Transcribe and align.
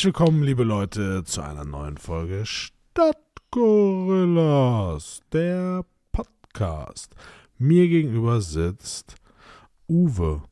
Herzlich 0.00 0.16
willkommen, 0.16 0.42
liebe 0.44 0.64
Leute, 0.64 1.24
zu 1.24 1.42
einer 1.42 1.66
neuen 1.66 1.98
Folge 1.98 2.46
Stadtgorillas, 2.46 5.20
der 5.30 5.84
Podcast. 6.10 7.14
Mir 7.58 7.86
gegenüber 7.86 8.40
sitzt 8.40 9.16
Uwe. 9.90 10.42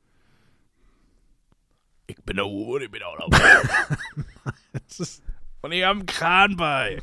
Ich 2.08 2.22
bin 2.24 2.36
der 2.36 2.44
Uwe, 2.46 2.84
ich 2.84 2.90
bin 2.90 3.02
auch 3.02 3.18
noch. 3.20 3.30
Und 5.62 5.72
ich 5.72 5.82
habe 5.82 6.00
einen 6.00 6.04
Kran 6.04 6.54
bei. 6.58 7.00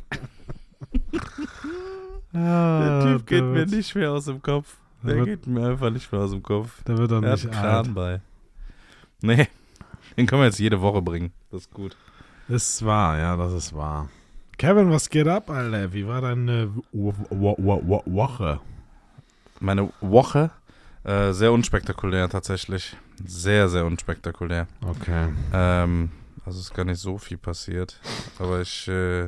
Ah, 2.32 2.80
Der 2.80 3.02
Typ 3.18 3.26
geht 3.26 3.42
mir 3.42 3.66
nicht 3.66 3.92
mehr 3.96 4.12
aus 4.12 4.26
dem 4.26 4.40
Kopf. 4.40 4.76
Der 5.02 5.16
wird- 5.16 5.26
geht 5.26 5.48
mir 5.48 5.66
einfach 5.70 5.90
nicht 5.90 6.12
mehr 6.12 6.20
aus 6.20 6.30
dem 6.30 6.44
Kopf. 6.44 6.80
Der 6.84 6.96
wird 6.96 7.10
doch 7.10 7.20
Er 7.24 7.32
hat 7.32 7.42
nicht 7.42 7.52
einen 7.52 7.60
Kran 7.60 7.86
alt. 7.86 7.92
bei. 7.92 8.20
Nee, 9.20 9.48
den 10.16 10.28
können 10.28 10.42
wir 10.42 10.46
jetzt 10.46 10.60
jede 10.60 10.80
Woche 10.80 11.02
bringen. 11.02 11.32
Das 11.50 11.62
ist 11.62 11.72
gut. 11.74 11.96
Ist 12.48 12.84
wahr, 12.84 13.18
ja, 13.18 13.36
das 13.36 13.52
ist 13.52 13.74
wahr. 13.74 14.08
Kevin, 14.58 14.90
was 14.90 15.10
geht 15.10 15.28
ab, 15.28 15.50
Alter? 15.50 15.92
Wie 15.92 16.06
war 16.06 16.20
deine 16.20 16.70
Wo- 16.92 17.14
Wo- 17.30 17.56
Wo- 17.58 17.82
Wo- 17.84 18.02
Woche? 18.06 18.60
Meine 19.60 19.90
Woche, 20.00 20.50
äh, 21.04 21.32
sehr 21.32 21.52
unspektakulär 21.52 22.28
tatsächlich. 22.28 22.96
Sehr, 23.24 23.68
sehr 23.68 23.84
unspektakulär. 23.84 24.66
Okay. 24.86 25.28
Ähm, 25.52 26.10
also 26.44 26.60
ist 26.60 26.72
gar 26.74 26.84
nicht 26.84 27.00
so 27.00 27.18
viel 27.18 27.38
passiert. 27.38 27.98
Aber 28.38 28.60
ich, 28.60 28.86
äh, 28.88 29.26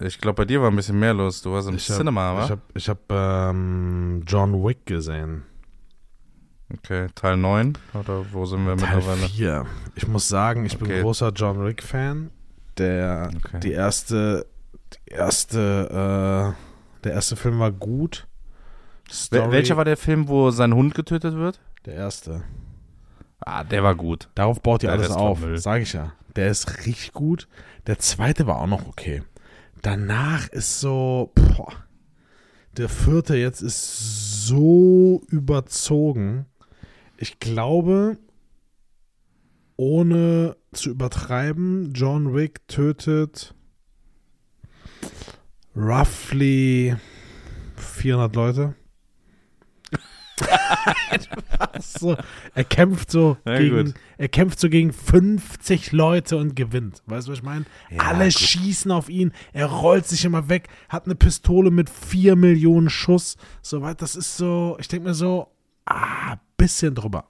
ich 0.00 0.18
glaube, 0.20 0.36
bei 0.36 0.44
dir 0.44 0.60
war 0.62 0.70
ein 0.70 0.76
bisschen 0.76 0.98
mehr 0.98 1.14
los. 1.14 1.42
Du 1.42 1.52
warst 1.52 1.68
im 1.68 1.76
Ich 1.76 1.88
hab- 1.90 1.96
Cinema, 1.98 2.36
wa? 2.36 2.58
Ich 2.74 2.88
habe 2.88 3.02
hab, 3.10 3.50
ähm, 3.54 4.22
John 4.26 4.64
Wick 4.64 4.86
gesehen. 4.86 5.42
Okay, 6.78 7.08
Teil 7.14 7.36
9? 7.36 7.76
Oder 7.94 8.24
wo 8.32 8.44
sind 8.46 8.64
wir 8.66 8.76
Teil 8.76 8.96
mittlerweile? 8.96 9.28
4. 9.28 9.66
Ich 9.94 10.06
muss 10.08 10.28
sagen, 10.28 10.64
ich 10.66 10.78
bin 10.78 10.88
Okay. 10.88 11.02
großer 11.02 11.30
John 11.34 11.64
Wick-Fan. 11.64 12.30
Der, 12.78 13.30
Okay. 13.36 13.60
die 13.60 13.72
erste, 13.72 14.46
die 15.08 15.12
erste, 15.12 16.54
äh, 16.56 17.02
der 17.04 17.12
erste 17.12 17.36
Film 17.36 17.58
war 17.58 17.70
gut. 17.70 18.26
Wel- 19.30 19.50
Welcher 19.50 19.76
war 19.76 19.84
der 19.84 19.96
Film, 19.96 20.28
wo 20.28 20.50
sein 20.50 20.74
Hund 20.74 20.94
getötet 20.94 21.34
wird? 21.34 21.60
der 21.86 21.94
erste? 21.94 22.42
Ah, 23.40 23.62
der 23.62 23.82
war 23.82 23.94
gut. 23.94 24.30
Darauf 24.34 24.62
baut 24.62 24.82
ihr 24.82 24.90
alles 24.90 25.10
auf, 25.10 25.40
sage 25.56 25.82
ich 25.82 25.92
ja. 25.92 26.12
Der 26.34 26.48
ist 26.48 26.86
richtig 26.86 27.12
gut. 27.12 27.46
Der 27.86 27.98
zweite 27.98 28.46
war 28.46 28.56
auch 28.58 28.66
noch 28.66 28.86
okay. 28.88 29.22
Danach 29.82 30.48
ist 30.48 30.80
so, 30.80 31.30
boah, 31.34 31.68
der 32.78 32.88
vierte 32.88 33.36
jetzt 33.36 33.60
ist 33.60 34.46
so 34.46 35.20
überzogen. 35.28 36.46
Ich 37.16 37.38
glaube, 37.40 38.18
ohne 39.76 40.56
zu 40.72 40.90
übertreiben, 40.90 41.92
John 41.94 42.34
Wick 42.34 42.66
tötet 42.68 43.54
roughly 45.76 46.96
400 47.76 48.34
Leute. 48.36 48.74
so, 51.80 52.16
er 52.54 52.64
kämpft 52.64 53.10
so 53.10 53.36
Na 53.44 53.58
gegen, 53.58 53.84
gut. 53.86 53.94
er 54.18 54.28
kämpft 54.28 54.58
so 54.58 54.68
gegen 54.68 54.92
50 54.92 55.92
Leute 55.92 56.36
und 56.36 56.56
gewinnt. 56.56 57.02
Weißt 57.06 57.28
du, 57.28 57.32
was 57.32 57.38
ich 57.38 57.44
meine? 57.44 57.64
Ja, 57.90 57.98
Alle 58.02 58.24
gut. 58.24 58.32
schießen 58.34 58.90
auf 58.90 59.08
ihn, 59.08 59.32
er 59.52 59.66
rollt 59.66 60.06
sich 60.06 60.24
immer 60.24 60.48
weg, 60.48 60.68
hat 60.88 61.04
eine 61.04 61.14
Pistole 61.14 61.70
mit 61.70 61.88
4 61.88 62.34
Millionen 62.34 62.90
Schuss. 62.90 63.36
So 63.62 63.80
weit, 63.82 64.02
das 64.02 64.16
ist 64.16 64.36
so, 64.36 64.76
ich 64.80 64.88
denke 64.88 65.08
mir 65.08 65.14
so, 65.14 65.48
ah, 65.86 66.36
bisschen 66.64 66.94
drüber. 66.94 67.24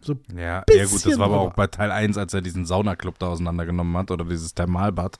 So, 0.00 0.16
Ja, 0.36 0.62
ja 0.70 0.84
gut, 0.84 1.06
das 1.06 1.18
war 1.18 1.24
aber 1.26 1.36
drüber. 1.36 1.40
auch 1.40 1.54
bei 1.54 1.66
Teil 1.66 1.90
1, 1.90 2.18
als 2.18 2.34
er 2.34 2.42
diesen 2.42 2.66
Saunaclub 2.66 3.18
da 3.18 3.28
auseinandergenommen 3.28 3.96
hat 3.96 4.10
oder 4.10 4.26
dieses 4.26 4.52
Thermalbad. 4.52 5.18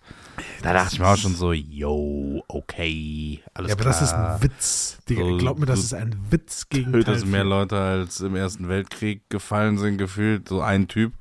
Da 0.62 0.74
dachte 0.74 0.90
ich 0.94 1.00
mir 1.00 1.06
auch 1.08 1.16
schon 1.16 1.34
so, 1.34 1.52
yo, 1.52 2.42
okay, 2.48 3.40
alles 3.54 3.70
ja, 3.70 3.74
aber 3.76 3.82
klar. 3.82 3.94
das 3.94 4.02
ist 4.02 4.12
ein 4.12 4.42
Witz. 4.42 4.98
Digga, 5.08 5.22
So- 5.22 5.36
glaub 5.38 5.58
mir, 5.58 5.64
das 5.64 5.78
ist 5.80 5.94
ein 5.94 6.14
Witz 6.30 6.68
gegen 6.68 6.92
Teil 6.92 7.04
Tötest 7.04 7.26
mehr. 7.26 7.44
Leute 7.44 7.78
als 7.78 8.20
im 8.20 8.36
Ersten 8.36 8.68
Weltkrieg 8.68 9.22
gefallen 9.30 9.78
sind, 9.78 9.96
gefühlt. 9.96 10.48
So 10.50 10.60
ein 10.60 10.86
Typ. 10.86 11.14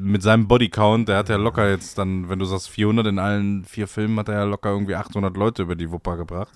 Mit 0.00 0.22
seinem 0.22 0.48
Bodycount, 0.48 1.08
der 1.08 1.18
hat 1.18 1.28
ja 1.28 1.36
locker 1.36 1.68
jetzt 1.68 1.96
dann, 1.98 2.28
wenn 2.30 2.38
du 2.40 2.46
sagst 2.46 2.68
400 2.70 3.06
in 3.06 3.18
allen 3.20 3.64
vier 3.64 3.86
Filmen, 3.86 4.18
hat 4.18 4.28
er 4.28 4.34
ja 4.38 4.44
locker 4.44 4.70
irgendwie 4.70 4.96
800 4.96 5.36
Leute 5.36 5.62
über 5.62 5.76
die 5.76 5.90
Wupper 5.92 6.16
gebracht. 6.16 6.52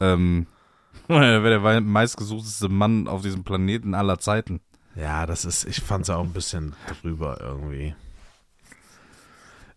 Ähm, 0.00 0.46
er 0.46 0.61
wäre 1.20 1.60
der 1.60 1.80
meistgesuchteste 1.80 2.68
Mann 2.68 3.08
auf 3.08 3.22
diesem 3.22 3.44
Planeten 3.44 3.94
aller 3.94 4.18
Zeiten. 4.18 4.60
Ja, 4.94 5.26
das 5.26 5.44
ist, 5.44 5.64
ich 5.64 5.80
fand 5.80 6.04
es 6.04 6.10
auch 6.10 6.22
ein 6.22 6.32
bisschen 6.32 6.74
drüber 7.02 7.38
irgendwie. 7.40 7.94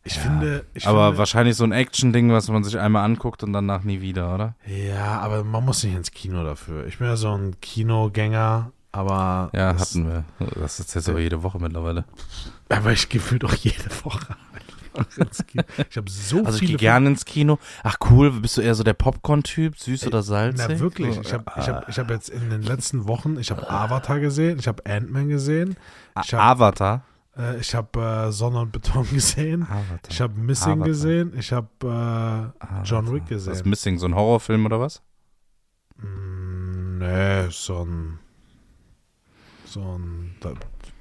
Ich 0.04 0.16
Ja, 0.18 0.22
finde, 0.22 0.66
ich 0.74 0.86
aber 0.88 1.06
finde, 1.08 1.18
wahrscheinlich 1.18 1.56
so 1.56 1.64
ein 1.64 1.72
Action-Ding, 1.72 2.32
was 2.32 2.48
man 2.50 2.64
sich 2.64 2.78
einmal 2.78 3.04
anguckt 3.06 3.42
und 3.44 3.54
danach 3.54 3.84
nie 3.84 4.02
wieder, 4.02 4.36
oder? 4.36 4.56
Ja, 4.68 5.20
aber 5.20 5.44
man 5.44 5.66
muss 5.66 5.84
nicht 5.84 5.96
ins 5.96 6.12
Kino 6.12 6.44
dafür. 6.44 6.86
Ich 6.86 7.00
bin 7.00 7.08
ja 7.08 7.16
so 7.16 7.36
ein 7.36 7.60
Kinogänger, 7.60 8.72
aber. 8.92 9.50
Ja, 9.54 9.74
das, 9.74 9.82
hatten 9.82 10.08
wir. 10.08 10.24
Das 10.62 10.80
ist 10.80 10.94
jetzt 10.94 11.10
aber 11.10 11.20
jede 11.20 11.42
Woche 11.42 11.60
mittlerweile. 11.60 12.06
Aber 12.70 12.92
ich 12.92 13.10
gefühlt 13.10 13.44
auch 13.46 13.54
jede 13.56 13.90
Woche. 14.04 14.36
Ich 15.90 15.98
habe 15.98 16.10
so 16.10 16.44
Also 16.46 16.60
ich 16.62 16.68
gehe 16.68 16.78
gerne 16.78 17.10
ins 17.10 17.26
Kino. 17.26 17.60
Ach 17.84 17.98
cool, 18.10 18.32
bist 18.32 18.58
du 18.58 18.62
eher 18.62 18.76
so 18.76 18.84
der 18.84 18.94
Popcorn-Typ, 18.94 19.78
süß 19.78 20.08
oder 20.08 20.24
salzig? 20.24 20.66
Na 20.70 20.80
wirklich, 20.80 21.18
ich 21.20 21.34
habe 21.34 21.46
ich 21.60 21.68
hab, 21.68 21.90
ich 21.90 22.00
hab 22.00 22.10
jetzt 22.10 22.30
in 22.30 22.50
den 22.50 22.62
letzten 22.62 23.08
Wochen, 23.08 23.38
ich 23.40 23.52
habe 23.52 23.70
Avatar 23.70 24.20
gesehen, 24.20 24.60
ich 24.60 24.68
habe 24.68 24.86
Ant-Man 24.86 25.28
gesehen, 25.30 25.76
ich 26.24 26.34
habe 26.34 26.44
Avatar. 26.44 27.04
äh, 27.38 27.60
ich 27.60 27.76
hab, 27.76 27.96
äh, 27.98 28.32
Sonne 28.32 28.60
und 28.62 28.72
Beton 28.72 29.08
gesehen, 29.14 29.64
Avatar. 29.64 30.00
ich 30.10 30.22
habe 30.22 30.40
Missing 30.40 30.72
Avatar. 30.74 30.88
gesehen, 30.88 31.34
ich 31.38 31.52
habe 31.52 32.54
äh, 32.62 32.84
John 32.84 33.12
Wick 33.14 33.24
Das 33.30 33.42
ist 33.42 33.48
gesehen. 33.50 33.70
Missing, 33.70 33.98
so 34.00 34.06
ein 34.08 34.16
Horrorfilm 34.16 34.66
oder 34.66 34.80
was? 34.80 35.02
Mm, 35.98 36.98
Nee, 37.00 37.48
so 37.50 37.84
ein. 37.86 38.20
So 39.66 39.82
ein. 39.82 40.34
Da, 40.40 40.54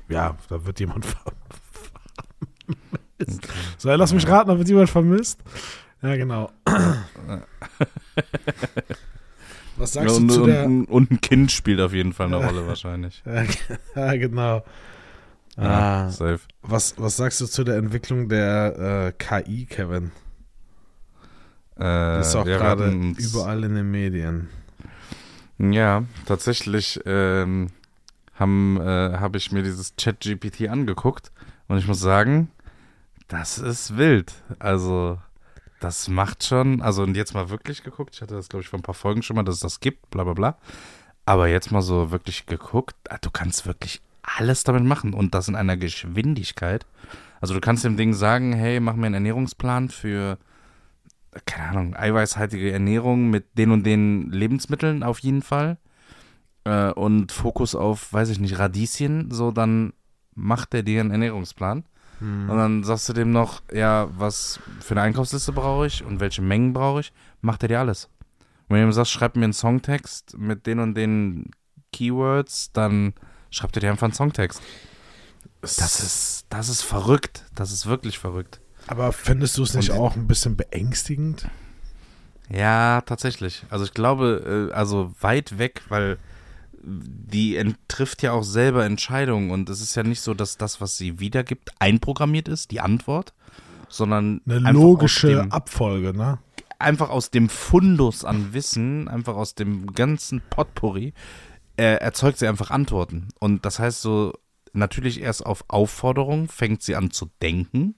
ja, 0.09 0.37
da 0.49 0.65
wird 0.67 0.81
jemand 0.81 1.05
ver 1.07 1.21
vermisst. 3.19 3.49
So, 3.79 3.91
lass 3.95 4.13
mich 4.13 4.27
raten, 4.29 4.49
da 4.51 4.59
wird 4.59 4.69
jemand 4.69 4.91
vermisst. 4.91 5.41
Ja, 6.03 6.17
genau. 6.17 6.51
Was 9.77 9.93
sagst 9.95 10.17
und, 10.17 10.29
du 10.29 10.35
zu 10.35 10.43
und, 10.43 10.49
der. 10.49 10.67
und 10.67 11.11
ein 11.11 11.21
Kind 11.21 11.51
spielt 11.51 11.81
auf 11.81 11.93
jeden 11.93 12.13
Fall 12.13 12.27
eine 12.27 12.37
Rolle 12.37 12.67
wahrscheinlich. 12.67 13.23
ja, 13.97 14.15
genau. 14.17 14.65
Ja, 15.57 16.07
Ah, 16.07 16.11
safe. 16.11 16.41
was, 16.63 16.95
was 16.99 17.17
sagst 17.17 17.41
du 17.41 17.47
zu 17.47 17.63
der 17.65 17.77
Entwicklung 17.77 18.29
der 18.29 19.07
äh, 19.09 19.13
KI, 19.13 19.67
Kevin? 19.67 20.11
Äh, 21.77 21.81
Das 21.81 22.29
ist 22.29 22.37
auch 22.37 22.45
gerade 22.45 22.89
überall 23.19 23.63
in 23.65 23.75
den 23.77 23.91
Medien. 23.91 24.49
Ja, 25.59 26.05
tatsächlich 26.27 27.01
ähm, 27.07 27.69
äh, 28.39 28.43
habe 28.43 29.39
ich 29.39 29.53
mir 29.53 29.63
dieses 29.63 29.95
Chat-GPT 29.97 30.69
angeguckt 30.69 31.31
und 31.69 31.79
ich 31.79 31.87
muss 31.87 32.01
sagen, 32.01 32.51
das 33.29 33.59
ist 33.59 33.97
wild. 33.97 34.33
Also 34.59 35.19
das 35.81 36.09
macht 36.09 36.45
schon, 36.45 36.81
also 36.83 37.03
und 37.03 37.17
jetzt 37.17 37.35
mal 37.35 37.51
wirklich 37.51 37.83
geguckt, 37.83 38.15
ich 38.15 38.23
hatte 38.23 38.35
das 38.35 38.49
glaube 38.49 38.63
ich 38.63 38.69
vor 38.69 38.79
ein 38.79 38.83
paar 38.83 38.95
Folgen 38.95 39.23
schon 39.23 39.37
mal, 39.37 39.43
dass 39.43 39.57
es 39.57 39.61
das 39.61 39.81
gibt, 39.81 40.11
bla 40.11 40.25
bla 40.25 40.35
bla. 40.35 40.59
Aber 41.27 41.49
jetzt 41.49 41.73
mal 41.73 41.83
so 41.83 42.11
wirklich 42.11 42.47
geguckt, 42.47 42.97
ah, 43.09 43.19
du 43.21 43.31
kannst 43.31 43.67
wirklich 43.67 44.03
alles 44.23 44.65
damit 44.65 44.85
machen 44.85 45.15
und 45.15 45.35
das 45.35 45.49
in 45.49 45.57
einer 45.57 45.77
Geschwindigkeit. 45.77 46.87
Also 47.41 47.55
du 47.55 47.61
kannst 47.61 47.85
dem 47.85 47.97
Ding 47.97 48.15
sagen, 48.15 48.53
hey, 48.53 48.81
mach 48.81 48.95
mir 48.95 49.07
einen 49.07 49.15
Ernährungsplan 49.15 49.91
für 49.91 50.39
keine 51.47 51.69
Ahnung, 51.69 51.97
eiweißhaltige 51.97 52.73
Ernährung 52.73 53.31
mit 53.31 53.59
den 53.59 53.71
und 53.71 53.85
den 53.85 54.31
Lebensmitteln 54.31 55.03
auf 55.03 55.19
jeden 55.21 55.43
Fall. 55.43 55.79
Äh, 56.65 56.91
und 56.93 57.33
Fokus 57.33 57.75
auf, 57.75 58.13
weiß 58.13 58.31
ich 58.31 58.39
nicht, 58.39 58.59
Radieschen, 58.59 59.31
so 59.31 59.51
dann 59.51 59.93
macht 60.35 60.75
er 60.75 60.83
dir 60.83 61.01
einen 61.01 61.11
Ernährungsplan. 61.11 61.85
Hm. 62.25 62.49
Und 62.51 62.57
dann 62.57 62.85
sagst 62.85 63.09
du 63.09 63.13
dem 63.13 63.31
noch, 63.33 63.63
ja, 63.73 64.09
was 64.17 64.59
für 64.81 64.93
eine 64.95 65.03
Einkaufsliste 65.03 65.53
brauche 65.53 65.87
ich 65.87 66.03
und 66.05 66.21
welche 66.21 66.41
Mengen 66.43 66.73
brauche 66.73 67.01
ich, 67.01 67.13
macht 67.43 67.63
er 67.63 67.69
dir 67.69 67.81
alles. 67.81 68.09
Und 68.69 68.77
wenn 68.77 68.79
du 68.83 68.89
ihm 68.89 68.93
sagst, 68.93 69.13
schreib 69.13 69.37
mir 69.37 69.45
einen 69.45 69.53
Songtext 69.53 70.39
mit 70.39 70.67
den 70.67 70.79
und 70.79 70.95
den 70.95 71.51
Keywords, 71.93 72.73
dann 72.73 73.13
schreibt 73.51 73.77
er 73.77 73.81
dir 73.81 73.91
einfach 73.91 74.05
einen 74.07 74.15
Songtext. 74.15 74.63
Das 75.61 76.01
ist, 76.01 76.47
das 76.49 76.69
ist 76.69 76.83
verrückt. 76.83 77.45
Das 77.55 77.73
ist 77.73 77.87
wirklich 77.87 78.19
verrückt. 78.19 78.61
Aber 78.87 79.13
findest 79.13 79.57
du 79.59 79.63
es 79.63 79.75
nicht 79.75 79.91
Und- 79.91 79.99
auch 79.99 80.17
ein 80.17 80.27
bisschen 80.27 80.57
beängstigend? 80.57 81.49
Ja, 82.51 83.01
tatsächlich. 83.03 83.65
Also 83.71 83.85
ich 83.85 83.95
glaube, 83.95 84.69
äh, 84.71 84.75
also 84.75 85.15
weit 85.21 85.59
weg, 85.59 85.83
weil 85.89 86.19
die 86.87 87.75
trifft 87.89 88.23
ja 88.23 88.33
auch 88.33 88.43
selber 88.43 88.85
Entscheidungen 88.85 89.51
und 89.51 89.69
es 89.71 89.81
ist 89.81 89.95
ja 89.95 90.03
nicht 90.03 90.21
so, 90.21 90.35
dass 90.35 90.57
das, 90.57 90.81
was 90.81 90.97
sie 90.97 91.21
wiedergibt, 91.21 91.71
einprogrammiert 91.79 92.49
ist, 92.49 92.71
die 92.71 92.81
Antwort, 92.81 93.33
sondern 93.89 94.41
Eine 94.47 94.73
logische 94.73 95.29
dem, 95.29 95.53
Abfolge, 95.53 96.17
ne? 96.17 96.39
einfach 96.79 97.09
aus 97.09 97.31
dem 97.31 97.49
Fundus 97.49 98.25
an 98.25 98.53
Wissen, 98.53 99.09
einfach 99.09 99.35
aus 99.35 99.55
dem 99.55 99.93
ganzen 99.93 100.43
Potpourri, 100.51 101.15
äh, 101.77 101.97
erzeugt 101.97 102.39
sie 102.39 102.47
einfach 102.47 102.71
Antworten. 102.71 103.29
Und 103.41 103.65
das 103.65 103.79
heißt 103.79 104.03
so, 104.03 104.35
natürlich 104.73 105.21
erst 105.21 105.47
auf 105.47 105.65
Aufforderung 105.69 106.49
fängt 106.49 106.83
sie 106.83 106.97
an 106.97 107.11
zu 107.11 107.31
denken 107.41 107.95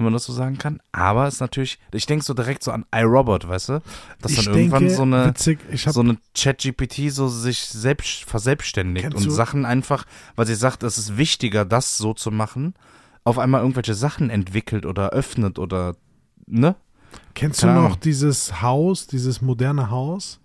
wenn 0.00 0.04
man 0.04 0.12
das 0.14 0.24
so 0.24 0.32
sagen 0.32 0.58
kann. 0.58 0.80
Aber 0.92 1.26
es 1.26 1.34
ist 1.34 1.40
natürlich, 1.40 1.78
ich 1.92 2.06
denke 2.06 2.24
so 2.24 2.34
direkt 2.34 2.62
so 2.62 2.70
an 2.72 2.84
iRobot, 2.94 3.48
weißt 3.48 3.68
du? 3.70 3.82
Dass 4.20 4.32
Ich 4.32 4.44
dann 4.44 4.54
irgendwann 4.54 4.80
denke, 4.80 4.94
so 4.96 5.02
eine, 5.02 5.26
witzig, 5.28 5.58
so 5.74 6.00
eine 6.00 6.16
Chat-GPT 6.34 7.10
so 7.12 7.28
sich 7.28 7.60
selbst 7.66 8.24
verselbstständigt 8.24 9.14
und 9.14 9.24
du- 9.24 9.30
Sachen 9.30 9.64
einfach, 9.64 10.04
weil 10.36 10.46
sie 10.46 10.54
sagt, 10.54 10.82
es 10.82 10.98
ist 10.98 11.16
wichtiger, 11.16 11.64
das 11.64 11.96
so 11.96 12.14
zu 12.14 12.30
machen, 12.30 12.74
auf 13.24 13.38
einmal 13.38 13.60
irgendwelche 13.60 13.94
Sachen 13.94 14.30
entwickelt 14.30 14.86
oder 14.86 15.10
öffnet 15.10 15.58
oder, 15.58 15.94
ne? 16.46 16.74
Kennst 17.34 17.62
du 17.62 17.66
Keine 17.66 17.78
noch 17.80 17.86
Ahnung. 17.86 18.00
dieses 18.00 18.62
Haus, 18.62 19.06
dieses 19.06 19.40
moderne 19.42 19.90
Haus, 19.90 20.40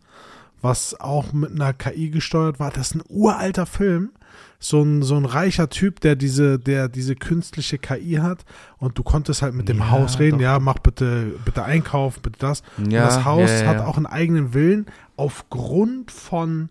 was 0.62 1.00
auch 1.00 1.32
mit 1.32 1.52
einer 1.52 1.74
KI 1.74 2.10
gesteuert 2.10 2.60
war? 2.60 2.72
Das 2.72 2.88
ist 2.88 2.96
ein 2.96 3.04
uralter 3.08 3.66
Film. 3.66 4.12
So 4.60 4.82
ein, 4.82 5.04
so 5.04 5.16
ein 5.16 5.26
reicher 5.26 5.70
Typ, 5.70 6.00
der 6.00 6.16
diese, 6.16 6.58
der 6.60 6.88
diese 6.90 7.16
künstliche 7.16 7.78
KI 7.78 8.16
hat 8.22 8.46
und 8.78 8.98
du 8.98 9.04
konntest 9.04 9.42
halt 9.42 9.54
mit 9.54 9.70
dem 9.70 9.80
Ja, 9.80 9.90
Haus 9.92 10.20
reden, 10.20 10.38
doch. 10.38 10.44
ja, 10.44 10.60
mach 10.60 10.80
bitte, 10.80 11.34
bitte 11.46 11.64
Einkaufen, 11.64 12.22
bitte 12.22 12.40
das. 12.40 12.64
und 12.78 12.92
Ja, 12.92 13.06
das 13.06 13.26
Haus 13.26 13.50
ja, 13.50 13.68
hat 13.68 13.80
auch 13.80 13.98
einen 13.98 14.06
eigenen 14.08 14.54
Willen. 14.54 14.86
Aufgrund 15.18 16.12
von, 16.12 16.70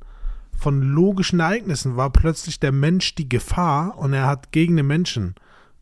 von 0.56 0.82
logischen 0.82 1.40
Ereignissen 1.40 1.96
war 1.96 2.10
plötzlich 2.10 2.58
der 2.60 2.72
Mensch 2.72 3.14
die 3.14 3.28
Gefahr 3.28 3.96
und 3.98 4.12
er 4.12 4.26
hat 4.26 4.52
gegen 4.52 4.76
den 4.76 4.86
Menschen 4.86 5.34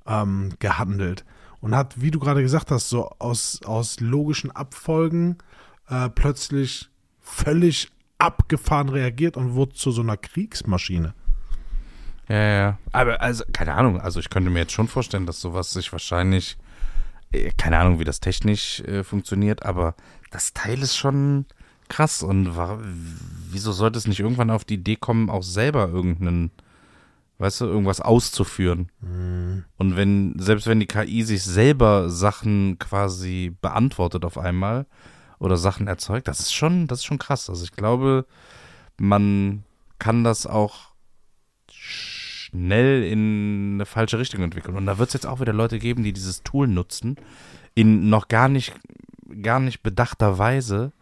ähm, 0.06 0.50
gehandelt 0.58 1.24
und 1.60 1.74
hat, 1.76 2.00
wie 2.00 2.10
du 2.10 2.18
gerade 2.18 2.42
gesagt 2.42 2.70
hast, 2.70 2.88
so 2.88 3.08
aus, 3.18 3.60
aus 3.64 4.00
logischen 4.00 4.50
Abfolgen 4.50 5.38
äh, 5.88 6.08
plötzlich 6.10 6.90
völlig 7.20 7.88
abgefahren 8.18 8.88
reagiert 8.88 9.36
und 9.36 9.54
wurde 9.54 9.74
zu 9.74 9.90
so 9.90 10.02
einer 10.02 10.16
Kriegsmaschine. 10.16 11.14
Ja, 12.32 12.38
ja. 12.38 12.78
Aber 12.92 13.20
also, 13.20 13.44
keine 13.52 13.74
Ahnung, 13.74 14.00
also 14.00 14.18
ich 14.18 14.30
könnte 14.30 14.48
mir 14.48 14.60
jetzt 14.60 14.72
schon 14.72 14.88
vorstellen, 14.88 15.26
dass 15.26 15.42
sowas 15.42 15.74
sich 15.74 15.92
wahrscheinlich, 15.92 16.56
äh, 17.30 17.50
keine 17.58 17.76
Ahnung, 17.78 18.00
wie 18.00 18.04
das 18.04 18.20
technisch 18.20 18.80
äh, 18.80 19.04
funktioniert, 19.04 19.66
aber 19.66 19.94
das 20.30 20.54
Teil 20.54 20.80
ist 20.80 20.96
schon 20.96 21.44
krass 21.90 22.22
und 22.22 22.56
wa 22.56 22.78
wieso 23.50 23.72
sollte 23.72 23.98
es 23.98 24.06
nicht 24.06 24.20
irgendwann 24.20 24.50
auf 24.50 24.64
die 24.64 24.76
Idee 24.76 24.96
kommen, 24.96 25.28
auch 25.28 25.42
selber 25.42 25.88
irgendeinen, 25.88 26.52
weißt 27.36 27.60
du, 27.60 27.64
irgendwas 27.66 28.00
auszuführen? 28.00 28.90
Und 29.76 29.96
wenn, 29.96 30.34
selbst 30.38 30.66
wenn 30.66 30.80
die 30.80 30.86
KI 30.86 31.24
sich 31.24 31.42
selber 31.42 32.08
Sachen 32.08 32.78
quasi 32.78 33.54
beantwortet 33.60 34.24
auf 34.24 34.38
einmal 34.38 34.86
oder 35.38 35.58
Sachen 35.58 35.86
erzeugt, 35.86 36.28
das 36.28 36.40
ist 36.40 36.54
schon, 36.54 36.86
das 36.86 37.00
ist 37.00 37.04
schon 37.04 37.18
krass. 37.18 37.50
Also 37.50 37.62
ich 37.64 37.72
glaube, 37.72 38.24
man 38.96 39.64
kann 39.98 40.24
das 40.24 40.46
auch 40.46 40.91
schnell 42.52 43.02
in 43.04 43.74
eine 43.74 43.86
falsche 43.86 44.18
Richtung 44.18 44.42
entwickeln. 44.42 44.76
Und 44.76 44.86
da 44.86 44.98
wird 44.98 45.08
es 45.08 45.14
jetzt 45.14 45.26
auch 45.26 45.40
wieder 45.40 45.52
Leute 45.52 45.78
geben, 45.78 46.02
die 46.02 46.12
dieses 46.12 46.42
Tool 46.42 46.68
nutzen, 46.68 47.16
in 47.74 48.08
noch 48.10 48.28
gar 48.28 48.48
nicht, 48.48 48.74
gar 49.42 49.58
nicht 49.60 49.82
bedachter 49.82 50.38
Weise 50.38 50.92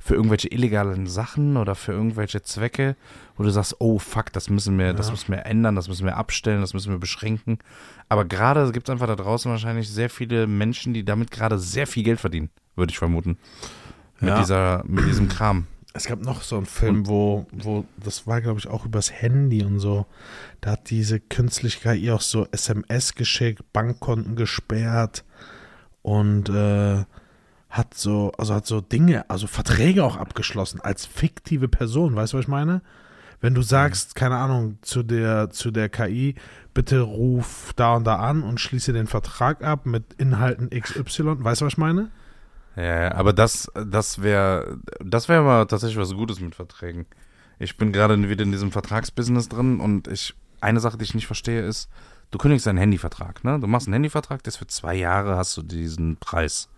für 0.00 0.14
irgendwelche 0.14 0.48
illegalen 0.48 1.06
Sachen 1.06 1.56
oder 1.56 1.74
für 1.74 1.92
irgendwelche 1.92 2.42
Zwecke, 2.42 2.94
wo 3.36 3.42
du 3.42 3.50
sagst, 3.50 3.76
oh 3.80 3.98
fuck, 3.98 4.32
das 4.32 4.48
müssen 4.48 4.78
wir, 4.78 4.92
das 4.92 5.06
Ja. 5.06 5.12
müssen 5.12 5.32
wir 5.32 5.44
ändern, 5.46 5.74
das 5.74 5.88
müssen 5.88 6.04
wir 6.06 6.16
abstellen, 6.16 6.60
das 6.60 6.72
müssen 6.74 6.92
wir 6.92 6.98
beschränken. 6.98 7.58
Aber 8.08 8.24
gerade 8.24 8.70
gibt 8.72 8.88
es 8.88 8.92
einfach 8.92 9.06
da 9.08 9.16
draußen 9.16 9.50
wahrscheinlich 9.50 9.88
sehr 9.88 10.08
viele 10.10 10.46
Menschen, 10.46 10.94
die 10.94 11.04
damit 11.04 11.30
gerade 11.30 11.58
sehr 11.58 11.86
viel 11.86 12.04
Geld 12.04 12.20
verdienen, 12.20 12.50
würde 12.76 12.90
ich 12.92 12.98
vermuten. 12.98 13.38
Mit 14.20 14.30
Ja. 14.30 14.38
dieser, 14.38 14.84
mit 14.86 15.06
diesem 15.06 15.28
Kram. 15.28 15.66
Es 15.98 16.06
gab 16.06 16.20
noch 16.20 16.42
so 16.42 16.56
einen 16.56 16.66
Film, 16.66 17.08
wo, 17.08 17.48
wo, 17.50 17.84
das 17.96 18.28
war, 18.28 18.40
glaube 18.40 18.60
ich, 18.60 18.68
auch 18.68 18.84
übers 18.84 19.10
Handy 19.10 19.64
und 19.64 19.80
so. 19.80 20.06
Da 20.60 20.70
hat 20.72 20.90
diese 20.90 21.18
künstliche 21.18 21.80
KI 21.80 22.12
auch 22.12 22.20
so 22.20 22.46
SMS 22.52 23.16
geschickt, 23.16 23.64
Bankkonten 23.72 24.36
gesperrt 24.36 25.24
und 26.02 26.50
äh, 26.50 27.04
hat 27.68 27.94
so, 27.94 28.30
also 28.38 28.54
hat 28.54 28.64
so 28.64 28.80
Dinge, 28.80 29.28
also 29.28 29.48
Verträge 29.48 30.04
auch 30.04 30.16
abgeschlossen 30.16 30.80
als 30.80 31.04
fiktive 31.04 31.66
Person. 31.66 32.14
Weißt 32.14 32.32
du, 32.32 32.36
was 32.36 32.44
ich 32.44 32.48
meine? 32.48 32.80
Wenn 33.40 33.54
du 33.54 33.62
sagst, 33.62 34.14
keine 34.14 34.36
Ahnung, 34.36 34.78
zu 34.82 35.02
der, 35.02 35.50
zu 35.50 35.72
der 35.72 35.88
KI, 35.88 36.36
bitte 36.74 37.00
ruf 37.00 37.72
da 37.74 37.96
und 37.96 38.04
da 38.04 38.16
an 38.20 38.44
und 38.44 38.60
schließe 38.60 38.92
den 38.92 39.08
Vertrag 39.08 39.64
ab 39.64 39.84
mit 39.84 40.14
Inhalten 40.14 40.70
XY, 40.70 41.44
weißt 41.44 41.60
du, 41.60 41.66
was 41.66 41.72
ich 41.72 41.78
meine? 41.78 42.12
Ja, 42.78 43.12
aber 43.14 43.32
das, 43.32 43.70
das 43.74 44.22
wäre, 44.22 44.78
das 45.00 45.28
wäre 45.28 45.42
mal 45.42 45.66
tatsächlich 45.66 45.98
was 45.98 46.14
Gutes 46.14 46.38
mit 46.38 46.54
Verträgen. 46.54 47.06
Ich 47.58 47.76
bin 47.76 47.92
gerade 47.92 48.16
wieder 48.28 48.44
in 48.44 48.52
diesem 48.52 48.70
Vertragsbusiness 48.70 49.48
drin 49.48 49.80
und 49.80 50.06
ich, 50.06 50.36
eine 50.60 50.78
Sache, 50.78 50.96
die 50.96 51.02
ich 51.02 51.14
nicht 51.14 51.26
verstehe, 51.26 51.66
ist, 51.66 51.88
du 52.30 52.38
kündigst 52.38 52.68
einen 52.68 52.78
Handyvertrag, 52.78 53.42
ne? 53.42 53.58
Du 53.58 53.66
machst 53.66 53.88
einen 53.88 53.94
Handyvertrag, 53.94 54.44
das 54.44 54.56
für 54.56 54.68
zwei 54.68 54.94
Jahre 54.94 55.36
hast 55.36 55.56
du 55.56 55.62
diesen 55.62 56.18
Preis. 56.18 56.68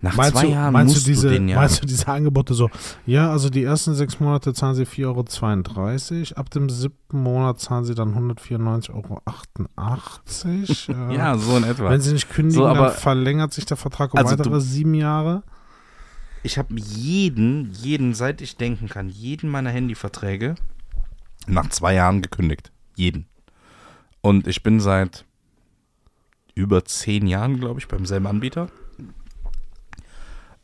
Nach 0.00 0.14
Meinst, 0.14 0.32
zwei 0.34 0.42
du, 0.46 0.52
Jahren 0.52 0.72
meinst, 0.74 0.94
musst 0.94 1.06
du 1.06 1.10
diese, 1.10 1.28
du 1.28 1.34
den 1.34 1.48
ja. 1.48 1.56
meinst 1.56 1.82
du 1.82 1.86
diese 1.86 2.06
Angebote 2.08 2.52
so? 2.52 2.68
Ja, 3.06 3.30
also 3.30 3.48
die 3.48 3.62
ersten 3.64 3.94
sechs 3.94 4.20
Monate 4.20 4.52
zahlen 4.52 4.74
sie 4.74 4.84
4,32 4.84 5.04
Euro, 5.06 6.38
ab 6.40 6.50
dem 6.50 6.68
siebten 6.68 7.22
Monat 7.22 7.60
zahlen 7.60 7.84
sie 7.86 7.94
dann 7.94 8.14
194,88 8.14 8.90
Euro. 10.94 11.10
Äh, 11.10 11.16
ja, 11.16 11.38
so 11.38 11.56
in 11.56 11.64
etwa. 11.64 11.88
Wenn 11.90 12.00
sie 12.02 12.12
nicht 12.12 12.28
kündigen, 12.28 12.58
So, 12.62 12.66
aber- 12.66 12.88
dann 12.88 12.96
verlängert 12.96 13.54
sich 13.54 13.64
der 13.64 13.78
Vertrag 13.78 14.12
um 14.12 14.18
Also 14.18 14.32
weitere 14.32 14.50
du- 14.50 14.60
sieben 14.60 14.92
Jahre. 14.94 15.42
Ich 16.42 16.58
habe 16.58 16.74
jeden, 16.78 17.72
jeden, 17.72 18.14
seit 18.14 18.40
ich 18.42 18.56
denken 18.56 18.88
kann, 18.88 19.08
jeden 19.08 19.50
meiner 19.50 19.70
Handyverträge 19.70 20.54
nach 21.46 21.68
zwei 21.70 21.94
Jahren 21.94 22.20
gekündigt. 22.22 22.70
Jeden. 22.94 23.26
Und 24.20 24.46
ich 24.46 24.62
bin 24.62 24.78
seit 24.78 25.24
über 26.54 26.84
zehn 26.84 27.26
Jahren, 27.26 27.58
glaube 27.58 27.80
ich, 27.80 27.88
beim 27.88 28.04
selben 28.06 28.26
Anbieter. 28.26 28.68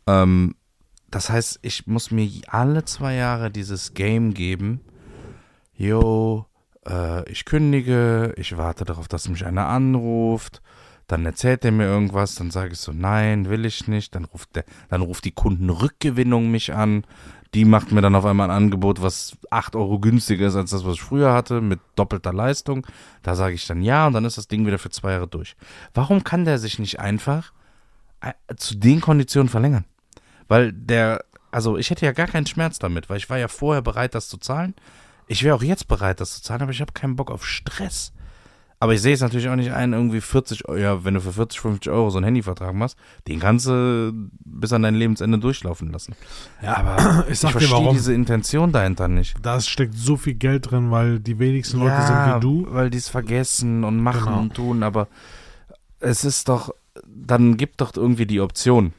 Ähm, 0.06 0.54
das 1.10 1.28
heißt, 1.30 1.60
ich 1.62 1.86
muss 1.86 2.10
mir 2.10 2.28
alle 2.48 2.84
zwei 2.84 3.14
Jahre 3.14 3.50
dieses 3.50 3.94
Game 3.94 4.32
geben. 4.32 4.80
Yo, 5.74 6.46
äh, 6.88 7.28
ich 7.30 7.44
kündige, 7.44 8.34
ich 8.36 8.56
warte 8.56 8.84
darauf, 8.84 9.08
dass 9.08 9.28
mich 9.28 9.44
einer 9.44 9.66
anruft. 9.66 10.62
Dann 11.06 11.26
erzählt 11.26 11.64
er 11.64 11.72
mir 11.72 11.84
irgendwas, 11.84 12.36
dann 12.36 12.50
sage 12.50 12.72
ich 12.72 12.78
so, 12.78 12.92
nein, 12.92 13.50
will 13.50 13.66
ich 13.66 13.88
nicht. 13.88 14.14
Dann 14.14 14.24
ruft, 14.24 14.56
der, 14.56 14.64
dann 14.88 15.02
ruft 15.02 15.24
die 15.24 15.32
Kundenrückgewinnung 15.32 16.50
mich 16.50 16.72
an. 16.72 17.04
Die 17.54 17.66
macht 17.66 17.92
mir 17.92 18.00
dann 18.00 18.14
auf 18.14 18.24
einmal 18.24 18.50
ein 18.50 18.56
Angebot, 18.56 19.02
was 19.02 19.36
8 19.50 19.76
Euro 19.76 19.98
günstiger 19.98 20.46
ist 20.46 20.56
als 20.56 20.70
das, 20.70 20.86
was 20.86 20.94
ich 20.94 21.02
früher 21.02 21.34
hatte, 21.34 21.60
mit 21.60 21.80
doppelter 21.96 22.32
Leistung. 22.32 22.86
Da 23.22 23.34
sage 23.34 23.54
ich 23.54 23.66
dann 23.66 23.82
ja 23.82 24.06
und 24.06 24.14
dann 24.14 24.24
ist 24.24 24.38
das 24.38 24.48
Ding 24.48 24.64
wieder 24.64 24.78
für 24.78 24.88
zwei 24.88 25.12
Jahre 25.12 25.28
durch. 25.28 25.56
Warum 25.92 26.24
kann 26.24 26.46
der 26.46 26.58
sich 26.58 26.78
nicht 26.78 26.98
einfach 26.98 27.52
äh, 28.22 28.32
zu 28.56 28.76
den 28.76 29.02
Konditionen 29.02 29.50
verlängern? 29.50 29.84
Weil 30.52 30.70
der, 30.74 31.24
also 31.50 31.78
ich 31.78 31.88
hätte 31.88 32.04
ja 32.04 32.12
gar 32.12 32.26
keinen 32.26 32.46
Schmerz 32.46 32.78
damit, 32.78 33.08
weil 33.08 33.16
ich 33.16 33.30
war 33.30 33.38
ja 33.38 33.48
vorher 33.48 33.80
bereit, 33.80 34.14
das 34.14 34.28
zu 34.28 34.36
zahlen. 34.36 34.74
Ich 35.26 35.42
wäre 35.44 35.56
auch 35.56 35.62
jetzt 35.62 35.88
bereit, 35.88 36.20
das 36.20 36.34
zu 36.34 36.42
zahlen, 36.42 36.60
aber 36.60 36.72
ich 36.72 36.82
habe 36.82 36.92
keinen 36.92 37.16
Bock 37.16 37.30
auf 37.30 37.46
Stress. 37.46 38.12
Aber 38.78 38.92
ich 38.92 39.00
sehe 39.00 39.14
es 39.14 39.22
natürlich 39.22 39.48
auch 39.48 39.56
nicht 39.56 39.72
ein, 39.72 39.94
irgendwie 39.94 40.20
40 40.20 40.68
Euro, 40.68 40.76
ja, 40.78 41.04
wenn 41.06 41.14
du 41.14 41.20
für 41.22 41.32
40, 41.32 41.58
50 41.58 41.90
Euro 41.90 42.10
so 42.10 42.18
einen 42.18 42.26
Handyvertrag 42.26 42.74
machst, 42.74 42.98
den 43.28 43.40
kannst 43.40 43.64
du 43.64 44.12
bis 44.44 44.74
an 44.74 44.82
dein 44.82 44.94
Lebensende 44.94 45.38
durchlaufen 45.38 45.90
lassen. 45.90 46.14
Ja, 46.62 46.76
Aber 46.76 47.24
ich 47.30 47.42
ich, 47.42 47.50
verstehe 47.50 47.90
diese 47.92 48.12
Intention 48.12 48.72
dahinter 48.72 49.08
nicht. 49.08 49.34
Da 49.40 49.58
steckt 49.58 49.94
so 49.94 50.18
viel 50.18 50.34
Geld 50.34 50.70
drin, 50.70 50.90
weil 50.90 51.18
die 51.18 51.38
wenigsten 51.38 51.78
Leute 51.78 52.02
sind 52.02 52.16
wie 52.36 52.40
du. 52.40 52.66
weil 52.68 52.90
die 52.90 52.98
es 52.98 53.08
vergessen 53.08 53.84
und 53.84 54.00
machen 54.00 54.24
Genau. 54.26 54.40
und 54.40 54.54
tun, 54.54 54.82
aber 54.82 55.08
es 55.98 56.24
ist 56.26 56.50
doch, 56.50 56.74
dann 57.06 57.56
gibt 57.56 57.80
doch 57.80 57.96
irgendwie 57.96 58.26
die 58.26 58.40
Option. 58.42 58.92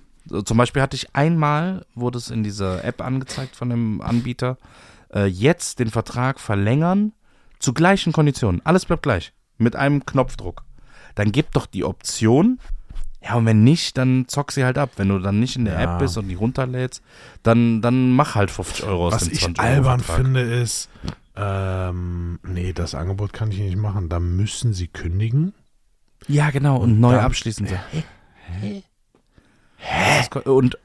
Zum 0.46 0.58
Beispiel 0.58 0.82
hatte 0.82 0.96
ich 0.96 1.16
einmal, 1.16 1.86
wurde 1.96 2.18
es 2.18 2.30
in 2.30 2.44
dieser 2.44 2.84
App 2.84 3.02
angezeigt 3.02 3.56
von 3.56 3.70
dem 3.70 4.02
Anbieter, 4.02 4.58
äh, 5.14 5.26
jetzt 5.26 5.80
den 5.80 5.90
Vertrag 5.90 6.40
verlängern 6.40 7.14
zu 7.60 7.74
gleichen 7.74 8.14
Konditionen. 8.14 8.62
Alles 8.66 8.86
bleibt 8.86 9.04
gleich. 9.04 9.34
Mit 9.58 9.76
einem 9.76 10.06
Knopfdruck. 10.06 10.64
Dann 11.16 11.32
gibt 11.32 11.56
doch 11.56 11.66
die 11.68 11.84
Option, 11.84 12.60
ja, 13.24 13.36
und 13.36 13.46
wenn 13.46 13.64
nicht, 13.64 13.98
dann 13.98 14.26
zock 14.28 14.52
sie 14.52 14.66
halt 14.66 14.78
ab. 14.78 14.90
Wenn 14.98 15.08
du 15.10 15.20
dann 15.20 15.40
nicht 15.40 15.56
in 15.56 15.64
der 15.66 15.76
Ja. 15.80 15.94
App 15.94 16.00
bist 16.00 16.18
und 16.18 16.28
die 16.28 16.34
runterlädst, 16.36 17.02
dann, 17.44 17.82
dann 17.82 18.12
mach 18.12 18.36
halt 18.36 18.52
50 18.52 18.84
Euro 18.86 19.08
aus 19.08 19.14
Was 19.14 19.24
dem 19.26 19.32
ich 19.34 19.40
20 19.42 19.60
Euro 19.64 19.70
albern 19.76 20.00
finde 20.02 20.42
ist, 20.42 20.90
ähm, 21.36 22.40
nee, 22.44 22.74
das 22.74 22.96
Angebot 22.96 23.32
kann 23.32 23.50
ich 23.52 23.60
nicht 23.60 23.78
machen. 23.78 24.10
Da 24.10 24.20
müssen 24.20 24.74
sie 24.74 24.88
kündigen. 24.88 25.54
Ja, 26.28 26.50
genau, 26.50 26.78
und 26.78 27.00
neu 27.00 27.14
dann- 27.14 27.26
abschließen. 27.26 27.68
So. 27.68 27.76
Hä? 29.86 30.26
Und 30.46 30.78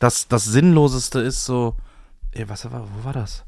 das, 0.00 0.26
das 0.26 0.44
Sinnloseste 0.44 1.20
ist 1.20 1.44
so, 1.44 1.76
ey, 2.32 2.48
was 2.48 2.70
war, 2.70 2.82
wo 2.82 3.04
war 3.04 3.12
das? 3.12 3.44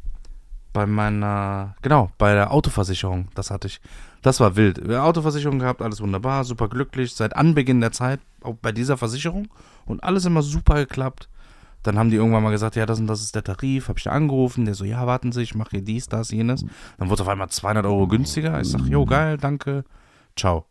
Bei 0.73 0.87
meiner, 0.87 1.75
genau, 1.83 2.11
bei 2.17 2.35
der 2.35 2.53
Autoversicherung, 2.53 3.29
das 3.35 3.51
hatte 3.51 3.67
ich. 3.67 3.81
Das 4.23 4.41
war 4.41 4.57
wild. 4.57 4.89
Autoversicherung 4.89 5.59
gehabt, 5.59 5.83
alles 5.83 6.01
wunderbar, 6.01 6.45
super 6.45 6.69
glücklich, 6.69 7.15
seit 7.15 7.37
Anbeginn 7.37 7.81
der 7.81 7.93
Zeit, 7.93 8.21
auch 8.41 8.55
bei 8.55 8.73
dieser 8.73 8.97
Versicherung 8.97 9.49
und 9.85 10.03
alles 10.03 10.25
immer 10.25 10.43
super 10.43 10.77
geklappt. 10.77 11.29
Dann 11.83 11.99
haben 11.99 12.11
die 12.11 12.17
irgendwann 12.17 12.43
mal 12.43 12.51
gesagt, 12.51 12.77
ja, 12.77 12.87
das 12.87 13.01
und 13.01 13.09
das 13.09 13.21
ist 13.21 13.35
der 13.35 13.45
Tarif, 13.45 13.89
hab 13.89 13.99
ich 13.99 14.05
da 14.05 14.11
angerufen, 14.13 14.65
der 14.65 14.75
so, 14.75 14.85
ja, 14.85 15.07
warten 15.07 15.33
Sie, 15.33 15.43
ich 15.43 15.55
mache 15.55 15.71
hier 15.73 15.83
dies, 15.83 16.07
das, 16.07 16.31
jenes. 16.31 16.65
Dann 16.99 17.09
wurde 17.09 17.15
es 17.15 17.21
auf 17.21 17.29
einmal 17.29 17.51
200 17.51 17.85
Euro 17.85 18.07
günstiger. 18.07 18.61
Ich 18.61 18.71
sag, 18.71 18.87
jo, 18.87 19.05
geil, 19.05 19.37
danke, 19.39 19.85
ciao. 20.37 20.65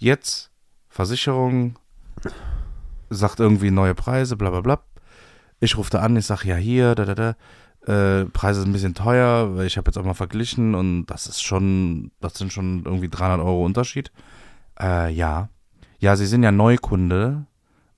Jetzt 0.00 0.50
Versicherung 0.88 1.76
sagt 3.10 3.40
irgendwie 3.40 3.70
neue 3.70 3.94
Preise, 3.94 4.36
bla 4.36 4.50
bla 4.50 4.60
bla. 4.60 4.80
Ich 5.60 5.76
rufe 5.76 5.90
da 5.90 6.00
an, 6.00 6.16
ich 6.16 6.26
sage, 6.26 6.48
ja 6.48 6.56
hier, 6.56 6.94
da 6.94 7.04
da 7.04 7.14
da. 7.14 7.36
Äh, 7.86 8.26
Preise 8.26 8.60
sind 8.60 8.70
ein 8.70 8.72
bisschen 8.72 8.94
teuer, 8.94 9.56
weil 9.56 9.66
ich 9.66 9.76
habe 9.76 9.88
jetzt 9.88 9.96
auch 9.96 10.04
mal 10.04 10.14
verglichen 10.14 10.74
und 10.74 11.06
das 11.06 11.26
ist 11.26 11.42
schon, 11.42 12.10
das 12.20 12.34
sind 12.34 12.52
schon 12.52 12.84
irgendwie 12.84 13.08
300 13.08 13.40
Euro 13.40 13.64
Unterschied. 13.64 14.12
Äh, 14.80 15.12
ja. 15.12 15.48
Ja, 15.98 16.16
Sie 16.16 16.26
sind 16.26 16.42
ja 16.42 16.52
Neukunde. 16.52 17.46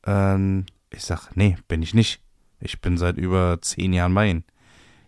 Ähm, 0.07 0.67
ich 0.91 1.03
sag, 1.03 1.37
nee, 1.37 1.57
bin 1.69 1.83
ich 1.83 1.93
nicht. 1.93 2.23
Ich 2.61 2.81
bin 2.81 2.99
seit 2.99 3.17
über 3.17 3.59
zehn 3.61 3.93
Jahren 3.93 4.15
bei 4.15 4.31
Ihnen. 4.31 4.45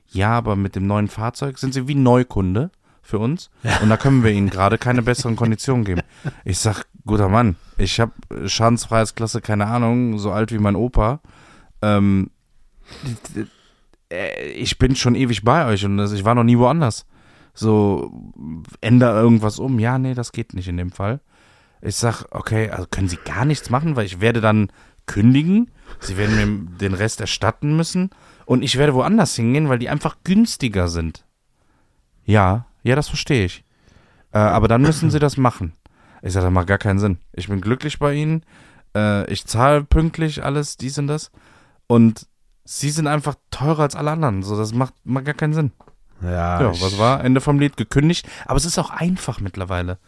Ja, 0.09 0.31
aber 0.31 0.57
mit 0.57 0.75
dem 0.75 0.87
neuen 0.87 1.09
Fahrzeug 1.09 1.59
sind 1.59 1.75
Sie 1.75 1.89
wie 1.89 1.95
Neukunde 1.95 2.71
für 3.03 3.19
uns 3.19 3.51
und 3.83 3.89
da 3.89 3.97
können 3.97 4.23
wir 4.25 4.31
Ihnen 4.31 4.49
gerade 4.49 4.79
keine 4.79 5.03
besseren 5.03 5.37
Konditionen 5.37 5.85
geben. 5.85 6.03
Ich 6.45 6.59
sag, 6.59 6.85
guter 7.05 7.29
Mann, 7.29 7.57
ich 7.77 8.01
habe 8.01 8.13
Schadensfreiheitsklasse, 8.47 9.41
keine 9.41 9.67
Ahnung, 9.67 10.19
so 10.19 10.31
alt 10.31 10.53
wie 10.53 10.59
mein 10.59 10.77
Opa. 10.77 11.21
Ähm, 11.83 12.31
äh, 14.11 14.51
ich 14.53 14.79
bin 14.79 14.95
schon 14.97 15.15
ewig 15.15 15.43
bei 15.43 15.67
euch 15.67 15.85
und 15.85 15.99
ich 15.99 16.25
war 16.25 16.35
noch 16.35 16.45
nie 16.45 16.59
woanders. 16.59 17.07
So, 17.55 18.33
änder 18.81 19.15
irgendwas 19.15 19.59
um. 19.59 19.79
Ja, 19.79 19.99
nee, 19.99 20.15
das 20.15 20.33
geht 20.33 20.55
nicht 20.55 20.69
in 20.69 20.77
dem 20.77 20.93
Fall. 20.93 21.21
Ich 21.83 21.97
sag, 21.97 22.25
okay, 22.31 22.71
also 22.71 22.87
können 22.89 23.09
Sie 23.09 23.19
gar 23.25 23.45
nichts 23.45 23.69
machen, 23.69 23.97
weil 23.97 24.07
ich 24.07 24.21
werde 24.21 24.41
dann 24.41 24.71
kündigen. 25.07 25.71
Sie 26.01 26.17
werden 26.17 26.37
mir 26.37 26.79
den 26.79 26.95
Rest 26.95 27.21
erstatten 27.21 27.77
müssen 27.77 28.11
und 28.47 28.63
ich 28.63 28.79
werde 28.79 28.95
woanders 28.95 29.35
hingehen, 29.35 29.69
weil 29.69 29.79
die 29.79 29.89
einfach 29.89 30.17
günstiger 30.25 30.89
sind. 30.89 31.27
Ja, 32.25 32.67
ja, 32.83 32.95
das 32.97 33.09
verstehe 33.09 33.45
ich. 33.45 33.65
Äh, 34.33 34.39
aber 34.39 34.69
dann 34.69 34.83
müssen 34.83 35.11
Sie 35.11 35.19
das 35.19 35.37
machen. 35.37 35.73
Ich 36.23 36.33
sage, 36.33 36.47
das 36.47 36.53
macht 36.53 36.69
gar 36.69 36.79
keinen 36.79 36.99
Sinn. 36.99 37.19
Ich 37.33 37.49
bin 37.49 37.61
glücklich 37.61 37.99
bei 37.99 38.15
Ihnen. 38.15 38.45
Äh, 38.97 39.31
ich 39.31 39.47
zahle 39.47 39.85
pünktlich 39.85 40.45
alles, 40.45 40.77
dies 40.77 40.99
und 40.99 41.07
das. 41.07 41.31
Und 41.87 42.27
Sie 42.65 42.91
sind 42.91 43.07
einfach 43.09 43.35
teurer 43.51 43.83
als 43.83 43.97
alle 43.97 44.13
anderen. 44.13 44.43
So, 44.43 44.57
das 44.57 44.73
macht, 44.73 44.95
macht 45.05 45.25
gar 45.25 45.35
keinen 45.35 45.53
Sinn. 45.53 45.73
Ja, 46.23 46.61
Ja, 46.61 46.81
was 46.81 46.99
war? 46.99 47.25
Ende 47.25 47.41
vom 47.41 47.59
Lied 47.59 47.77
gekündigt. 47.77 48.29
Aber 48.47 48.57
es 48.57 48.65
ist 48.65 48.79
auch 48.79 48.91
einfach 48.91 49.41
mittlerweile. 49.41 49.99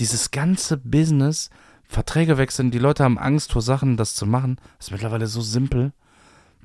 Dieses 0.00 0.30
ganze 0.32 0.76
Business, 0.76 1.50
Verträge 1.84 2.36
wechseln, 2.38 2.70
die 2.70 2.78
Leute 2.78 3.04
haben 3.04 3.18
Angst 3.18 3.52
vor 3.52 3.62
Sachen, 3.62 3.96
das 3.96 4.14
zu 4.14 4.26
machen. 4.26 4.56
Das 4.78 4.88
ist 4.88 4.90
mittlerweile 4.92 5.26
so 5.28 5.40
simpel. 5.40 5.92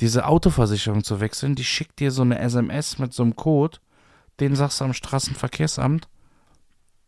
Diese 0.01 0.25
Autoversicherung 0.25 1.03
zu 1.03 1.19
wechseln, 1.19 1.55
die 1.55 1.63
schickt 1.63 2.00
dir 2.00 2.12
so 2.12 2.24
eine 2.24 2.39
SMS 2.39 2.98
mit 3.00 3.13
so 3.13 3.24
einem 3.24 3.36
Code, 3.36 3.77
den 4.39 4.56
sagst 4.56 4.80
du 4.80 4.86
am 4.86 4.94
Straßenverkehrsamt. 4.94 6.08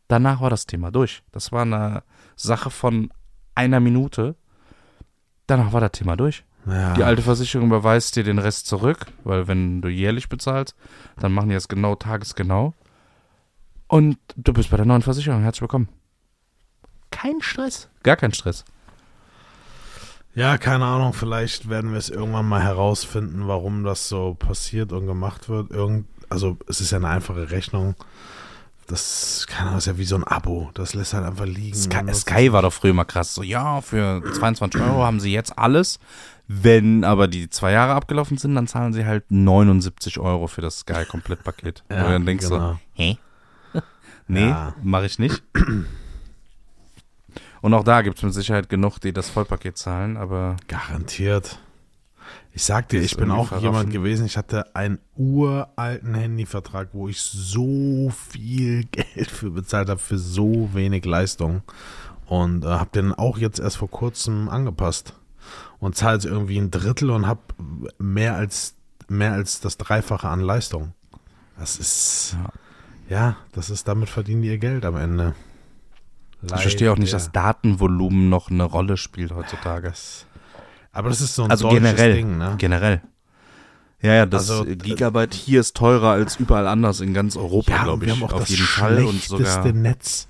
Danach 0.08 0.42
war 0.42 0.50
das 0.50 0.66
Thema 0.66 0.92
durch. 0.92 1.24
Das 1.32 1.52
war 1.52 1.64
eine 1.64 2.04
Sache 2.36 2.70
von 2.70 3.12
einer 3.56 3.80
Minute. 3.80 4.36
Danach 5.48 5.74
war 5.74 5.82
das 5.82 5.92
Thema 5.92 6.16
durch. 6.16 6.44
Ja. 6.66 6.94
Die 6.94 7.04
alte 7.04 7.22
Versicherung 7.22 7.68
überweist 7.68 8.16
dir 8.16 8.24
den 8.24 8.40
Rest 8.40 8.68
zurück, 8.68 9.08
weil 9.24 9.48
wenn 9.48 9.82
du 9.82 9.88
jährlich 9.88 10.28
bezahlst, 10.30 10.76
dann 11.18 11.32
machen 11.32 11.50
die 11.50 11.56
das 11.56 11.68
genau 11.68 11.96
tagesgenau. 11.96 12.74
Und 13.88 14.18
du 14.36 14.52
bist 14.52 14.70
bei 14.70 14.78
der 14.78 14.86
neuen 14.86 15.02
Versicherung. 15.02 15.42
Herzlich 15.42 15.62
willkommen. 15.62 15.88
Kein 17.10 17.42
Stress. 17.42 17.90
Gar 18.04 18.18
kein 18.18 18.34
Stress. 18.34 18.66
Ja, 20.36 20.58
keine 20.58 20.86
Ahnung, 20.86 21.14
vielleicht 21.14 21.68
werden 21.68 21.92
wir 21.92 21.98
es 21.98 22.10
irgendwann 22.10 22.48
mal 22.48 22.62
herausfinden, 22.62 23.48
warum 23.48 23.84
das 23.84 24.08
so 24.08 24.36
passiert 24.36 24.92
und 24.92 25.08
gemacht 25.08 25.50
wird. 25.50 25.72
Irgend, 25.72 26.06
also 26.30 26.58
es 26.68 26.82
ist 26.82 26.92
ja 26.92 26.98
eine 26.98 27.10
einfache 27.10 27.50
Rechnung. 27.52 27.96
Das, 28.88 29.46
keine 29.50 29.68
Ahnung, 29.68 29.80
ist 29.80 29.88
ja 29.88 29.98
wie 29.98 30.06
so 30.06 30.16
ein 30.16 30.24
Abo. 30.24 30.70
Das 30.74 30.94
lässt 30.94 31.14
halt 31.14 31.26
einfach 31.26 31.46
liegen. 31.46 31.76
Sky, 31.76 31.98
Und 32.00 32.08
das- 32.08 32.22
Sky 32.22 32.54
war 32.54 32.62
doch 32.62 32.72
früher 32.72 32.94
mal 32.94 33.04
krass. 33.04 33.34
So, 33.34 33.44
ja, 33.44 33.82
für 33.82 34.24
22 34.34 34.80
Euro 34.82 35.04
haben 35.04 35.20
sie 35.20 35.34
jetzt 35.34 35.58
alles. 35.58 36.00
Wenn 36.48 37.04
aber 37.04 37.28
die 37.28 37.50
zwei 37.50 37.74
Jahre 37.74 37.94
abgelaufen 37.96 38.38
sind, 38.38 38.56
dann 38.56 38.68
zahlen 38.68 38.94
sie 38.94 39.06
halt 39.06 39.26
79 39.30 40.20
Euro 40.20 40.48
für 40.48 40.62
das 40.62 40.80
Sky-Komplettpaket. 40.80 41.84
Ja, 41.92 42.04
du 42.06 42.12
dann 42.14 42.26
denkst 42.26 42.48
genau. 42.48 42.80
hä? 42.94 43.18
nee, 44.30 44.48
Ja. 44.48 44.74
mache 44.82 45.08
ich 45.08 45.20
nicht. 45.20 45.44
Und 47.62 47.74
auch 47.74 47.84
da 47.84 48.02
gibt 48.04 48.18
es 48.18 48.24
mit 48.24 48.34
Sicherheit 48.34 48.70
genug, 48.70 49.00
die 49.00 49.12
das 49.12 49.30
Vollpaket 49.30 49.78
zahlen, 49.78 50.16
aber 50.16 50.56
Garantiert. 50.70 51.60
Ich 52.58 52.64
sag 52.64 52.90
dir, 52.90 52.98
Das 53.02 53.12
ich 53.12 53.18
bin 53.18 53.30
auch 53.30 53.50
verraffen. 53.50 53.68
jemand 53.68 53.92
gewesen, 53.92 54.26
ich 54.26 54.36
hatte 54.36 54.76
einen 54.76 54.98
uralten 55.16 56.16
Handyvertrag, 56.16 56.90
wo 56.94 57.08
ich 57.08 57.22
so 57.22 58.10
viel 58.32 58.86
Geld 58.92 59.30
für 59.30 59.52
bezahlt 59.52 59.90
habe, 59.90 60.00
für 60.00 60.18
so 60.18 60.72
wenig 60.74 61.06
Leistung. 61.06 61.62
Und 62.26 62.66
äh, 62.66 62.70
habe 62.70 62.90
den 62.96 63.14
auch 63.14 63.38
jetzt 63.38 63.60
erst 63.60 63.78
vor 63.78 63.92
kurzem 63.92 64.50
angepasst. 64.50 65.14
Und 65.78 65.96
zahle 65.96 66.16
jetzt 66.16 66.26
irgendwie 66.26 66.58
ein 66.58 66.72
Drittel 66.72 67.12
und 67.12 67.28
habe 67.28 67.42
mehr 68.00 68.34
als, 68.36 68.74
mehr 69.08 69.34
als 69.34 69.62
das 69.62 69.78
Dreifache 69.78 70.28
an 70.28 70.40
Leistung. 70.40 70.94
Das 71.60 71.78
ist, 71.78 72.36
Ja. 73.08 73.18
ja, 73.18 73.38
das 73.52 73.70
ist, 73.70 73.88
damit 73.88 74.10
verdienen 74.10 74.42
die 74.42 74.48
ihr 74.48 74.58
Geld 74.58 74.84
am 74.84 74.96
Ende. 74.96 75.36
ich 76.42 76.60
verstehe 76.60 76.92
auch 76.92 76.98
nicht, 76.98 77.14
dass 77.14 77.32
Datenvolumen 77.32 78.30
noch 78.30 78.50
eine 78.50 78.64
Rolle 78.64 78.98
spielt 78.98 79.32
heutzutage. 79.36 79.94
Aber 80.98 81.10
das 81.10 81.22
ist 81.22 81.36
so 81.36 81.44
ein 81.44 81.52
Also 81.52 81.70
generell. 81.70 82.14
Ding, 82.16 82.38
ne? 82.38 82.56
Generell. 82.58 83.02
Ja, 84.02 84.14
ja, 84.14 84.26
das 84.26 84.50
Also, 84.50 84.66
äh, 84.66 84.76
Gigabyte 84.76 85.34
hier 85.34 85.60
ist 85.62 85.76
teurer 85.76 86.10
als 86.12 86.36
überall 86.38 86.68
anders 86.68 87.02
in 87.02 87.14
ganz 87.14 87.36
Europa, 87.36 87.72
Ja, 87.72 87.84
glaube 87.84 88.06
wir 88.06 88.14
ich. 88.14 88.20
haben 88.20 88.28
auch 88.28 88.34
auf 88.34 88.42
das 88.42 88.50
jeden 88.50 88.64
Fall 88.64 89.04
und 89.04 89.20
schlechteste 89.22 89.28
sogar. 89.64 89.74
Netz. 89.74 90.28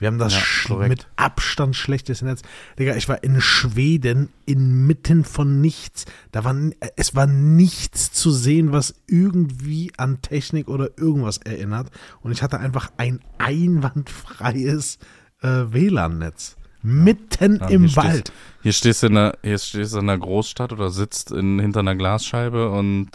Wir 0.00 0.06
haben 0.06 0.18
das 0.18 0.34
Ja, 0.68 0.76
mit 0.76 1.08
Abstand 1.16 1.74
schlechteste 1.74 2.24
Netz. 2.24 2.42
Digga, 2.78 2.94
ich 2.94 3.08
war 3.08 3.24
in 3.24 3.40
Schweden 3.40 4.28
inmitten 4.46 5.24
von 5.24 5.60
nichts. 5.60 6.04
Da 6.30 6.44
war, 6.44 6.52
n- 6.52 6.74
es 6.94 7.16
war 7.16 7.26
nichts 7.26 8.12
zu 8.12 8.30
sehen, 8.30 8.70
was 8.70 8.94
irgendwie 9.08 9.90
an 9.96 10.22
Technik 10.22 10.68
oder 10.68 10.96
irgendwas 10.96 11.38
erinnert. 11.38 11.90
Und 12.20 12.30
ich 12.30 12.42
hatte 12.42 12.60
einfach 12.60 12.92
ein 12.96 13.18
einwandfreies 13.38 14.98
äh, 15.42 15.48
WLAN-Netz. 15.72 16.56
Mitten 16.82 17.58
Ja, 17.60 17.66
im 17.68 17.80
hier 17.82 17.88
stehst- 17.90 17.96
Wald. 18.06 18.32
Hier 18.62 18.72
stehst 18.72 19.02
du 19.02 19.06
in 19.08 19.16
einer, 19.16 19.32
hier 19.42 19.58
stehst 19.58 19.94
in 19.94 20.00
einer 20.00 20.18
Großstadt 20.18 20.72
oder 20.72 20.90
sitzt 20.90 21.30
in, 21.32 21.58
hinter 21.58 21.80
einer 21.80 21.94
Glasscheibe 21.96 22.70
und 22.70 23.08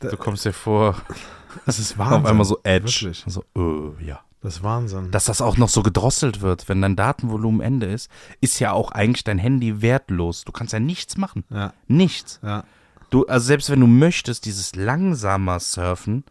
Da- 0.00 0.08
du 0.10 0.16
kommst 0.16 0.44
dir 0.44 0.52
vor, 0.52 0.96
Das 1.66 1.78
ist 1.78 1.98
Wahnsinn. 1.98 2.18
auf 2.22 2.26
einmal 2.26 2.44
so 2.46 2.58
Edge. 2.62 3.12
So, 3.26 3.44
äh, 3.56 4.04
ja. 4.06 4.20
Das 4.42 4.56
ist 4.56 4.62
Wahnsinn. 4.62 5.10
Dass 5.10 5.26
das 5.26 5.42
auch 5.42 5.58
noch 5.58 5.68
so 5.68 5.82
gedrosselt 5.82 6.40
wird, 6.40 6.68
wenn 6.68 6.80
dein 6.80 6.96
Datenvolumen 6.96 7.60
Ende 7.60 7.86
ist, 7.86 8.10
ist 8.40 8.58
ja 8.58 8.72
auch 8.72 8.90
eigentlich 8.92 9.22
dein 9.24 9.38
Handy 9.38 9.82
wertlos. 9.82 10.44
Du 10.44 10.52
kannst 10.52 10.72
ja 10.72 10.80
nichts 10.80 11.18
machen. 11.18 11.44
ja, 11.50 11.74
Nichts. 11.88 12.40
ja. 12.42 12.64
Du, 13.10 13.26
also 13.26 13.44
selbst 13.46 13.68
wenn 13.68 13.80
du 13.80 13.86
möchtest, 13.88 14.46
dieses 14.46 14.76
langsamer 14.76 15.60
surfen, 15.60 16.24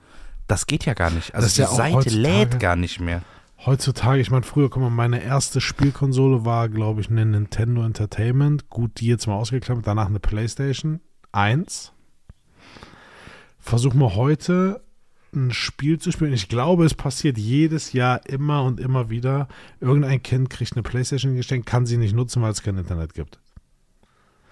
das 0.48 0.66
geht 0.66 0.86
ja 0.86 0.96
gar 0.96 1.12
nicht. 1.12 1.36
Also 1.36 1.46
Das 1.46 1.54
die 1.56 1.62
ja 1.62 1.68
Seite 1.68 2.10
lädt 2.10 2.60
gar 2.60 2.75
nicht 2.78 3.00
mehr. 3.00 3.22
Heutzutage, 3.66 4.22
ich 4.22 4.32
meine, 4.32 4.44
früher, 4.44 4.70
guck 4.70 4.82
mal, 4.82 4.89
meine 4.89 5.22
erste 5.22 5.60
Spielkonsole 5.60 6.46
war, 6.46 6.70
glaube 6.70 7.01
ich, 7.01 7.10
eine 7.10 7.25
Nintendo 7.25 7.84
Entertainment. 7.84 8.70
Gut, 8.70 9.01
die 9.01 9.08
jetzt 9.08 9.28
mal 9.28 9.36
ausgeklammert, 9.36 9.86
danach 9.86 10.08
eine 10.08 10.22
PlayStation 10.22 11.01
1. 11.34 11.92
Versuch 13.60 13.94
mal 13.94 14.16
heute 14.16 14.82
ein 15.34 15.51
Spiel 15.51 16.00
zu 16.00 16.12
spielen. 16.12 16.32
Ich 16.32 16.48
glaube, 16.48 16.86
es 16.86 16.94
passiert 16.94 17.38
jedes 17.38 17.92
Jahr 17.92 18.25
immer 18.28 18.63
und 18.63 18.80
immer 18.80 19.10
wieder. 19.10 19.50
Irgendein 19.82 20.24
Kind 20.24 20.50
kriegt 20.50 20.74
eine 20.74 20.84
PlayStation 20.84 21.36
geschenkt, 21.36 21.68
kann 21.68 21.86
sie 21.86 21.98
nicht 21.98 22.16
nutzen, 22.16 22.42
weil 22.42 22.51
es 22.51 22.63
kein 22.63 22.78
Internet 22.78 23.13
gibt. 23.13 23.39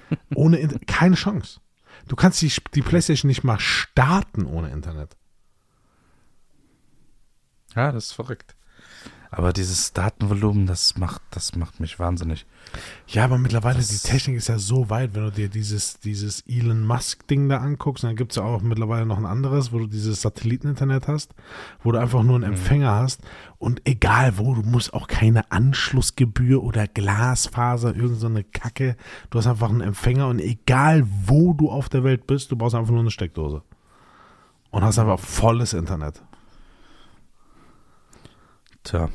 Ohne 0.35 0.57
Inter 0.57 0.79
keine 0.85 1.15
Chance. 1.15 1.61
Du 2.09 2.17
kannst 2.17 2.41
die, 2.41 2.51
die 2.75 2.81
PlayStation 2.81 3.29
nicht 3.29 3.45
mal 3.45 3.59
starten 3.59 4.45
ohne 4.45 4.69
Internet. 4.69 5.17
Ja, 7.73 7.91
das 7.91 8.07
ist 8.07 8.13
verrückt. 8.13 8.56
Aber 9.29 9.51
dieses 9.51 9.91
Datenvolumen, 9.93 10.67
das 10.67 10.97
macht, 10.97 11.21
das 11.31 11.55
macht 11.55 11.79
mich 11.79 11.99
wahnsinnig. 11.99 12.45
Ja, 13.07 13.25
aber 13.25 13.37
mittlerweile, 13.37 13.77
Das- 13.77 13.89
die 13.89 13.97
Technik 14.07 14.37
ist 14.37 14.47
ja 14.47 14.57
so 14.57 14.89
weit, 14.89 15.15
wenn 15.15 15.23
du 15.23 15.31
dir 15.31 15.49
dieses, 15.49 15.99
dieses 15.99 16.41
Elon 16.47 16.85
Musk-Ding 16.85 17.49
da 17.49 17.57
anguckst, 17.57 18.03
dann 18.03 18.15
gibt 18.15 18.31
es 18.31 18.37
ja 18.37 18.43
auch 18.43 18.61
mittlerweile 18.61 19.05
noch 19.05 19.17
ein 19.17 19.25
anderes, 19.25 19.71
wo 19.73 19.79
du 19.79 19.87
dieses 19.87 20.21
Satelliteninternet 20.21 21.07
hast, 21.07 21.33
wo 21.83 21.91
du 21.91 21.99
einfach 21.99 22.23
nur 22.23 22.35
einen 22.35 22.43
Empfänger 22.45 22.91
hast 22.91 23.21
und 23.57 23.81
egal 23.85 24.37
wo, 24.37 24.55
du 24.55 24.61
musst 24.63 24.93
auch 24.93 25.07
keine 25.07 25.51
Anschlussgebühr 25.51 26.63
oder 26.63 26.87
Glasfaser, 26.87 27.95
irgend 27.95 28.19
so 28.19 28.27
eine 28.27 28.43
Kacke, 28.43 28.95
du 29.29 29.39
hast 29.39 29.47
einfach 29.47 29.69
einen 29.69 29.81
Empfänger 29.81 30.27
und 30.27 30.39
egal 30.39 31.05
wo 31.25 31.53
du 31.53 31.69
auf 31.69 31.89
der 31.89 32.03
Welt 32.03 32.27
bist, 32.27 32.51
du 32.51 32.55
brauchst 32.55 32.75
einfach 32.75 32.91
nur 32.91 33.01
eine 33.01 33.11
Steckdose. 33.11 33.61
Und 34.69 34.83
hast 34.83 34.99
einfach 34.99 35.19
volles 35.19 35.73
Internet. 35.73 36.21
Tja. 38.87 39.09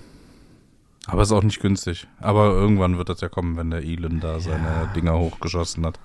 Aber 1.06 1.22
ist 1.22 1.32
auch 1.32 1.42
nicht 1.42 1.60
günstig. 1.60 2.06
Aber 2.20 2.50
irgendwann 2.50 2.98
wird 2.98 3.08
das 3.08 3.22
ja 3.22 3.28
kommen, 3.30 3.56
wenn 3.56 3.70
der 3.70 3.82
Elon 3.82 4.20
da 4.20 4.38
seine 4.38 4.90
Dinger 4.94 5.18
hochgeschossen 5.18 5.86
hat. 5.86 5.98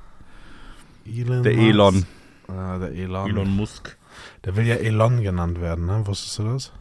Elon 1.06 1.44
Der. 1.44 1.52
Elon. 1.52 2.06
Ja, 2.48 2.78
der 2.80 2.92
Elon. 2.94 3.50
Musk. 3.56 3.98
Der 4.46 4.56
will 4.56 4.66
ja 4.66 4.76
Elon 4.76 5.22
genannt 5.22 5.60
werden, 5.60 5.86
ne? 5.86 6.08
Wusstest 6.08 6.40
du 6.40 6.44
das? 6.46 6.72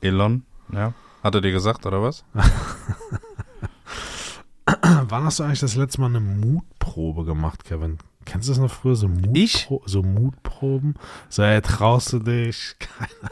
Elon, 0.00 0.44
ja. 0.72 0.94
Hat 1.22 1.34
er 1.34 1.42
dir 1.42 1.52
gesagt, 1.52 1.84
oder 1.84 2.02
was? 2.02 2.24
wann 4.64 5.24
hast 5.24 5.38
du 5.38 5.42
eigentlich 5.44 5.60
das 5.60 5.76
letzte 5.76 6.00
Mal 6.00 6.06
eine 6.06 6.20
Mutprobe 6.20 7.24
gemacht, 7.26 7.64
Kevin? 7.64 7.98
Kennst 8.24 8.48
du 8.48 8.52
das 8.52 8.60
noch 8.60 8.70
früher? 8.72 8.96
So, 8.96 9.10
Ich? 9.34 9.68
Mutpro 9.68 9.82
so 9.86 10.02
Mutproben? 10.02 10.94
So, 11.28 11.42
ey, 11.42 11.60
traust 11.60 12.14
du 12.14 12.18
dich? 12.20 12.76
Keine, 12.78 13.30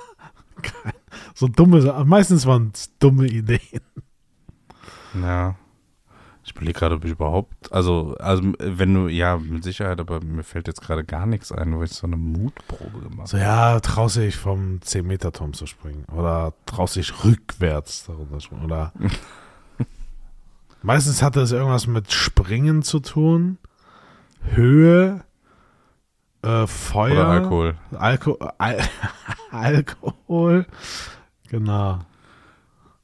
keine, 0.60 0.94
so 1.38 1.46
dumme, 1.46 2.04
meistens 2.04 2.46
waren 2.46 2.72
es 2.74 2.90
dumme 2.98 3.28
Ideen. 3.28 3.80
Ja. 5.22 5.54
Ich 6.44 6.50
überlege 6.50 6.76
gerade, 6.76 6.96
ob 6.96 7.04
ich 7.04 7.12
überhaupt, 7.12 7.72
also, 7.72 8.16
also 8.18 8.42
wenn 8.58 8.92
du, 8.92 9.06
ja, 9.06 9.36
mit 9.36 9.62
Sicherheit, 9.62 10.00
aber 10.00 10.20
mir 10.20 10.42
fällt 10.42 10.66
jetzt 10.66 10.80
gerade 10.80 11.04
gar 11.04 11.26
nichts 11.26 11.52
ein, 11.52 11.76
wo 11.76 11.84
ich 11.84 11.92
so 11.92 12.08
eine 12.08 12.16
Mutprobe 12.16 12.98
gemacht 13.00 13.18
habe. 13.18 13.28
So, 13.28 13.36
ja, 13.36 13.78
traust 13.78 14.16
du 14.16 14.20
dich 14.20 14.34
vom 14.34 14.80
10-Meter-Turm 14.80 15.52
zu 15.52 15.66
springen? 15.66 16.06
Oder 16.12 16.54
traust 16.66 16.96
du 16.96 17.00
dich 17.00 17.24
rückwärts 17.24 18.06
darunter 18.06 18.38
zu 18.38 18.40
springen? 18.40 18.64
Oder 18.64 18.92
meistens 20.82 21.22
hatte 21.22 21.42
es 21.42 21.52
irgendwas 21.52 21.86
mit 21.86 22.10
Springen 22.10 22.82
zu 22.82 22.98
tun, 22.98 23.58
Höhe, 24.42 25.22
äh, 26.42 26.66
Feuer. 26.66 27.12
Oder 27.12 27.28
Alkohol. 27.28 27.74
Alko 27.92 28.38
Al 28.58 28.80
Alkohol. 29.52 30.66
Genau. 31.50 32.00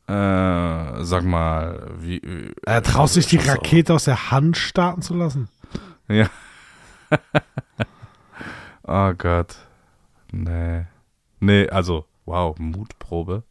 Äh, 0.06 1.02
sag 1.04 1.24
mal, 1.24 1.90
wie. 1.98 2.18
Äh, 2.66 2.82
traust 2.82 3.16
du 3.16 3.20
dich 3.20 3.28
die 3.30 3.36
Rakete 3.38 3.94
aus 3.94 4.04
der 4.04 4.30
Hand 4.30 4.56
starten 4.56 5.00
zu 5.00 5.14
lassen? 5.14 5.48
Ja. 6.08 6.28
oh 8.82 9.12
Gott. 9.16 9.56
Nee. 10.30 10.84
Nee, 11.40 11.68
also, 11.68 12.04
wow, 12.26 12.58
Mutprobe. 12.58 13.44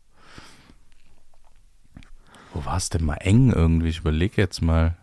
Wo 2.53 2.65
war 2.65 2.77
es 2.77 2.89
denn 2.89 3.03
mal 3.03 3.15
eng 3.15 3.51
irgendwie? 3.51 3.89
Ich 3.89 3.99
überlege 3.99 4.39
jetzt 4.41 4.61
mal. 4.61 4.95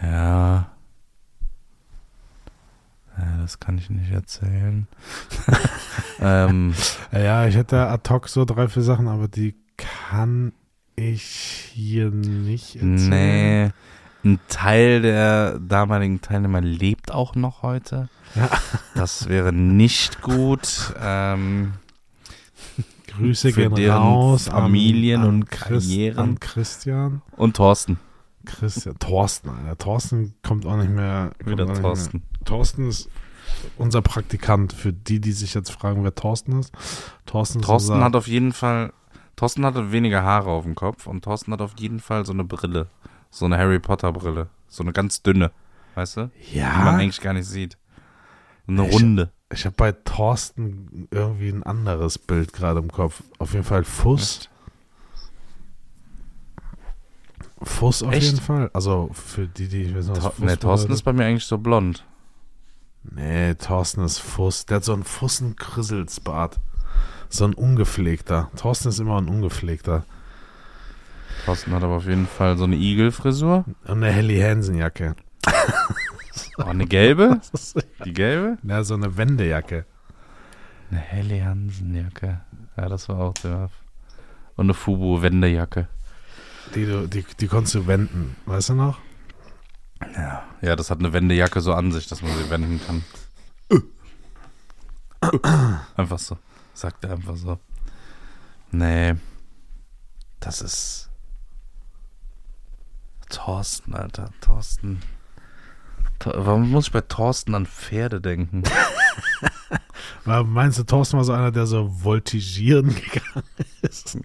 Ja. 0.00 0.73
Ja. 3.24 3.42
Das 3.42 3.60
kann 3.60 3.78
ich 3.78 3.90
nicht 3.90 4.12
erzählen. 4.12 4.86
ähm, 6.20 6.74
Ja, 7.12 7.46
ich 7.46 7.56
hätte 7.56 7.88
ad 7.88 8.08
hoc 8.10 8.28
so 8.28 8.44
drei, 8.44 8.68
vier 8.68 8.82
Sachen, 8.82 9.08
aber 9.08 9.28
die 9.28 9.54
kann 9.76 10.52
ich 10.96 11.70
hier 11.72 12.10
nicht 12.10 12.76
erzählen. 12.76 13.08
nee. 13.08 13.70
Ein 14.24 14.40
Teil 14.48 15.02
der 15.02 15.58
damaligen 15.58 16.22
Teilnehmer 16.22 16.62
lebt 16.62 17.12
auch 17.12 17.34
noch 17.34 17.62
heute. 17.62 18.08
Ja. 18.34 18.48
Das 18.94 19.28
wäre 19.28 19.52
nicht 19.52 20.22
gut. 20.22 20.94
Ähm, 20.98 21.74
Grüße 23.08 23.52
gehen 23.52 23.74
raus 23.90 24.48
Familien 24.48 25.20
an, 25.20 25.28
an 25.28 25.34
und 25.34 25.50
Karrieren. 25.50 26.18
An 26.18 26.40
Christian. 26.40 27.20
und 27.36 27.56
Thorsten. 27.56 27.98
Christian. 28.44 28.98
Thorsten, 28.98 29.50
Alter. 29.50 29.78
Thorsten 29.78 30.34
kommt 30.42 30.66
auch 30.66 30.76
nicht 30.76 30.90
mehr. 30.90 31.32
Wieder 31.44 31.66
Thorsten. 31.66 32.18
Mehr. 32.18 32.44
Thorsten 32.44 32.88
ist 32.88 33.08
unser 33.78 34.02
Praktikant. 34.02 34.72
Für 34.72 34.92
die, 34.92 35.20
die 35.20 35.32
sich 35.32 35.54
jetzt 35.54 35.70
fragen, 35.70 36.02
wer 36.04 36.14
Thorsten 36.14 36.58
ist. 36.60 36.72
Thorsten, 37.26 37.62
Thorsten 37.62 37.92
unser, 37.94 38.04
hat 38.04 38.16
auf 38.16 38.26
jeden 38.28 38.52
Fall. 38.52 38.92
Thorsten 39.36 39.64
hatte 39.66 39.90
weniger 39.92 40.22
Haare 40.22 40.50
auf 40.50 40.64
dem 40.64 40.74
Kopf 40.74 41.06
und 41.06 41.22
Thorsten 41.24 41.52
hat 41.52 41.60
auf 41.60 41.72
jeden 41.78 42.00
Fall 42.00 42.24
so 42.24 42.32
eine 42.32 42.44
Brille. 42.44 42.88
So 43.30 43.44
eine 43.46 43.58
Harry 43.58 43.80
Potter 43.80 44.12
Brille. 44.12 44.48
So 44.68 44.82
eine 44.84 44.92
ganz 44.92 45.22
dünne. 45.22 45.50
Weißt 45.96 46.16
du? 46.16 46.30
Die 46.52 46.58
man 46.60 46.66
Ja, 46.86 46.90
eigentlich 46.96 47.20
gar 47.20 47.32
nicht 47.32 47.46
sieht. 47.46 47.76
Eine 48.66 48.86
Ich- 48.88 48.94
runde. 48.94 49.30
ich 49.52 49.64
habe 49.66 49.74
bei 49.76 49.92
Thorsten 49.92 51.08
irgendwie 51.10 51.48
ein 51.48 51.62
anderes 51.62 52.18
Bild 52.18 52.52
gerade 52.52 52.80
im 52.80 52.90
Kopf. 52.90 53.22
Auf 53.38 53.52
jeden 53.52 53.64
Fall 53.64 53.84
Fuß. 53.84 54.48
Fuß 57.64 58.02
auf 58.04 58.12
Echt? 58.12 58.26
jeden 58.26 58.40
Fall. 58.40 58.70
Also 58.72 59.10
für 59.12 59.46
die, 59.46 59.68
die 59.68 59.82
ich 59.82 59.94
weiß 59.94 60.08
nicht, 60.08 60.22
was 60.22 60.38
nee, 60.38 60.56
Thorsten 60.56 60.92
ist 60.92 61.02
bei 61.02 61.12
mir 61.12 61.24
eigentlich 61.24 61.44
so 61.44 61.58
blond. 61.58 62.04
Nee, 63.02 63.54
Thorsten 63.54 64.02
ist 64.04 64.18
Fuß. 64.18 64.66
Der 64.66 64.76
hat 64.76 64.84
so 64.84 64.94
einen 64.94 65.04
Fussen-Krisselsbart. 65.04 66.58
So 67.28 67.44
ein 67.44 67.54
ungepflegter. 67.54 68.50
Thorsten 68.56 68.88
ist 68.88 68.98
immer 68.98 69.20
ein 69.20 69.28
ungepflegter. 69.28 70.04
Thorsten 71.44 71.72
hat 71.72 71.82
aber 71.82 71.96
auf 71.96 72.06
jeden 72.06 72.26
Fall 72.26 72.56
so 72.56 72.64
eine 72.64 72.76
Igelfrisur. 72.76 73.64
Und 73.86 74.02
eine 74.02 74.10
Helly 74.10 74.40
Hansen-Jacke. 74.40 75.16
Oh, 76.56 76.62
eine 76.62 76.86
gelbe? 76.86 77.40
Die 78.04 78.12
gelbe? 78.12 78.58
Ja, 78.62 78.84
so 78.84 78.94
eine 78.94 79.16
Wendejacke. 79.16 79.86
Eine 80.90 81.00
Helly 81.00 81.40
Hansen-Jacke. 81.40 82.40
Ja, 82.76 82.88
das 82.88 83.08
war 83.08 83.18
auch 83.18 83.34
der. 83.34 83.70
Und 84.56 84.66
eine 84.66 84.74
Fubu-Wendejacke. 84.74 85.88
Die, 86.74 86.86
du, 86.86 87.06
die, 87.08 87.24
die 87.40 87.46
konntest 87.48 87.74
du 87.74 87.86
wenden. 87.86 88.36
Weißt 88.46 88.70
du 88.70 88.74
noch? 88.74 88.98
Ja. 90.14 90.44
ja, 90.60 90.76
das 90.76 90.90
hat 90.90 90.98
eine 90.98 91.12
Wendejacke 91.12 91.60
so 91.60 91.72
an 91.74 91.92
sich, 91.92 92.06
dass 92.08 92.20
man 92.22 92.32
sie 92.36 92.50
wenden 92.50 92.80
kann. 92.86 93.04
einfach 95.96 96.18
so. 96.18 96.36
Sagt 96.74 97.04
er 97.04 97.12
einfach 97.12 97.36
so. 97.36 97.58
Nee. 98.70 99.14
Das 100.40 100.60
ist. 100.60 101.08
Thorsten, 103.30 103.94
Alter. 103.94 104.30
Thorsten. 104.40 105.00
Thor- 106.18 106.44
Warum 106.46 106.70
muss 106.70 106.86
ich 106.88 106.92
bei 106.92 107.00
Thorsten 107.00 107.54
an 107.54 107.66
Pferde 107.66 108.20
denken? 108.20 108.62
War- 110.24 110.44
Meinst 110.44 110.78
du, 110.78 110.84
Thorsten 110.84 111.16
war 111.16 111.24
so 111.24 111.32
einer, 111.32 111.50
der 111.50 111.66
so 111.66 111.88
voltigieren 112.02 112.88
gegangen 112.94 113.44
ist? 113.82 114.16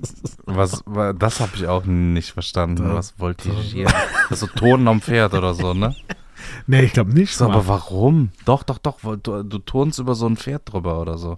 Was, 0.45 0.81
wa- 0.85 1.13
das 1.13 1.39
habe 1.39 1.51
ich 1.55 1.67
auch 1.67 1.85
nicht 1.85 2.31
verstanden. 2.31 2.83
Da- 2.89 2.95
Was 2.95 3.11
voltigieren? 3.11 3.91
Das 4.29 4.31
ist 4.31 4.39
so 4.39 4.47
Turnen 4.47 4.87
am 4.87 5.01
Pferd 5.01 5.33
oder 5.33 5.53
so, 5.53 5.73
ne? 5.73 5.95
Nee, 6.67 6.83
ich 6.83 6.93
glaube 6.93 7.13
nicht. 7.13 7.35
So, 7.35 7.45
aber 7.45 7.67
warum? 7.67 8.29
Doch, 8.45 8.63
doch, 8.63 8.77
doch. 8.77 8.99
weil 9.03 9.17
Du, 9.17 9.43
du 9.43 9.59
turnst 9.59 9.99
über 9.99 10.15
so 10.15 10.25
ein 10.25 10.37
Pferd 10.37 10.71
drüber 10.71 11.01
oder 11.01 11.17
so. 11.17 11.37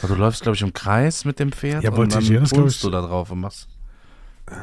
Weil 0.00 0.08
du 0.10 0.16
läufst, 0.16 0.42
glaube 0.42 0.56
ich, 0.56 0.62
im 0.62 0.72
Kreis 0.72 1.24
mit 1.26 1.38
dem 1.38 1.52
Pferd 1.52 1.84
Ja, 1.84 1.90
und 1.90 2.14
dann 2.14 2.24
turnst 2.24 2.76
ich- 2.76 2.80
du 2.82 2.90
da 2.90 3.02
drauf 3.02 3.30
und 3.30 3.40
machst, 3.40 3.68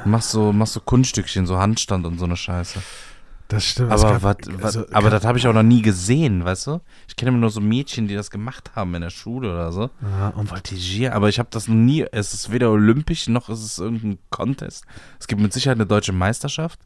machst, 0.06 0.32
so, 0.32 0.52
machst 0.52 0.74
so 0.74 0.80
Kunststückchen, 0.80 1.46
so 1.46 1.58
Handstand 1.60 2.06
und 2.08 2.18
so 2.18 2.26
eine 2.26 2.36
Scheiße. 2.36 2.80
Das 3.48 3.64
stimmt. 3.64 3.92
Aber, 3.92 4.12
gab- 4.14 4.24
wat, 4.24 4.48
wat, 4.54 4.64
also, 4.66 4.86
aber 4.92 5.10
das 5.10 5.24
habe 5.26 5.38
ich 5.38 5.48
auch 5.48 5.54
noch 5.54 5.64
nie 5.64 5.82
gesehen, 5.82 6.44
weißt 6.46 6.68
du? 6.68 6.82
Ich 7.08 7.16
kenne 7.16 7.30
immer 7.30 7.38
nur 7.40 7.50
so 7.50 7.62
Mädchen, 7.62 8.08
die 8.08 8.16
das 8.16 8.30
gemacht 8.32 8.72
haben 8.76 8.94
in 8.96 9.02
der 9.02 9.10
Schule 9.10 9.52
oder 9.54 9.72
so. 9.72 9.90
Ja, 10.02 10.30
und 10.30 10.50
Voltigier, 10.50 11.16
aber 11.16 11.30
ich 11.30 11.40
habe 11.40 11.50
das 11.52 11.68
noch 11.68 11.76
nie, 11.76 12.06
es 12.12 12.34
ist 12.34 12.52
weder 12.52 12.70
olympisch 12.72 13.28
noch 13.28 13.50
ist 13.50 13.64
es 13.64 13.80
irgendein 13.80 14.18
Contest. 14.30 14.86
Es 15.20 15.28
gibt 15.28 15.42
mit 15.42 15.54
Sicherheit 15.54 15.78
eine 15.78 15.86
deutsche 15.86 16.14
Meisterschaft 16.14 16.80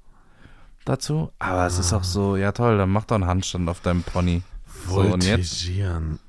dazu, 0.86 1.32
aber 1.40 1.66
es 1.66 1.78
ist 1.78 1.94
auch 1.94 2.04
so, 2.04 2.36
ja 2.38 2.52
toll, 2.52 2.78
dann 2.78 2.90
mach 2.90 3.06
doch 3.06 3.16
einen 3.16 3.28
Handstand 3.28 3.70
auf 3.70 3.82
deinem 3.82 4.04
Pony. 4.04 4.42
So, 4.88 5.04
voltigieren. 5.04 6.20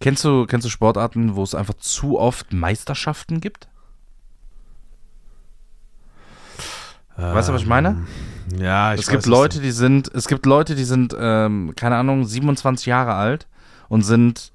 Kennst 0.00 0.24
du, 0.24 0.46
kennst 0.46 0.64
du 0.64 0.70
Sportarten, 0.70 1.34
wo 1.34 1.42
es 1.42 1.54
einfach 1.54 1.74
zu 1.74 2.18
oft 2.18 2.52
Meisterschaften 2.52 3.40
gibt? 3.40 3.68
Weißt 7.18 7.48
du, 7.48 7.52
was 7.52 7.62
ich 7.62 7.66
meine? 7.66 7.88
Ähm, 8.50 8.60
Ja, 8.60 8.94
ich 8.94 9.00
es 9.00 9.08
gibt 9.08 9.24
weiß, 9.24 9.30
Leute, 9.30 9.60
die 9.60 9.72
sind, 9.72 10.10
es 10.14 10.28
gibt 10.28 10.46
Leute, 10.46 10.74
die 10.74 10.84
sind, 10.84 11.14
ähm, 11.18 11.72
keine 11.76 11.96
Ahnung, 11.96 12.24
27 12.24 12.86
Jahre 12.86 13.14
alt 13.14 13.46
und 13.88 14.02
sind 14.02 14.52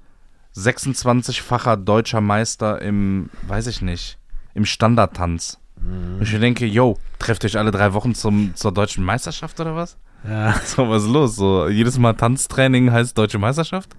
26-facher 0.56 1.76
deutscher 1.76 2.20
Meister 2.20 2.80
im, 2.80 3.30
weiß 3.46 3.66
ich 3.66 3.82
nicht, 3.82 4.18
im 4.54 4.64
Standardtanz. 4.64 5.58
Mhm. 5.80 6.16
Und 6.16 6.22
ich 6.22 6.38
denke, 6.38 6.66
yo, 6.66 6.96
trefft 7.18 7.44
euch 7.44 7.58
alle 7.58 7.70
drei 7.70 7.92
Wochen 7.92 8.14
zum, 8.14 8.54
zur 8.54 8.72
deutschen 8.72 9.04
Meisterschaft 9.04 9.60
oder 9.60 9.76
was? 9.76 9.96
Ja, 10.28 10.54
So, 10.64 10.88
was 10.88 11.02
ist 11.04 11.10
los? 11.10 11.36
So, 11.36 11.68
jedes 11.68 11.98
Mal 11.98 12.14
Tanztraining 12.14 12.90
heißt 12.90 13.16
deutsche 13.16 13.38
Meisterschaft? 13.38 13.90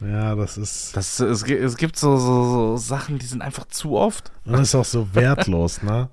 ja, 0.00 0.34
das 0.34 0.56
ist. 0.56 0.96
Das, 0.96 1.20
es, 1.20 1.42
es 1.42 1.76
gibt 1.76 1.96
so, 1.96 2.16
so, 2.16 2.44
so 2.44 2.76
Sachen, 2.78 3.18
die 3.18 3.26
sind 3.26 3.42
einfach 3.42 3.66
zu 3.68 3.96
oft. 3.96 4.32
Und 4.46 4.52
das 4.54 4.62
ist 4.62 4.74
auch 4.74 4.84
so 4.84 5.14
wertlos, 5.14 5.82
ne? 5.82 6.08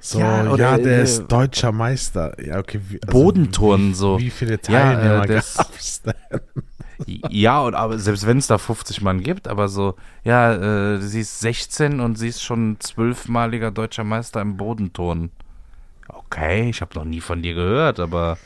So, 0.00 0.20
Ja, 0.20 0.44
ja, 0.44 0.50
oder, 0.52 0.78
der 0.78 0.98
äh, 1.00 1.02
ist 1.02 1.26
deutscher 1.28 1.72
Meister. 1.72 2.36
Ja, 2.44 2.58
okay. 2.58 2.80
Wie, 2.88 3.00
also 3.02 3.12
Bodenturnen 3.12 3.90
wie, 3.90 3.94
so. 3.94 4.18
Wie 4.18 4.30
viele 4.30 4.52
Ja, 4.52 4.56
äh, 4.56 4.58
Teilnehmer 4.96 5.26
das- 5.26 5.56
gab's 5.56 6.02
denn? 6.02 6.14
Ja, 7.06 7.60
und 7.62 7.74
aber 7.74 7.98
selbst 7.98 8.26
wenn 8.26 8.38
es 8.38 8.48
da 8.48 8.58
50 8.58 9.02
Mann 9.02 9.22
gibt, 9.22 9.46
aber 9.46 9.68
so, 9.68 9.94
ja, 10.24 10.94
äh, 10.94 11.00
sie 11.00 11.20
ist 11.20 11.38
16 11.40 12.00
und 12.00 12.16
sie 12.18 12.28
ist 12.28 12.42
schon 12.42 12.76
zwölfmaliger 12.80 13.70
deutscher 13.70 14.02
Meister 14.04 14.40
im 14.40 14.56
Bodenturnen. 14.56 15.30
Okay, 16.08 16.68
ich 16.70 16.80
habe 16.80 16.94
noch 16.96 17.04
nie 17.04 17.20
von 17.20 17.40
dir 17.42 17.54
gehört, 17.54 18.00
aber 18.00 18.36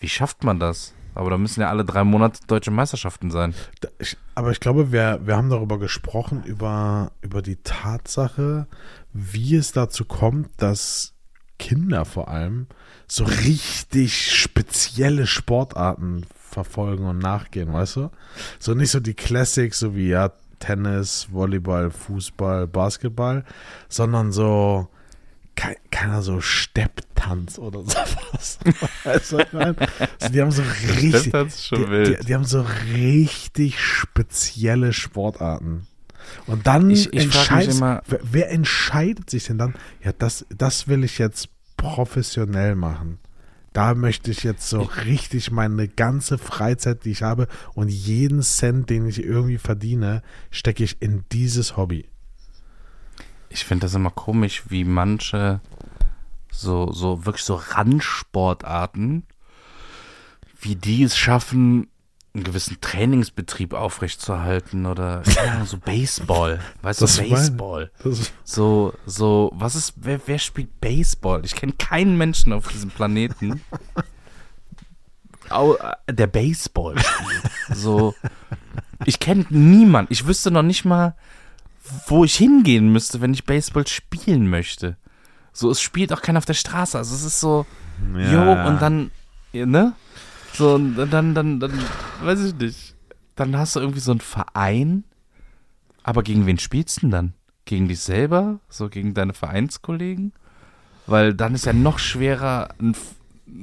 wie 0.00 0.08
schafft 0.08 0.42
man 0.42 0.58
das? 0.58 0.92
Aber 1.14 1.30
da 1.30 1.38
müssen 1.38 1.60
ja 1.60 1.68
alle 1.68 1.84
drei 1.84 2.02
Monate 2.02 2.40
deutsche 2.48 2.72
Meisterschaften 2.72 3.30
sein. 3.30 3.54
Da- 3.80 3.88
Ich, 4.00 4.16
aber 4.34 4.50
ich 4.50 4.58
glaube, 4.58 4.90
wir, 4.90 5.20
wir 5.24 5.36
haben 5.36 5.48
darüber 5.50 5.78
gesprochen, 5.78 6.42
über, 6.44 7.12
über 7.22 7.42
die 7.42 7.56
Tatsache, 7.62 8.66
wie 9.14 9.56
es 9.56 9.72
dazu 9.72 10.04
kommt, 10.04 10.50
dass 10.58 11.14
Kinder 11.58 12.04
vor 12.04 12.28
allem 12.28 12.66
so 13.06 13.24
richtig 13.24 14.32
spezielle 14.32 15.26
Sportarten 15.26 16.26
verfolgen 16.34 17.06
und 17.06 17.18
nachgehen, 17.18 17.72
weißt 17.72 17.96
du? 17.96 18.10
So 18.58 18.74
nicht 18.74 18.90
so 18.90 19.00
die 19.00 19.14
Classics, 19.14 19.78
so 19.78 19.94
wie 19.94 20.08
ja, 20.08 20.32
Tennis, 20.58 21.28
Volleyball, 21.30 21.90
Fußball, 21.90 22.66
Basketball, 22.66 23.44
sondern 23.88 24.32
so 24.32 24.88
kein, 25.54 25.76
keiner 25.90 26.22
so 26.22 26.40
Stepptanz 26.40 27.58
oder 27.58 27.80
sowas. 27.84 28.58
weißt 29.04 29.32
du, 29.32 29.38
ich 29.38 29.52
meine? 29.52 29.76
also 30.20 30.32
die 30.32 30.40
haben 30.40 30.50
so 30.50 30.62
richtig, 30.62 31.32
die. 31.70 32.16
Die, 32.16 32.26
die 32.26 32.34
haben 32.34 32.44
so 32.44 32.64
richtig 32.92 33.80
spezielle 33.80 34.92
Sportarten. 34.92 35.86
Und 36.46 36.66
dann 36.66 36.90
Ich- 36.90 37.12
ich 37.12 37.22
entscheidet, 37.24 37.74
immer- 37.76 38.02
wer, 38.06 38.20
wer 38.22 38.50
entscheidet 38.50 39.30
sich 39.30 39.44
denn 39.46 39.58
dann? 39.58 39.74
Ja, 40.02 40.12
das, 40.12 40.46
das 40.56 40.88
will 40.88 41.04
ich 41.04 41.18
jetzt 41.18 41.48
professionell 41.76 42.74
machen. 42.74 43.18
Da 43.72 43.94
möchte 43.94 44.30
ich 44.30 44.44
jetzt 44.44 44.68
so 44.68 44.82
richtig 44.82 45.50
meine 45.50 45.88
ganze 45.88 46.38
Freizeit, 46.38 47.04
die 47.04 47.10
ich 47.10 47.22
habe 47.22 47.48
und 47.74 47.88
jeden 47.88 48.40
Cent, 48.42 48.88
den 48.88 49.06
ich 49.08 49.22
irgendwie 49.22 49.58
verdiene, 49.58 50.22
stecke 50.52 50.84
ich 50.84 51.02
in 51.02 51.24
dieses 51.32 51.76
Hobby. 51.76 52.08
Ich 53.48 53.64
finde 53.64 53.86
das 53.86 53.94
immer 53.94 54.10
komisch, 54.10 54.62
wie 54.68 54.84
manche 54.84 55.60
so, 56.52 56.92
so 56.92 57.26
wirklich 57.26 57.44
so 57.44 57.56
Randsportarten, 57.56 59.24
wie 60.60 60.76
die 60.76 61.02
es 61.02 61.16
schaffen, 61.16 61.88
einen 62.34 62.44
gewissen 62.44 62.80
Trainingsbetrieb 62.80 63.74
aufrechtzuerhalten 63.74 64.86
oder 64.86 65.22
ja, 65.36 65.64
so 65.64 65.78
Baseball. 65.78 66.58
Weißt 66.82 67.00
Das 67.00 67.16
du, 67.16 67.28
Baseball. 67.28 67.92
So, 68.42 68.92
so, 69.06 69.52
was 69.54 69.76
ist, 69.76 69.94
wer, 69.96 70.20
wer 70.26 70.38
spielt 70.40 70.80
Baseball? 70.80 71.44
Ich 71.44 71.54
kenne 71.54 71.74
keinen 71.78 72.18
Menschen 72.18 72.52
auf 72.52 72.66
diesem 72.66 72.90
Planeten, 72.90 73.62
äh, 75.48 76.12
der 76.12 76.26
Baseball 76.26 76.98
spielt. 76.98 77.42
So, 77.72 78.16
ich 79.04 79.20
kenne 79.20 79.46
niemanden. 79.50 80.12
Ich 80.12 80.26
wüsste 80.26 80.50
noch 80.50 80.62
nicht 80.62 80.84
mal, 80.84 81.14
wo 82.08 82.24
ich 82.24 82.34
hingehen 82.34 82.92
müsste, 82.92 83.20
wenn 83.20 83.32
ich 83.32 83.44
Baseball 83.44 83.86
spielen 83.86 84.50
möchte. 84.50 84.96
So, 85.52 85.70
es 85.70 85.80
spielt 85.80 86.12
auch 86.12 86.20
keiner 86.20 86.38
auf 86.38 86.46
der 86.46 86.54
Straße. 86.54 86.98
Also 86.98 87.14
es 87.14 87.22
ist 87.22 87.38
so, 87.38 87.64
jo, 88.12 88.52
und 88.66 88.82
dann, 88.82 89.12
ja, 89.52 89.66
ne? 89.66 89.92
So, 90.54 90.74
und 90.74 90.96
dann, 90.96 91.34
dann, 91.34 91.60
dann, 91.60 91.72
weiß 92.22 92.44
ich 92.44 92.54
nicht. 92.54 92.94
Dann 93.34 93.56
hast 93.56 93.74
du 93.76 93.80
irgendwie 93.80 94.00
so 94.00 94.12
einen 94.12 94.20
Verein, 94.20 95.04
aber 96.04 96.22
gegen 96.22 96.46
wen 96.46 96.58
spielst 96.58 96.98
du 96.98 97.00
denn 97.02 97.10
dann? 97.10 97.34
Gegen 97.64 97.88
dich 97.88 98.00
selber? 98.00 98.60
So 98.68 98.88
gegen 98.88 99.14
deine 99.14 99.32
Vereinskollegen? 99.32 100.32
Weil 101.06 101.34
dann 101.34 101.54
ist 101.54 101.66
ja 101.66 101.72
noch 101.72 101.98
schwerer 101.98 102.68
ein, 102.80 102.94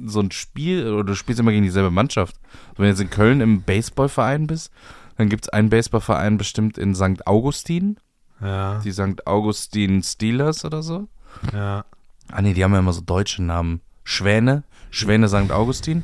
so 0.06 0.20
ein 0.20 0.32
Spiel, 0.32 0.92
oder 0.92 1.04
du 1.06 1.16
spielst 1.16 1.40
immer 1.40 1.52
gegen 1.52 1.64
dieselbe 1.64 1.92
Mannschaft. 1.92 2.36
Wenn 2.76 2.84
du 2.84 2.90
jetzt 2.90 3.00
in 3.02 3.10
Köln 3.10 3.42
im 3.42 3.62
Baseballverein 3.62 4.48
bist, 4.48 4.72
dann 5.18 5.30
gibt 5.30 5.46
es 5.46 5.50
einen 5.50 5.70
Baseballverein 5.70 6.38
bestimmt 6.38 6.78
in 6.78 6.94
St. 6.96 7.26
Augustin, 7.26 7.98
Ja, 8.42 8.80
die 8.80 8.92
St. 8.92 9.26
Augustin 9.26 10.04
Steelers 10.04 10.66
oder 10.66 10.84
so. 10.84 11.08
ja. 11.54 11.86
Ah 12.34 12.42
nee, 12.42 12.54
die 12.54 12.64
haben 12.64 12.72
ja 12.74 12.80
immer 12.80 12.94
so 12.94 13.02
deutsche 13.02 13.44
Namen. 13.44 13.82
Schwäne, 14.04 14.64
Schwäne 14.90 15.28
St. 15.28 15.52
Augustin. 15.52 16.04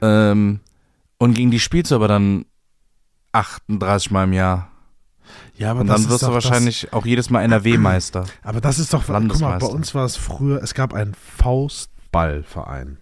Ähm, 0.00 0.60
und 1.18 1.34
gegen 1.34 1.50
die 1.50 1.60
spielst 1.60 1.90
du 1.90 1.96
aber 1.96 2.08
dann 2.08 2.44
38 3.32 4.10
Mal 4.10 4.24
im 4.24 4.32
Jahr. 4.32 4.70
Ja, 5.56 5.72
aber 5.72 5.80
Und 5.80 5.88
das 5.88 6.02
dann 6.02 6.10
wirst 6.10 6.22
du 6.22 6.32
wahrscheinlich 6.32 6.92
auch 6.92 7.04
jedes 7.04 7.30
Mal 7.30 7.42
NRW-Meister. 7.42 8.20
Das, 8.22 8.30
aber 8.42 8.60
das 8.60 8.78
ist 8.78 8.94
doch, 8.94 9.00
guck 9.00 9.08
mal, 9.08 9.14
bei 9.14 9.18
Landesmeister. 9.20 9.70
uns 9.70 9.94
war 9.94 10.04
es 10.04 10.16
früher, 10.16 10.62
es 10.62 10.74
gab 10.74 10.94
einen 10.94 11.14
Faustballverein. 11.14 12.98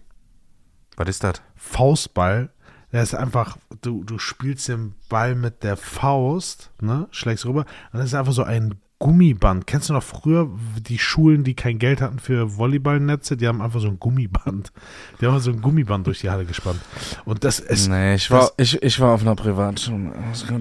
Was 0.96 1.09
ist 1.09 1.22
das? 1.24 1.42
Faustball, 1.54 2.50
der 2.92 3.02
ist 3.02 3.14
einfach, 3.14 3.59
du, 3.82 4.02
du 4.04 4.18
spielst 4.18 4.68
den 4.68 4.94
Ball 5.09 5.35
mit 5.35 5.62
der 5.62 5.76
Faust, 5.76 6.70
ne, 6.80 7.06
schlägst 7.11 7.44
rüber, 7.44 7.66
und 7.92 7.98
das 7.98 8.06
ist 8.06 8.14
einfach 8.14 8.32
so 8.32 8.42
ein 8.42 8.80
Gummiband. 8.98 9.66
Kennst 9.66 9.90
du 9.90 9.92
noch 9.92 10.02
früher 10.02 10.48
die 10.80 10.98
Schulen, 10.98 11.44
die 11.44 11.54
kein 11.54 11.78
Geld 11.78 12.00
hatten 12.00 12.18
für 12.18 12.56
Volleyballnetze, 12.56 13.37
die 13.37 13.46
haben 13.46 13.61
einfach 13.61 13.80
so 13.80 13.88
ein 13.88 14.00
Gummiband. 14.00 14.72
Die 15.20 15.26
haben 15.26 15.38
so 15.40 15.50
ein 15.50 15.61
Gummiband 15.61 16.06
durch 16.06 16.20
die 16.20 16.30
Halle 16.30 16.46
gespannt. 16.46 16.80
Und 17.24 17.44
das 17.44 17.59
ist, 17.59 17.88
Nee, 17.88 18.14
ich 18.14 18.30
war, 18.30 18.50
ich, 18.56 18.82
ich 18.82 18.98
war 19.00 19.12
auf 19.14 19.20
einer 19.20 19.37
Privatschule. 19.37 20.12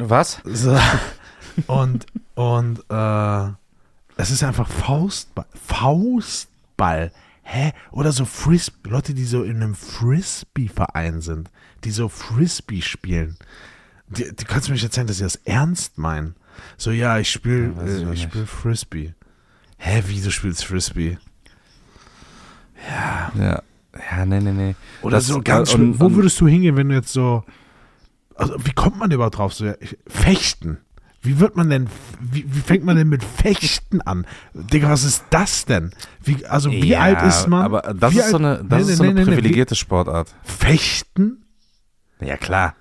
Was? 0.09 0.41
So. 0.43 0.77
Und, 1.67 2.05
und 2.33 2.79
äh, 2.89 3.49
es 4.17 4.31
ist 4.31 4.43
einfach 4.43 4.67
Faustball. 4.67 5.45
Faustball. 5.53 7.11
Hä? 7.43 7.71
Oder 7.91 8.11
so 8.11 8.25
Frisbee. 8.25 8.89
Leute, 8.89 9.13
die 9.13 9.23
so 9.25 9.43
in 9.43 9.57
einem 9.57 9.75
Frisbee-Verein 9.75 11.21
sind, 11.21 11.49
die 11.83 11.91
so 11.91 12.09
Frisbee 12.09 12.81
spielen. 12.81 13.37
Die, 14.07 14.35
die 14.35 14.45
kannst 14.45 14.67
du 14.67 14.71
mir 14.71 14.75
nicht 14.75 14.83
erzählen, 14.83 15.07
dass 15.07 15.17
sie 15.17 15.23
das 15.23 15.37
ernst 15.45 15.97
meinen. 15.97 16.35
So, 16.77 16.91
ja, 16.91 17.17
ich 17.19 17.29
spiele 17.31 17.73
Ja, 17.75 17.81
äh, 17.81 17.95
auch 17.95 17.99
ich 17.99 18.05
nicht. 18.05 18.23
spiel 18.23 18.45
Frisbee. 18.45 19.13
Hä, 19.77 20.03
wie 20.07 20.21
du 20.21 20.31
spielst 20.31 20.65
Frisbee? 20.65 21.17
Ja. 22.89 23.31
Ja. 23.39 23.61
Ja, 24.11 24.25
nee, 24.25 24.39
nee, 24.41 24.51
nee. 24.51 24.75
Oder 25.01 25.17
Das- 25.17 25.27
so 25.27 25.41
ganz 25.41 25.69
äh, 25.69 25.73
schlimm. 25.75 25.91
und- 25.93 25.99
Wo 25.99 26.11
würdest 26.15 26.39
du 26.41 26.47
hingehen, 26.47 26.75
wenn 26.75 26.89
du 26.89 26.95
jetzt 26.95 27.13
so. 27.13 27.43
Also, 28.35 28.55
wie 28.65 28.73
kommt 28.73 28.97
man 28.99 29.09
überhaupt 29.11 29.37
drauf? 29.37 29.53
So, 29.53 29.65
ja, 29.65 29.75
Fechten. 30.07 30.79
Wie 31.21 31.39
wird 31.39 31.55
man 31.55 31.69
denn, 31.69 31.87
wie, 32.19 32.45
wie 32.47 32.59
fängt 32.59 32.83
man 32.83 32.97
denn 32.97 33.07
mit 33.09 33.23
Fechten 33.23 34.01
an? 34.01 34.27
Digga, 34.53 34.89
was 34.91 35.03
ist 35.03 35.23
das 35.31 35.65
denn? 35.65 35.91
Wie, 36.21 36.45
also, 36.45 36.69
wie 36.69 36.89
ja, 36.89 36.99
alt 36.99 37.21
ist 37.23 37.47
man? 37.47 37.63
Aber 37.63 37.81
das 37.81 38.13
Wie 38.13 38.19
ist 38.19 38.29
so 38.29 38.37
alt- 38.37 38.45
eine, 38.45 38.63
das 38.69 38.77
Nee, 38.77 38.81
ist 38.81 38.87
nee, 38.89 38.95
so 38.95 39.03
eine 39.03 39.13
nee, 39.13 39.23
privilegierte 39.23 39.73
Sportart. 39.75 40.35
Fechten? 40.43 41.45
Ja, 42.19 42.37
klar. 42.37 42.75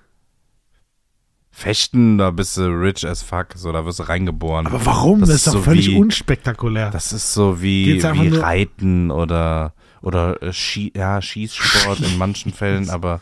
Fechten, 1.57 2.17
da 2.17 2.31
bist 2.31 2.57
du 2.57 2.63
rich 2.63 3.07
as 3.07 3.21
fuck, 3.23 3.47
so, 3.55 3.71
da 3.71 3.85
wirst 3.85 3.99
du 3.99 4.03
reingeboren. 4.03 4.67
Aber 4.67 4.85
warum? 4.85 5.21
Das, 5.21 5.29
Das 5.29 5.35
ist 5.37 5.47
ist 5.47 5.53
doch 5.53 5.59
so 5.59 5.63
völlig 5.63 5.87
wie- 5.87 5.95
unspektakulär. 5.97 6.89
Das 6.91 7.13
ist 7.13 7.33
so 7.33 7.61
wie, 7.61 8.03
wie 8.03 8.27
Reiten 8.35 9.09
oder, 9.09 9.73
oder 10.01 10.43
äh, 10.43 10.51
Schie 10.51 10.91
ja, 10.93 11.21
Schießsport 11.21 12.01
in 12.01 12.17
manchen 12.17 12.51
Fällen, 12.53 12.89
aber 12.89 13.21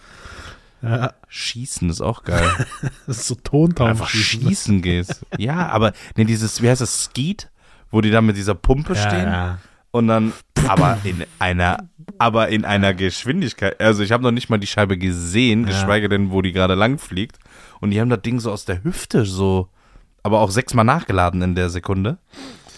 ja, 0.81 1.13
Schießen 1.27 1.87
ist 1.91 2.01
auch 2.01 2.23
geil. 2.23 2.49
das 3.05 3.19
ist 3.19 3.27
so 3.27 3.35
Tontaum. 3.35 3.89
Einfach 3.89 4.09
schießen 4.09 4.81
gehst. 4.81 5.23
Ja, 5.37 5.67
aber 5.69 5.93
nee, 6.17 6.25
dieses, 6.25 6.61
wie 6.63 6.69
heißt 6.69 6.81
das, 6.81 7.03
Skeet, 7.03 7.51
wo 7.91 8.01
die 8.01 8.09
da 8.09 8.21
mit 8.21 8.35
dieser 8.35 8.55
Pumpe 8.55 8.95
Ja, 8.95 8.99
stehen 9.09 9.25
ja. 9.31 9.59
und 9.91 10.07
dann, 10.07 10.33
aber 10.67 10.97
in 11.03 11.23
einer, 11.37 11.77
aber 12.17 12.49
in 12.49 12.65
einer 12.65 12.93
Geschwindigkeit. 12.93 13.79
Also 13.81 14.03
ich 14.03 14.11
habe 14.11 14.23
noch 14.23 14.31
nicht 14.31 14.49
mal 14.49 14.57
die 14.59 14.67
Scheibe 14.67 14.97
gesehen, 14.97 15.61
Ja. 15.61 15.67
geschweige 15.67 16.09
denn, 16.09 16.31
wo 16.31 16.41
die 16.41 16.51
gerade 16.51 16.75
lang 16.75 16.97
fliegt. 16.97 17.37
Und 17.79 17.91
die 17.91 17.99
haben 17.99 18.09
das 18.09 18.21
Ding 18.21 18.39
so 18.39 18.51
aus 18.51 18.65
der 18.65 18.83
Hüfte 18.83 19.25
so, 19.25 19.67
aber 20.23 20.39
auch 20.39 20.51
sechsmal 20.51 20.85
nachgeladen 20.85 21.41
in 21.41 21.55
der 21.55 21.69
Sekunde. 21.69 22.17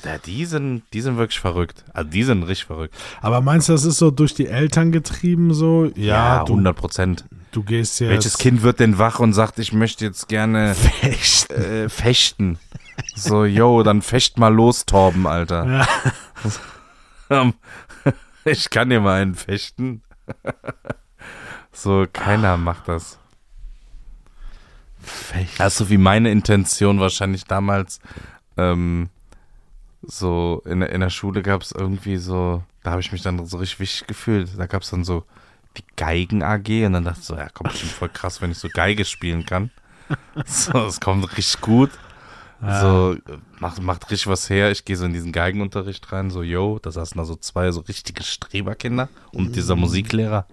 Ja, 0.03 0.19
die 0.19 0.45
sind, 0.45 0.83
die 0.93 1.01
sind 1.01 1.17
wirklich 1.17 1.39
verrückt. 1.39 1.83
Also 1.93 2.09
die 2.11 2.23
sind 2.23 2.43
richtig 2.43 2.65
verrückt. 2.67 2.93
Aber 3.21 3.41
meinst 3.41 3.69
du, 3.69 3.73
das 3.73 3.85
ist 3.85 3.97
so 3.97 4.11
durch 4.11 4.35
die 4.35 4.45
Eltern 4.47 4.91
getrieben 4.91 5.51
so? 5.53 5.91
Ja, 5.95 6.43
du, 6.43 6.53
100 6.53 6.75
Prozent. 6.75 7.25
du 7.51 7.63
gehst 7.63 7.99
jetzt. 7.99 8.09
Welches 8.11 8.37
Kind 8.37 8.61
wird 8.61 8.79
denn 8.79 8.99
wach 8.99 9.19
und 9.19 9.33
sagt, 9.33 9.57
ich 9.57 9.73
möchte 9.73 10.05
jetzt 10.05 10.27
gerne 10.27 10.75
Fechten. 10.75 11.53
äh, 11.53 11.89
fechten? 11.89 12.59
So, 13.15 13.45
yo, 13.45 13.81
dann 13.83 14.01
fecht 14.03 14.37
mal 14.37 14.53
los, 14.53 14.85
Torben, 14.85 15.25
Alter. 15.25 15.65
Ja. 17.29 17.51
Ich 18.51 18.69
kann 18.69 18.89
dir 18.89 19.01
mal 19.01 19.21
einen 19.21 19.35
fechten. 19.35 20.01
so, 21.71 22.05
keiner 22.11 22.57
macht 22.57 22.87
das. 22.87 23.19
Fechten. 25.01 25.55
Das 25.57 25.73
ist 25.73 25.77
so 25.79 25.89
wie 25.89 25.97
meine 25.97 26.31
Intention 26.31 26.99
wahrscheinlich 26.99 27.45
damals. 27.45 27.99
Ähm, 28.57 29.09
so 30.03 30.61
in, 30.65 30.81
der- 30.81 30.91
in 30.91 31.01
der 31.01 31.09
Schule 31.09 31.41
gab 31.41 31.61
es 31.61 31.71
irgendwie 31.71 32.17
so, 32.17 32.63
da 32.83 32.91
habe 32.91 33.01
ich 33.01 33.11
mich 33.11 33.21
dann 33.21 33.45
so 33.45 33.57
richtig 33.57 33.79
wichtig 33.79 34.07
gefühlt. 34.07 34.57
Da 34.57 34.67
gab 34.67 34.83
es 34.83 34.89
dann 34.91 35.03
so 35.03 35.25
die 35.77 35.83
Geigen 35.97 36.43
AG 36.43 36.85
und 36.85 36.93
dann 36.93 37.05
dachte 37.05 37.19
ich 37.21 37.25
so, 37.25 37.35
ja, 37.35 37.47
komm, 37.53 37.67
bestimmt 37.69 37.91
voll 37.93 38.09
krass, 38.09 38.41
wenn 38.41 38.51
ich 38.51 38.59
so 38.59 38.69
Geige 38.69 39.05
spielen 39.05 39.45
kann. 39.45 39.71
So, 40.45 40.85
es 40.85 40.99
kommt 40.99 41.25
richtig 41.37 41.61
gut. 41.61 41.89
So, 42.81 43.13
äh, 43.13 43.37
macht, 43.59 43.81
macht 43.81 44.11
richtig 44.11 44.27
was 44.27 44.49
her. 44.49 44.71
Ich 44.71 44.85
gehe 44.85 44.95
so 44.95 45.05
in 45.05 45.13
diesen 45.13 45.31
Geigenunterricht 45.31 46.11
rein, 46.11 46.29
so, 46.29 46.41
yo, 46.41 46.79
da 46.79 46.91
saßen 46.91 47.17
da 47.17 47.25
so 47.25 47.35
zwei 47.35 47.71
so 47.71 47.81
richtige 47.81 48.23
Streberkinder 48.23 49.09
und 49.31 49.55
dieser 49.55 49.75
Musiklehrer. 49.75 50.45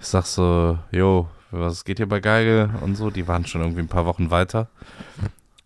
Ich 0.00 0.06
sag 0.06 0.26
so, 0.26 0.78
yo, 0.90 1.28
was 1.50 1.84
geht 1.84 1.98
hier 1.98 2.08
bei 2.08 2.20
Geige 2.20 2.70
und 2.82 2.96
so, 2.96 3.10
die 3.10 3.26
waren 3.26 3.46
schon 3.46 3.62
irgendwie 3.62 3.80
ein 3.80 3.88
paar 3.88 4.06
Wochen 4.06 4.30
weiter. 4.30 4.68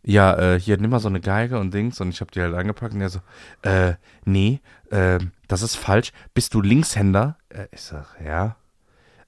Ja, 0.04 0.34
äh, 0.36 0.60
hier, 0.60 0.78
nimm 0.78 0.90
mal 0.90 1.00
so 1.00 1.08
eine 1.08 1.20
Geige 1.20 1.58
und 1.58 1.72
Dings 1.72 2.00
und 2.00 2.10
ich 2.10 2.20
habe 2.20 2.30
die 2.32 2.40
halt 2.40 2.54
angepackt 2.54 2.94
und 2.94 3.00
er 3.00 3.08
so, 3.08 3.20
äh, 3.62 3.94
nee, 4.24 4.60
äh, 4.90 5.18
das 5.48 5.62
ist 5.62 5.76
falsch. 5.76 6.12
Bist 6.34 6.54
du 6.54 6.60
Linkshänder? 6.60 7.36
Äh, 7.48 7.66
ich 7.70 7.82
sag, 7.82 8.06
ja. 8.24 8.56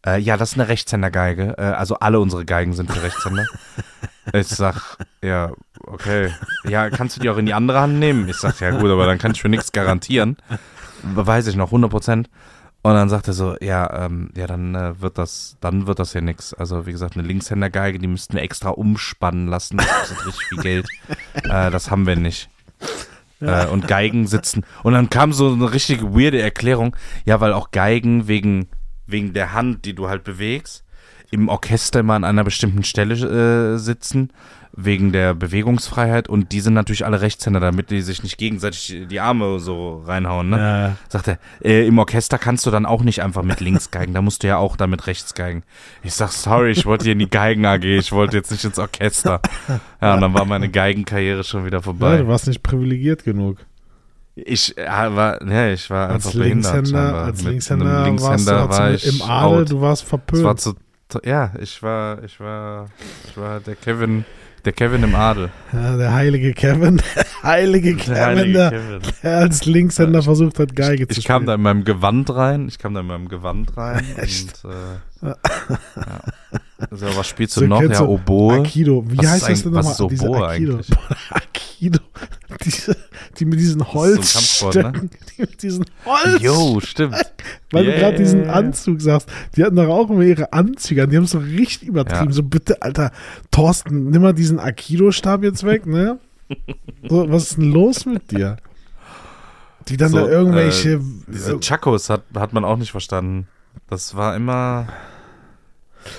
Äh, 0.07 0.19
ja, 0.19 0.37
das 0.37 0.53
ist 0.53 0.59
eine 0.59 0.69
Rechtshändergeige. 0.69 1.55
Äh, 1.59 1.63
also 1.63 1.97
alle 1.97 2.21
unsere 2.21 2.45
Geigen 2.45 2.73
sind 2.73 2.91
für 2.93 3.03
Rechtshänder. 3.03 3.47
ich 4.33 4.49
sag, 4.49 4.99
ja, 5.23 5.53
okay. 5.87 6.31
Ja, 6.65 6.91
kannst 6.91 7.17
du 7.17 7.21
die 7.21 7.31
auch 7.31 7.39
in 7.39 7.47
die 7.47 7.55
andere 7.55 7.81
Hand 7.81 7.99
nehmen? 7.99 8.29
Ich 8.29 8.37
sag, 8.37 8.61
ja 8.61 8.71
gut, 8.71 8.91
aber 8.91 9.07
dann 9.07 9.19
kann 9.19 9.33
ich 9.33 9.41
für 9.41 9.49
nichts 9.49 9.73
garantieren. 9.73 10.37
Weiß 11.03 11.47
ich 11.47 11.57
noch, 11.57 11.67
100 11.69 11.91
Prozent. 11.91 12.31
Und 12.83 12.93
dann 12.93 13.09
sagt 13.09 13.29
er 13.29 13.33
so, 13.35 13.57
ja, 13.63 14.05
ähm, 14.05 14.31
ja, 14.37 14.47
dann 14.47 14.75
äh, 14.75 15.01
wird 15.01 15.17
das, 15.17 15.57
dann 15.63 15.87
wird 15.87 15.99
das 15.99 16.13
hier 16.13 16.21
nix. 16.21 16.53
Also 16.53 16.85
wie 16.87 16.93
gesagt, 16.93 17.17
eine 17.17 17.27
Linkshändergeige, 17.27 17.99
die 17.99 18.07
müssten 18.07 18.35
wir 18.35 18.43
extra 18.43 18.69
umspannen 18.71 19.47
lassen. 19.49 19.79
Das 19.79 19.89
kostet 19.89 20.27
richtig 20.27 20.47
viel 20.49 20.59
Geld. 20.59 20.89
Äh, 21.45 21.71
das 21.71 21.91
haben 21.91 22.07
wir 22.07 22.17
nicht. 22.17 22.51
äh, 23.41 23.67
und 23.67 23.89
Geigen 23.89 24.27
sitzen. 24.27 24.65
Und 24.83 24.93
dann 24.93 25.09
kam 25.09 25.33
so 25.33 25.53
eine 25.53 25.73
richtige 25.73 26.15
weirde 26.15 26.43
Erklärung, 26.43 26.95
ja, 27.25 27.41
weil 27.41 27.55
auch 27.55 27.71
Geigen 27.71 28.29
wegen, 28.29 28.69
wegen 29.07 29.33
der 29.33 29.53
Hand, 29.53 29.85
die 29.85 29.95
du 29.95 30.09
halt 30.09 30.25
bewegst, 30.25 30.83
im 31.31 31.49
Orchester 31.49 32.01
immer 32.01 32.15
an 32.15 32.25
einer 32.25 32.45
bestimmten 32.45 32.85
Stelle 32.85 33.75
äh, 33.75 33.79
sitzen, 33.79 34.31
wegen 34.77 35.13
der 35.13 35.35
Bewegungsfreiheit 35.35 36.29
und 36.29 36.51
die 36.51 36.61
sind 36.61 36.75
natürlich 36.75 37.05
alle 37.07 37.21
Rechtshänder, 37.21 37.61
damit 37.61 37.91
die 37.91 38.03
sich 38.03 38.25
nicht 38.25 38.39
gegenseitig 38.39 39.07
die 39.09 39.21
Arme 39.21 39.61
so 39.61 40.03
reinhauen, 40.05 40.51
ne? 40.51 40.59
Ja. 40.59 40.97
Sagt 41.09 41.29
er, 41.29 41.39
äh, 41.65 41.87
im 41.87 41.97
Orchester 41.99 42.39
kannst 42.39 42.67
du 42.67 42.73
dann 42.73 42.85
auch 42.85 43.03
nicht 43.05 43.23
einfach 43.23 43.45
mit 43.45 43.61
links 43.61 43.93
geigen, 43.93 44.15
da 44.15 44.23
musst 44.23 44.43
du 44.43 44.49
ja 44.49 44.57
auch 44.57 44.77
damit 44.77 45.07
rechts 45.07 45.35
geigen. 45.35 45.63
Ich 46.03 46.15
sag, 46.15 46.31
sorry, 46.33 46.73
ich 46.73 46.87
wollte 46.87 47.05
hier 47.05 47.13
in 47.13 47.21
die 47.21 47.31
Geigen 47.31 47.65
AG, 47.67 47.85
ich 47.85 48.11
wollte 48.11 48.37
jetzt 48.37 48.51
nicht 48.51 48.65
ins 48.65 48.79
Orchester. 48.81 49.41
Ja, 50.01 50.15
und 50.15 50.21
dann 50.23 50.35
war 50.35 50.45
meine 50.45 50.69
Geigenkarriere 50.69 51.45
schon 51.45 51.65
wieder 51.65 51.79
Ja, 51.79 51.83
vorbei. 51.83 52.17
du 52.19 52.27
warst 52.29 52.49
nicht 52.49 52.63
privilegiert 52.65 53.23
genug. 53.23 53.59
Ich 54.37 54.77
äh, 54.77 54.85
war, 54.87 55.41
ja, 55.49 55.69
ich 55.73 55.89
war 55.91 56.09
Als 56.11 56.27
einfach 56.27 56.39
behindert. 56.41 56.75
Linkshänder, 56.75 57.01
scheinbar. 57.01 57.25
als 57.25 57.43
Mit 57.43 57.53
Linkshänder, 57.53 57.87
warst 58.21 58.49
du, 58.49 58.53
hast 58.53 58.79
war 58.79 58.91
ich 58.93 59.07
im 59.07 59.23
Adel, 59.23 59.61
out. 59.61 59.71
du 59.71 59.81
warst 59.81 60.05
verpönt. 60.05 60.43
war 60.45 60.57
zu, 60.57 60.75
ja, 61.25 61.53
ich 61.61 61.81
war, 61.83 62.23
ich 62.25 62.41
war, 62.41 62.87
ich 63.29 63.37
war 63.37 63.61
der 63.61 63.77
Kevin, 63.77 64.25
der 64.65 64.73
Kevin 64.73 65.05
im 65.05 65.15
Adel. 65.15 65.51
ja, 65.73 65.97
der 65.97 66.13
heilige 66.15 66.53
Kevin, 66.53 66.97
der 67.17 67.25
heilige 67.45 67.95
Kevin, 67.95 68.15
Der 68.15 68.27
heilige 68.27 68.53
der, 68.59 68.71
Kevin. 68.71 69.01
der 69.23 69.37
als 69.39 69.65
Linkshänder 69.67 70.23
versucht 70.23 70.59
hat, 70.59 70.75
Geige 70.75 71.07
zu 71.07 71.17
Ich 71.21 71.25
kam 71.27 71.43
spielen. 71.43 71.47
da 71.47 71.55
in 71.55 71.63
meinem 71.63 71.85
Gewand 71.85 72.35
rein, 72.35 72.67
ich 72.67 72.79
kam 72.81 72.95
da 72.95 73.01
in 73.01 73.07
meinem 73.07 73.29
Gewand 73.29 73.77
rein 73.77 74.05
und 74.17 74.71
äh, 74.71 74.77
ja. 75.25 75.37
Also, 76.91 77.07
was 77.17 77.27
spielst 77.27 77.57
du 77.57 77.61
So, 77.61 77.67
noch? 77.67 77.81
Ja, 77.83 77.89
du 77.89 78.05
Oboe. 78.05 78.55
Aikido. 78.61 79.05
Wie 79.09 79.19
Was 79.19 79.27
heißt 79.27 79.49
das 79.49 79.63
denn 79.63 79.73
was 79.75 79.99
nochmal? 79.99 80.13
ist 80.13 80.23
Oboe 80.23 80.33
Diese 80.35 80.47
Aikido. 80.47 80.73
eigentlich? 80.75 80.91
Aikido. 81.31 81.99
Diese, 82.65 82.97
die 83.39 83.45
mit 83.47 83.59
diesen 83.59 83.81
Kampfsport, 83.83 84.75
ne? 84.77 84.83
Holzstöcken. 84.85 85.11
Die 85.37 85.41
mit 85.41 85.63
diesen 85.63 85.85
Holz. 86.05 86.41
Jo, 86.43 86.81
stimmt. 86.81 87.17
Weil 87.73 87.85
du 87.85 87.91
Yeah. 87.91 87.99
gerade 88.01 88.17
diesen 88.19 88.49
Anzug 88.49 89.01
sagst. 89.01 89.29
Die 89.57 89.65
hatten 89.65 89.75
doch 89.77 89.89
auch 89.89 90.09
immer 90.11 90.23
ihre 90.23 90.53
Anzüge 90.53 91.03
an. 91.03 91.11
Die 91.11 91.17
haben 91.17 91.25
es 91.25 91.33
so 91.33 91.39
richtig 91.39 91.89
übertrieben. 91.89 92.27
Ja. 92.27 92.33
So, 92.33 92.43
bitte, 92.45 92.81
Alter, 92.83 93.11
Thorsten, 93.51 94.11
nimm 94.11 94.23
mal 94.23 94.33
diesen 94.35 94.61
Aikido-Stab 94.61 95.43
jetzt 95.43 95.65
weg, 95.65 95.87
ne? 95.87 96.19
So, 97.09 97.29
was 97.31 97.51
ist 97.51 97.57
denn 97.59 97.73
los 97.73 98.07
mit 98.07 98.31
dir? 98.31 98.57
Die 99.89 99.97
dann 99.97 100.11
So, 100.11 100.19
da 100.19 100.29
irgendwelche. 100.29 100.93
äh, 100.93 101.01
Diese 101.27 101.59
Chakos 101.61 102.09
hat, 102.09 102.23
hat 102.35 102.53
man 102.53 102.65
auch 102.65 102.77
nicht 102.77 102.93
verstanden. 102.93 103.49
Das 103.91 104.15
war 104.15 104.37
immer, 104.37 104.87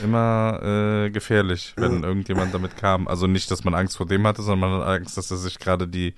immer 0.04 0.60
äh, 0.64 1.10
gefährlich, 1.10 1.74
wenn 1.78 2.04
irgendjemand 2.04 2.54
damit 2.54 2.78
kam. 2.78 3.08
Also 3.08 3.28
nicht, 3.28 3.50
dass 3.52 3.64
man 3.64 3.74
Angst 3.74 3.98
vor 3.98 4.06
dem 4.06 4.26
hatte, 4.26 4.42
sondern 4.42 4.72
man 4.72 4.82
hat 4.82 4.88
Angst, 4.88 5.18
dass 5.18 5.32
er 5.32 5.38
sich 5.38 5.60
gerade 5.60 5.88
die, 5.88 6.14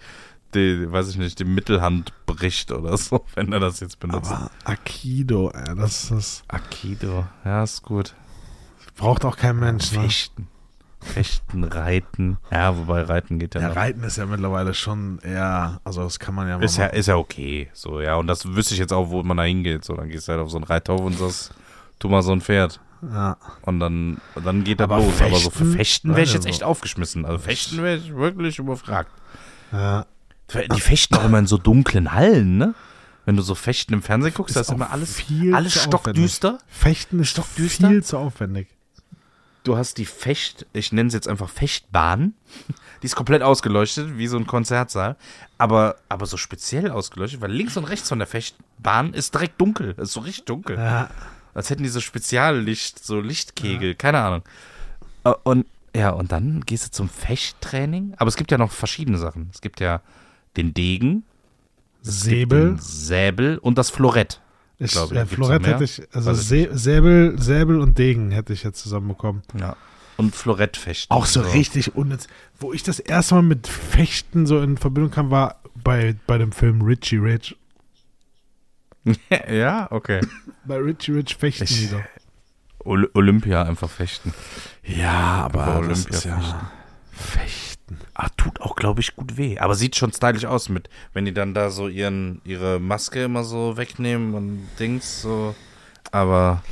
die, 0.54 0.92
weiß 0.92 1.10
ich 1.10 1.18
nicht, 1.18 1.40
die 1.40 1.46
Mittelhand 1.46 2.14
bricht 2.26 2.72
oder 2.72 2.98
so, 2.98 3.26
wenn 3.36 3.52
er 3.54 3.60
das 3.60 3.80
jetzt 3.80 4.00
benutzt. 4.00 4.32
aber 4.32 4.52
Aikido, 4.64 5.52
ey, 5.52 5.76
das, 5.76 6.10
das 6.10 6.44
Aikido, 6.48 7.26
ja, 7.46 7.64
ist 7.64 7.84
gut. 7.84 8.16
braucht 8.96 9.26
auch 9.26 9.38
kein 9.38 9.60
Mensch. 9.60 9.92
Ne? 9.92 10.02
Fechten. 10.02 10.48
Fechten, 11.00 11.64
Reiten. 11.64 12.38
Ja, 12.52 12.76
wobei 12.78 13.04
Reiten 13.04 13.40
geht 13.40 13.56
ja, 13.56 13.62
Ja, 13.62 13.68
noch. 13.70 13.76
Reiten 13.76 14.04
ist 14.04 14.18
ja 14.18 14.26
mittlerweile 14.26 14.74
schon 14.74 15.20
eher, 15.20 15.80
also 15.84 16.04
das 16.04 16.20
kann 16.20 16.34
man 16.36 16.48
ja 16.48 16.58
Ist 16.60 16.78
ja, 16.78 16.88
ist 16.88 17.08
ja 17.08 17.16
okay. 17.18 17.70
So, 17.74 18.02
ja, 18.02 18.16
und 18.16 18.28
das 18.28 18.46
wüsste 18.46 18.74
ich 18.74 18.80
jetzt 18.80 18.92
auch, 18.92 19.10
wo 19.10 19.22
man 19.24 19.38
da 19.38 19.44
hingeht. 19.44 19.86
So, 19.86 19.96
dann 19.96 20.10
gehst 20.10 20.28
du 20.28 20.34
halt 20.34 20.42
auf 20.42 20.50
so 20.50 20.58
einen 20.58 20.66
Reithof 20.66 21.00
und 21.02 21.18
sagst, 21.18 21.54
tu 22.00 22.10
mal 22.10 22.24
so 22.24 22.32
ein 22.32 22.42
Pferd. 22.42 22.80
Ja. 23.02 23.38
Und 23.62 23.80
dann, 23.80 24.18
dann 24.44 24.64
geht 24.64 24.80
das 24.80 24.86
Aber 24.86 24.98
los. 24.98 25.22
Aber 25.22 25.38
so 25.38 25.50
für 25.50 25.66
Fechten? 25.66 25.74
Fechten 25.78 26.10
wäre 26.12 26.22
ich 26.24 26.30
jetzt 26.34 26.46
Also- 26.46 26.50
echt 26.50 26.64
aufgeschmissen. 26.64 27.26
Also 27.26 27.40
Fechten 27.40 27.84
wäre 27.84 27.98
ich 27.98 28.14
wirklich 28.16 28.60
überfragt. 28.60 29.12
ja. 29.72 30.06
Die 30.74 30.80
fechten 30.80 31.16
auch 31.16 31.26
immer 31.26 31.40
in 31.40 31.48
so 31.48 31.58
dunklen 31.58 32.14
Hallen, 32.14 32.58
ne? 32.58 32.74
Wenn 33.26 33.36
du 33.36 33.42
so 33.42 33.54
Fechten 33.54 33.92
im 33.94 34.02
Fernsehen 34.02 34.34
guckst, 34.34 34.56
da 34.56 34.62
ist 34.62 34.72
immer 34.72 34.92
alles, 34.92 35.16
viel 35.16 35.54
alles 35.54 35.74
zu 35.74 35.80
stockdüster. 35.80 36.60
Fechten 36.68 37.20
ist 37.20 37.38
doch 37.38 37.44
Stockdüster? 37.44 37.90
viel 37.90 38.02
zu 38.02 38.18
aufwendig. 38.18 38.70
Du 39.66 39.76
hast 39.76 39.98
die 39.98 40.06
Fecht, 40.06 40.66
ich 40.72 40.94
nenne 40.94 41.08
es 41.10 41.14
jetzt 41.14 41.28
einfach 41.28 41.50
Fechtbahn. 41.50 42.34
Die 43.02 43.06
ist 43.06 43.18
komplett 43.18 43.42
ausgeleuchtet, 43.42 44.18
wie 44.18 44.28
so 44.28 44.38
ein 44.38 44.48
Konzertsaal. 44.48 45.18
Aber, 45.58 45.98
aber 46.08 46.26
so 46.26 46.38
speziell 46.38 46.90
ausgeleuchtet, 46.92 47.42
weil 47.42 47.52
links 47.52 47.76
und 47.76 47.84
rechts 47.84 48.08
von 48.08 48.20
der 48.20 48.28
Fechtbahn 48.30 49.14
ist 49.14 49.34
direkt 49.34 49.60
dunkel. 49.60 49.96
Es 49.98 50.04
ist 50.10 50.14
so 50.14 50.22
richtig 50.22 50.46
dunkel. 50.46 50.78
Ja. 50.78 51.10
Als 51.58 51.72
hätten 51.72 51.82
die 51.82 51.90
so 51.90 52.02
Speziallicht, 52.02 53.04
so 53.04 53.20
Lichtkegel, 53.20 53.96
keine 53.96 54.20
Ahnung. 54.20 54.44
Äh, 55.24 55.34
Und 55.44 55.66
ja, 55.96 56.12
und 56.12 56.32
dann 56.32 56.62
gehst 56.62 56.86
du 56.86 56.92
zum 56.92 57.10
Fechttraining. 57.10 58.14
Aber 58.18 58.28
es 58.28 58.36
gibt 58.36 58.52
ja 58.52 58.60
noch 58.60 58.72
verschiedene 58.72 59.18
Sachen. 59.18 59.50
Es 59.52 59.62
gibt 59.62 59.80
ja 59.80 60.02
den 60.56 60.76
Degen, 60.76 61.24
Säbel. 62.04 62.78
Säbel 62.80 63.58
und 63.58 63.80
das 63.80 63.90
Florett. 63.90 64.40
Ich, 64.78 64.92
glaube, 64.92 65.16
ja, 65.16 65.22
gibt's 65.22 65.36
Florett 65.36 65.66
hätte 65.66 65.84
ich, 65.84 66.04
also 66.12 66.34
Sä 66.36 66.70
Säbel, 66.74 67.42
Säbel 67.42 67.80
und 67.80 67.98
Degen 67.98 68.30
hätte 68.30 68.54
ich 68.54 68.62
jetzt 68.62 68.80
zusammenbekommen. 68.84 69.42
Ja. 69.60 69.76
Und 70.18 70.36
Florettfechten. 70.36 71.16
Auch 71.16 71.26
so 71.26 71.42
richtig 71.42 71.96
unnütz. 71.96 72.28
Wo 72.60 72.74
ich 72.74 72.84
das 72.84 73.00
erste 73.00 73.34
Mal 73.34 73.42
mit 73.42 73.68
Fechten 73.68 74.46
so 74.46 74.62
in 74.62 74.78
Verbindung 74.78 75.10
kam, 75.12 75.32
war 75.32 75.60
bei, 75.76 76.16
bei 76.28 76.38
dem 76.38 76.52
Film 76.52 76.84
Richie 76.84 77.18
Rich. 77.18 77.56
ja, 79.50 79.88
okay. 79.92 80.22
Bei 80.66 80.78
Richie 80.78 81.12
Rich 81.14 81.36
fechten 81.36 81.64
Ich- 81.64 81.80
die 81.80 81.92
doch. 81.92 82.02
Ol 82.86 83.10
Olympia 83.16 83.64
einfach 83.64 83.90
fechten. 83.90 84.34
Ja, 84.84 85.12
aber 85.46 85.66
Bei 85.66 85.88
das 85.88 86.06
Olympia 86.06 86.18
ist 86.18 86.24
ja 86.26 86.72
Fechten. 87.12 87.98
Ah, 88.14 88.30
tut 88.38 88.62
auch, 88.62 88.76
glaube 88.76 89.02
ich, 89.02 89.16
gut 89.16 89.36
weh. 89.38 89.60
Aber 89.60 89.76
sieht 89.76 89.96
schon 89.96 90.14
stylisch 90.14 90.46
aus 90.46 90.70
mit, 90.70 90.90
wenn 91.14 91.26
die 91.26 91.34
dann 91.34 91.54
da 91.54 91.70
so 91.70 91.88
ihren, 91.88 92.42
ihre 92.46 92.80
Maske 92.80 93.24
immer 93.24 93.44
so 93.44 93.76
wegnehmen 93.78 94.34
und 94.36 94.68
Dings 94.80 95.22
so. 95.22 95.56
Aber 96.12 96.64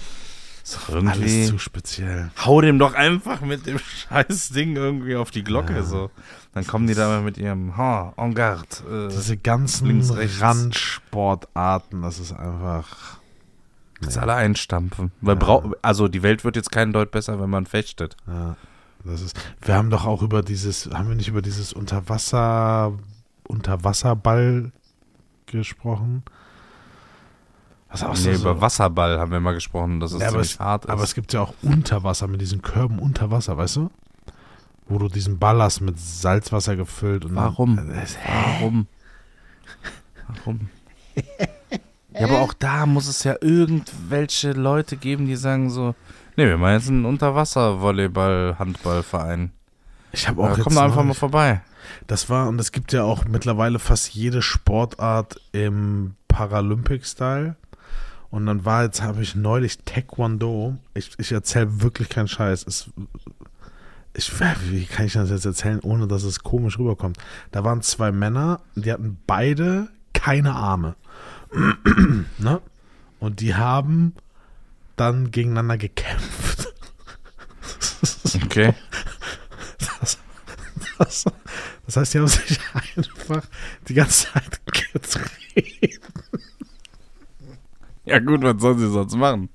ist 0.64 0.76
doch 0.78 0.90
Alles 0.96 1.08
irgendwie. 1.08 1.46
zu 1.48 1.58
speziell. 1.58 2.32
Hau 2.46 2.62
dem 2.62 2.80
doch 2.80 2.94
einfach 2.94 3.42
mit 3.42 3.66
dem 3.66 3.80
scheiß 4.10 4.50
Ding 4.50 4.76
irgendwie 4.76 5.16
auf 5.16 5.32
die 5.32 5.44
Glocke 5.44 5.84
so. 5.84 6.12
Dann 6.56 6.66
kommen 6.66 6.88
die 6.88 6.96
da 6.96 7.08
mal 7.08 7.22
mit 7.22 7.38
ihrem 7.38 7.78
Ha, 7.78 8.14
en 8.18 8.34
garde. 8.34 8.66
Äh, 8.90 9.10
Diese 9.10 9.38
ganzen 9.38 9.88
links, 9.88 10.16
rechts. 10.16 10.42
Randsportarten, 10.42 12.02
das 12.02 12.18
ist 12.18 12.32
einfach. 12.32 13.20
jetzt 14.02 14.18
alle 14.18 14.34
einstampfen. 14.34 15.12
Weil 15.22 15.36
brau 15.36 15.74
also 15.84 16.08
die 16.08 16.24
Welt 16.24 16.44
wird 16.44 16.56
jetzt 16.56 16.72
keinen 16.72 16.94
Deut 16.94 17.12
besser, 17.12 17.40
wenn 17.42 17.50
man 17.50 17.66
fechtet. 17.66 18.16
Ja, 18.26 18.56
das 19.04 19.22
ist. 19.22 19.38
Wir 19.62 19.76
haben 19.76 19.90
doch 19.90 20.06
auch 20.06 20.22
über 20.24 20.42
dieses, 20.42 20.90
haben 20.94 21.10
wir 21.10 21.16
nicht 21.16 21.28
über 21.28 21.42
dieses 21.42 21.74
Unterwasser, 21.74 22.94
Unterwasserball 23.48 24.72
gesprochen? 25.48 26.24
Was 27.90 28.04
auch 28.04 28.14
Nee, 28.16 28.34
so 28.34 28.42
über 28.50 28.62
Wasserball 28.62 29.20
haben 29.20 29.32
wir 29.32 29.40
mal 29.40 29.54
gesprochen, 29.54 30.00
dass 30.00 30.12
es 30.14 30.22
Ja, 30.22 30.30
ziemlich 30.30 30.54
es, 30.54 30.60
hart 30.60 30.86
ist. 30.86 30.92
aber 30.92 31.04
es 31.04 31.16
gibt 31.16 31.34
ja 31.34 31.42
auch 31.42 31.54
Unterwasser 31.62 32.28
mit 32.28 32.40
diesen 32.42 32.62
Körben 32.62 33.00
unter 33.00 33.30
Wasser, 33.32 33.58
weißt 33.58 33.76
du? 33.78 33.90
Wo 34.88 35.00
du 35.00 35.08
diesen 35.08 35.40
Ball 35.40 35.62
hast 35.62 35.82
mit 35.82 36.00
Salzwasser 36.00 36.76
gefüllt. 36.76 37.26
Und 37.26 37.36
Warum? 37.36 37.76
Dann, 37.76 37.90
das, 37.90 38.18
Warum? 38.28 38.88
Warum? 40.28 40.70
Ja, 42.18 42.28
aber 42.28 42.42
auch 42.42 42.54
da 42.54 42.86
muss 42.86 43.08
es 43.08 43.24
ja 43.24 43.36
irgendwelche 43.42 44.54
Leute 44.54 44.96
geben, 44.96 45.26
die 45.26 45.36
sagen 45.36 45.70
so, 45.70 45.96
nee, 46.38 46.46
wir 46.46 46.58
machen 46.58 46.74
jetzt 46.74 46.90
einen 46.90 47.06
Unterwasser-Volleyball-Handballverein. 47.06 49.52
ich 50.14 50.28
habe 50.28 50.42
Ja, 50.42 50.48
auch 50.48 50.54
komm 50.54 50.64
jetzt 50.66 50.78
da 50.78 50.86
einfach 50.86 51.04
mal 51.04 51.14
vorbei. 51.14 51.62
Das 52.08 52.30
war, 52.30 52.48
und 52.48 52.60
es 52.60 52.72
gibt 52.72 52.94
ja 52.94 53.04
auch 53.04 53.26
mittlerweile 53.26 53.80
fast 53.80 54.14
jede 54.14 54.42
Sportart 54.42 55.40
im 55.52 56.16
Paralympic-Style. 56.28 57.56
Und 58.32 58.46
dann 58.46 58.66
war 58.66 58.84
jetzt, 58.84 59.02
habe 59.02 59.22
ich 59.22 59.36
neulich 59.36 59.80
Taekwondo. 59.80 60.76
Ich, 60.94 61.12
ich 61.18 61.32
erzähle 61.32 61.82
wirklich 61.82 62.10
keinen 62.10 62.28
Scheiß. 62.28 62.66
Es, 62.68 62.90
ich, 64.16 64.32
wie 64.70 64.86
kann 64.86 65.06
ich 65.06 65.14
das 65.14 65.30
jetzt 65.30 65.46
erzählen, 65.46 65.80
ohne 65.82 66.08
dass 66.08 66.24
es 66.24 66.40
komisch 66.40 66.80
rüberkommt? 66.80 67.18
Da 67.52 67.64
waren 67.64 67.82
zwei 67.82 68.12
Männer, 68.12 68.62
die 68.76 68.92
hatten 68.92 69.18
beide 69.28 69.90
keine 70.14 70.54
Arme. 70.54 70.96
ne? 72.38 72.62
Und 73.20 73.40
die 73.42 73.56
haben 73.56 74.14
dann 74.96 75.32
gegeneinander 75.32 75.78
gekämpft. 75.78 76.74
Okay. 78.44 78.74
Das, 81.00 81.26
das 81.86 81.98
heißt, 81.98 82.14
die 82.14 82.20
haben 82.20 82.28
sich 82.28 82.60
einfach 82.74 83.44
die 83.88 83.94
ganze 83.94 84.28
Zeit 84.28 84.62
gedreht. 84.66 86.02
Ja 88.04 88.20
gut, 88.20 88.44
was 88.44 88.62
sollen 88.62 88.78
sie 88.78 88.90
sonst 88.90 89.16
machen? 89.16 89.50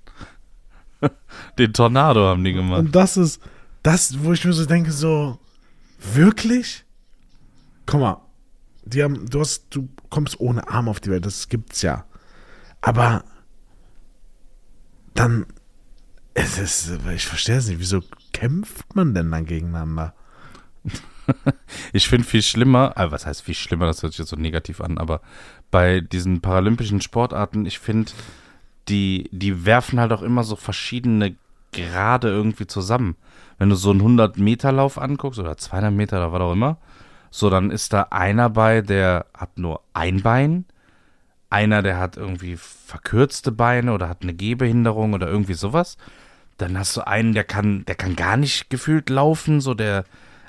Den 1.58 1.72
Tornado 1.72 2.26
haben 2.26 2.42
die 2.42 2.52
gemacht. 2.52 2.80
Und 2.80 2.96
das 2.96 3.16
ist 3.16 3.40
das, 3.82 4.22
wo 4.22 4.32
ich 4.32 4.44
mir 4.44 4.52
so 4.52 4.66
denke, 4.66 4.92
so, 4.92 5.38
wirklich? 5.98 6.84
Guck 7.86 8.00
mal, 8.00 8.20
die 8.84 9.02
haben, 9.02 9.28
du 9.28 9.40
hast, 9.40 9.66
du 9.70 9.88
kommst 10.08 10.40
ohne 10.40 10.68
Arm 10.68 10.88
auf 10.88 11.00
die 11.00 11.10
Welt, 11.10 11.26
das 11.26 11.48
gibt's 11.48 11.82
ja. 11.82 12.04
Aber 12.80 13.24
dann, 15.14 15.46
es 16.34 16.58
ist, 16.58 16.98
ich 17.14 17.26
verstehe 17.26 17.56
es 17.56 17.68
nicht, 17.68 17.80
wieso 17.80 18.02
kämpft 18.32 18.94
man 18.94 19.14
denn 19.14 19.30
dann 19.30 19.46
gegeneinander? 19.46 20.14
ich 21.92 22.08
finde 22.08 22.26
viel 22.26 22.42
schlimmer, 22.42 22.94
äh, 22.96 23.10
was 23.10 23.26
heißt 23.26 23.42
viel 23.42 23.54
schlimmer, 23.54 23.86
das 23.86 24.02
hört 24.02 24.12
sich 24.12 24.20
jetzt 24.20 24.30
so 24.30 24.36
negativ 24.36 24.80
an, 24.80 24.98
aber 24.98 25.20
bei 25.70 26.00
diesen 26.00 26.40
paralympischen 26.40 27.00
Sportarten, 27.00 27.66
ich 27.66 27.78
finde, 27.78 28.12
die, 28.88 29.28
die 29.30 29.64
werfen 29.66 30.00
halt 30.00 30.12
auch 30.12 30.22
immer 30.22 30.42
so 30.42 30.56
verschiedene 30.56 31.36
Grade 31.72 32.28
irgendwie 32.28 32.66
zusammen. 32.66 33.16
Wenn 33.58 33.68
du 33.68 33.76
so 33.76 33.90
einen 33.90 34.00
100-Meter-Lauf 34.00 34.98
anguckst 34.98 35.38
oder 35.38 35.56
200 35.56 35.92
Meter 35.92 36.18
oder 36.18 36.32
was 36.32 36.40
auch 36.40 36.52
immer, 36.52 36.78
so 37.30 37.50
dann 37.50 37.70
ist 37.70 37.92
da 37.92 38.08
einer 38.10 38.50
bei, 38.50 38.80
der 38.80 39.26
hat 39.34 39.58
nur 39.58 39.82
ein 39.92 40.22
Bein, 40.22 40.64
einer, 41.50 41.82
der 41.82 41.98
hat 41.98 42.16
irgendwie 42.16 42.56
verkürzte 42.56 43.52
Beine 43.52 43.92
oder 43.92 44.08
hat 44.08 44.22
eine 44.22 44.34
Gehbehinderung 44.34 45.12
oder 45.12 45.28
irgendwie 45.28 45.54
sowas. 45.54 45.96
Dann 46.58 46.78
hast 46.78 46.96
du 46.96 47.06
einen, 47.06 47.34
der 47.34 47.44
kann, 47.44 47.84
der 47.86 47.96
kann 47.96 48.16
gar 48.16 48.36
nicht 48.36 48.70
gefühlt 48.70 49.10
laufen, 49.10 49.60
so 49.60 49.74
der, 49.74 50.04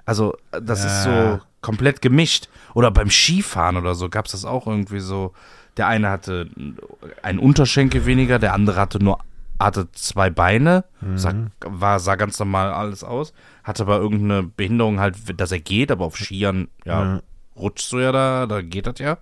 also 0.06 0.36
das 0.52 0.86
ist 0.86 1.04
so 1.04 1.40
komplett 1.62 2.02
gemischt. 2.02 2.50
Oder 2.74 2.92
beim 2.92 3.10
Skifahren 3.10 3.78
oder 3.78 3.96
so 3.96 4.10
gab 4.10 4.26
es 4.26 4.34
das 4.34 4.46
auch 4.46 4.68
irgendwie 4.68 5.00
so. 5.00 5.34
Der 5.78 5.88
eine 5.88 6.10
hatte 6.10 6.50
einen 7.24 7.40
Unterschenkel 7.40 8.06
weniger, 8.06 8.40
der 8.40 8.54
andere 8.54 8.80
hatte 8.80 9.04
nur 9.04 9.20
hatte 9.64 9.92
zwei 9.94 10.30
Beine, 10.30 10.84
sah, 11.16 11.34
war, 11.66 12.00
sah 12.00 12.16
ganz 12.16 12.38
normal 12.40 12.72
alles 12.74 13.04
aus, 13.04 13.34
hatte 13.64 13.84
aber 13.84 13.98
irgendeine 13.98 14.44
Behinderung 14.44 15.00
halt, 15.00 15.16
dass 15.40 15.52
er 15.52 15.60
geht, 15.60 15.92
aber 15.92 16.06
auf 16.06 16.18
Skiern, 16.18 16.68
ja, 16.86 17.04
Ja. 17.16 17.22
rutschst 17.56 17.92
du 17.92 18.00
ja 18.00 18.12
da, 18.12 18.46
da 18.48 18.62
geht 18.62 18.88
das 18.88 19.00
ja. 19.00 19.18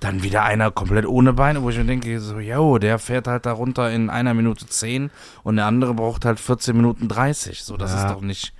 Dann 0.00 0.22
wieder 0.22 0.42
einer 0.44 0.70
komplett 0.70 1.06
ohne 1.06 1.32
Beine, 1.32 1.62
wo 1.62 1.70
ich 1.70 1.78
mir 1.78 1.84
denke, 1.86 2.20
so, 2.20 2.38
yo, 2.38 2.76
der 2.78 2.98
fährt 2.98 3.26
halt 3.26 3.46
da 3.46 3.52
runter 3.52 3.90
in 3.90 4.10
einer 4.10 4.34
Minute 4.34 4.66
zehn 4.66 5.10
und 5.42 5.56
der 5.56 5.64
andere 5.66 5.94
braucht 5.94 6.26
halt 6.26 6.38
14 6.38 6.76
Minuten 6.76 7.08
30. 7.08 7.62
So, 7.62 7.78
das 7.78 7.92
Ja. 7.92 8.02
ist 8.06 8.14
doch 8.14 8.20
nicht, 8.20 8.52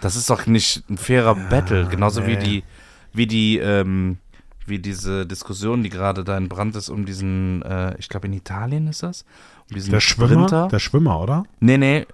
das 0.00 0.16
ist 0.16 0.28
doch 0.28 0.46
nicht 0.46 0.88
ein 0.90 0.98
fairer 0.98 1.36
Battle. 1.36 1.86
Genauso 1.86 2.26
wie 2.26 2.36
nee. 2.36 2.42
die, 2.42 2.64
wie 3.12 3.26
die, 3.28 3.58
ähm, 3.58 4.18
wie 4.66 4.80
diese 4.80 5.24
Diskussion, 5.24 5.84
die 5.84 5.88
gerade 5.88 6.24
da 6.24 6.36
in 6.36 6.48
Brand 6.48 6.74
ist, 6.74 6.88
um 6.88 7.04
diesen, 7.06 7.62
äh, 7.62 7.96
ich 7.98 8.08
glaube 8.08 8.26
in 8.26 8.32
Italien 8.32 8.88
ist 8.88 9.04
das, 9.04 9.24
diesen 9.72 9.90
Der 9.92 10.00
Schwimmer, 10.00 10.46
Sprinter. 10.48 10.68
der 10.68 10.78
Schwimmer, 10.78 11.20
oder? 11.20 11.44
Nee, 11.60 11.78
nee, 11.78 11.98
äh, 11.98 12.06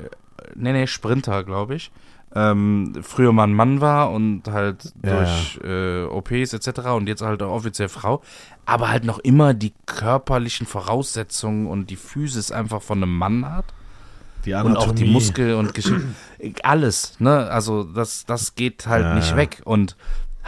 nee, 0.55 0.73
nee, 0.73 0.87
Sprinter, 0.87 1.45
glaube 1.45 1.75
ich. 1.75 1.91
Ähm, 2.35 2.93
früher 3.03 3.33
mal 3.33 3.45
ein 3.45 3.55
Mann 3.55 3.81
war 3.81 4.11
und 4.13 4.43
halt 4.49 4.93
Ja, 5.05 5.17
durch 5.23 5.59
Äh, 5.65 6.05
OPs 6.05 6.53
etc. 6.53 6.81
und 6.91 7.09
jetzt 7.09 7.23
halt 7.23 7.43
auch 7.43 7.51
offiziell 7.55 7.89
Frau, 7.89 8.21
aber 8.67 8.91
halt 8.91 9.05
noch 9.05 9.19
immer 9.19 9.55
die 9.55 9.73
körperlichen 9.87 10.67
Voraussetzungen 10.67 11.67
und 11.67 11.89
die 11.89 11.97
Physis 11.97 12.53
einfach 12.53 12.83
von 12.83 13.03
einem 13.03 13.17
Mann 13.17 13.51
hat 13.51 13.65
Die 14.45 14.53
und 14.53 14.77
auch 14.77 14.93
die 14.93 15.07
Muskel 15.07 15.55
und 15.55 15.73
Geschichte, 15.75 16.03
alles, 16.63 17.19
ne? 17.19 17.49
Also 17.51 17.85
das, 17.85 18.27
das 18.27 18.55
geht 18.55 18.87
halt 18.87 19.05
Ja. 19.05 19.15
nicht 19.15 19.35
weg 19.35 19.63
und 19.65 19.97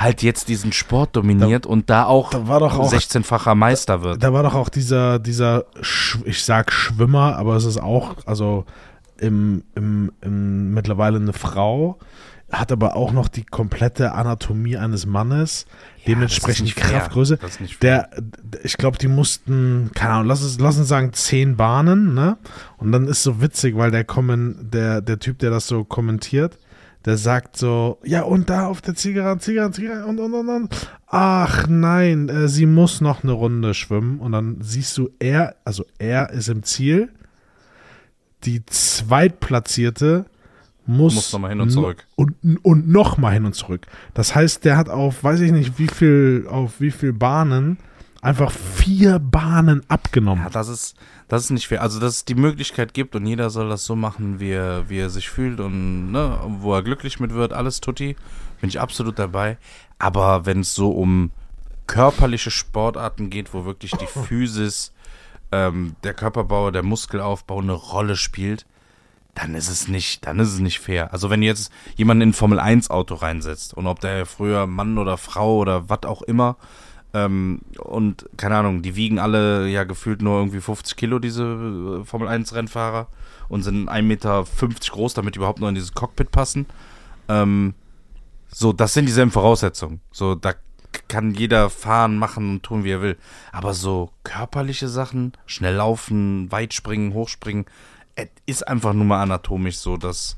halt 0.00 0.22
jetzt 0.22 0.48
diesen 0.48 0.72
Sport 0.72 1.14
dominiert 1.14 1.66
und 1.66 1.90
da 1.90 2.06
auch 2.06 2.30
da 2.30 2.38
auch- 2.48 2.90
16-facher 2.92 3.54
Meister 3.54 4.02
wird. 4.02 4.22
Da 4.22 4.32
war 4.32 4.42
doch 4.42 4.54
auch 4.54 4.70
dieser, 4.70 5.18
dieser, 5.18 5.66
ich 6.24 6.42
sag 6.42 6.72
Schwimmer, 6.72 7.36
aber 7.36 7.54
es 7.56 7.66
ist 7.66 7.76
auch, 7.76 8.16
also 8.24 8.64
im, 9.18 9.62
im, 9.74 10.10
im 10.22 10.72
mittlerweile 10.72 11.18
eine 11.18 11.34
Frau, 11.34 11.98
hat 12.50 12.72
aber 12.72 12.96
auch 12.96 13.12
noch 13.12 13.28
die 13.28 13.44
komplette 13.44 14.12
Anatomie 14.12 14.78
eines 14.78 15.04
Mannes, 15.04 15.66
dementsprechend 16.06 16.64
nicht 16.64 16.80
fair. 16.80 16.98
Kraftgröße. 16.98 17.38
Der, 17.82 18.08
ich 18.62 18.78
glaube, 18.78 18.96
die 18.96 19.06
mussten, 19.06 19.90
keine 19.94 20.14
Ahnung, 20.14 20.28
lass, 20.28 20.40
es, 20.42 20.58
lass 20.58 20.78
uns 20.78 20.88
sagen, 20.88 21.12
zehn 21.12 21.56
Bahnen, 21.56 22.14
ne? 22.14 22.38
Und 22.78 22.90
dann 22.90 23.06
ist 23.06 23.22
so 23.22 23.42
witzig, 23.42 23.76
weil 23.76 23.90
der 23.90 24.04
kommen, 24.04 24.70
der, 24.72 25.02
der 25.02 25.18
Typ, 25.18 25.38
der 25.40 25.50
das 25.50 25.66
so 25.68 25.84
kommentiert, 25.84 26.58
der 27.04 27.16
sagt 27.16 27.56
so, 27.56 27.98
ja, 28.04 28.22
und 28.22 28.50
da 28.50 28.66
auf 28.66 28.80
der 28.82 28.94
Zielgeraden, 28.94 29.40
Zielgeraden, 29.40 29.72
Zielgeraden, 29.72 30.04
und, 30.04 30.18
und, 30.20 30.34
und, 30.34 30.48
und. 30.48 30.90
Ach 31.06 31.66
nein, 31.66 32.28
äh, 32.28 32.48
sie 32.48 32.66
muss 32.66 33.00
noch 33.00 33.22
eine 33.22 33.32
Runde 33.32 33.74
schwimmen. 33.74 34.20
Und 34.20 34.32
dann 34.32 34.58
siehst 34.60 34.96
du, 34.98 35.10
er, 35.18 35.56
also 35.64 35.84
er 35.98 36.30
ist 36.30 36.48
im 36.48 36.62
Ziel. 36.62 37.10
Die 38.44 38.64
Zweitplatzierte 38.66 40.26
muss, 40.86 41.14
Muss 41.14 41.32
noch 41.32 41.40
mal 41.40 41.50
hin 41.50 41.60
und 41.60 41.70
zurück. 41.70 42.06
Und, 42.16 42.34
und 42.62 42.88
noch 42.88 43.16
mal 43.16 43.32
hin 43.32 43.44
und 43.44 43.54
zurück. 43.54 43.86
Das 44.12 44.34
heißt, 44.34 44.64
der 44.64 44.76
hat 44.76 44.88
auf, 44.88 45.22
weiß 45.22 45.40
ich 45.40 45.52
nicht, 45.52 45.78
wie 45.78 45.88
viel, 45.88 46.46
auf 46.50 46.80
wie 46.80 46.90
viel 46.90 47.12
Bahnen 47.12 47.78
einfach 48.22 48.50
vier 48.50 49.18
Bahnen 49.18 49.82
abgenommen. 49.88 50.44
Ja, 50.44 50.50
das 50.50 50.68
ist, 50.68 50.96
das 51.28 51.44
ist 51.44 51.50
nicht 51.50 51.68
fair. 51.68 51.82
Also, 51.82 52.00
dass 52.00 52.16
es 52.16 52.24
die 52.24 52.34
Möglichkeit 52.34 52.94
gibt 52.94 53.16
und 53.16 53.26
jeder 53.26 53.50
soll 53.50 53.68
das 53.68 53.84
so 53.84 53.96
machen, 53.96 54.40
wie 54.40 54.50
er, 54.50 54.88
wie 54.88 54.98
er 54.98 55.10
sich 55.10 55.30
fühlt 55.30 55.60
und 55.60 56.12
ne, 56.12 56.38
wo 56.58 56.74
er 56.74 56.82
glücklich 56.82 57.20
mit 57.20 57.32
wird, 57.32 57.52
alles 57.52 57.80
tutti, 57.80 58.16
bin 58.60 58.68
ich 58.68 58.80
absolut 58.80 59.18
dabei. 59.18 59.58
Aber 59.98 60.46
wenn 60.46 60.60
es 60.60 60.74
so 60.74 60.90
um 60.90 61.30
körperliche 61.86 62.50
Sportarten 62.50 63.30
geht, 63.30 63.54
wo 63.54 63.64
wirklich 63.64 63.92
die 63.92 64.06
Physis, 64.26 64.92
ähm, 65.52 65.96
der 66.04 66.14
Körperbau, 66.14 66.70
der 66.70 66.82
Muskelaufbau 66.82 67.60
eine 67.60 67.72
Rolle 67.72 68.16
spielt, 68.16 68.66
dann 69.34 69.54
ist 69.54 69.68
es 69.68 69.88
nicht, 69.88 70.26
dann 70.26 70.38
ist 70.38 70.52
es 70.52 70.58
nicht 70.58 70.80
fair. 70.80 71.12
Also 71.12 71.30
wenn 71.30 71.42
jetzt 71.42 71.72
jemanden 71.96 72.22
in 72.22 72.28
ein 72.30 72.34
Formel 72.34 72.58
1 72.58 72.90
Auto 72.90 73.14
reinsetzt 73.14 73.74
und 73.74 73.86
ob 73.86 74.00
der 74.00 74.26
früher 74.26 74.66
Mann 74.66 74.98
oder 74.98 75.16
Frau 75.16 75.56
oder 75.56 75.88
was 75.88 76.02
auch 76.04 76.22
immer 76.22 76.56
ähm, 77.12 77.60
und 77.78 78.26
keine 78.36 78.56
Ahnung, 78.56 78.82
die 78.82 78.96
wiegen 78.96 79.18
alle 79.18 79.68
ja 79.68 79.84
gefühlt 79.84 80.22
nur 80.22 80.38
irgendwie 80.38 80.60
50 80.60 80.96
Kilo, 80.96 81.18
diese 81.18 82.02
äh, 82.02 82.04
Formel 82.04 82.28
1 82.28 82.54
Rennfahrer 82.54 83.08
und 83.48 83.62
sind 83.62 83.88
1,50 83.88 84.02
Meter 84.02 84.44
groß, 84.90 85.14
damit 85.14 85.34
die 85.34 85.38
überhaupt 85.38 85.60
nur 85.60 85.68
in 85.68 85.74
dieses 85.74 85.94
Cockpit 85.94 86.30
passen. 86.30 86.66
Ähm, 87.28 87.74
so, 88.48 88.72
das 88.72 88.94
sind 88.94 89.06
dieselben 89.06 89.30
Voraussetzungen. 89.30 90.00
So, 90.12 90.34
da 90.34 90.54
kann 91.08 91.34
jeder 91.34 91.70
fahren, 91.70 92.16
machen 92.16 92.50
und 92.50 92.62
tun, 92.62 92.84
wie 92.84 92.92
er 92.92 93.02
will. 93.02 93.16
Aber 93.52 93.74
so 93.74 94.10
körperliche 94.24 94.88
Sachen, 94.88 95.32
schnell 95.46 95.74
laufen, 95.74 96.50
weit 96.50 96.74
springen, 96.74 97.14
hochspringen, 97.14 97.66
ist 98.46 98.66
einfach 98.66 98.92
nur 98.92 99.04
mal 99.04 99.22
anatomisch 99.22 99.78
so, 99.78 99.96
dass 99.96 100.36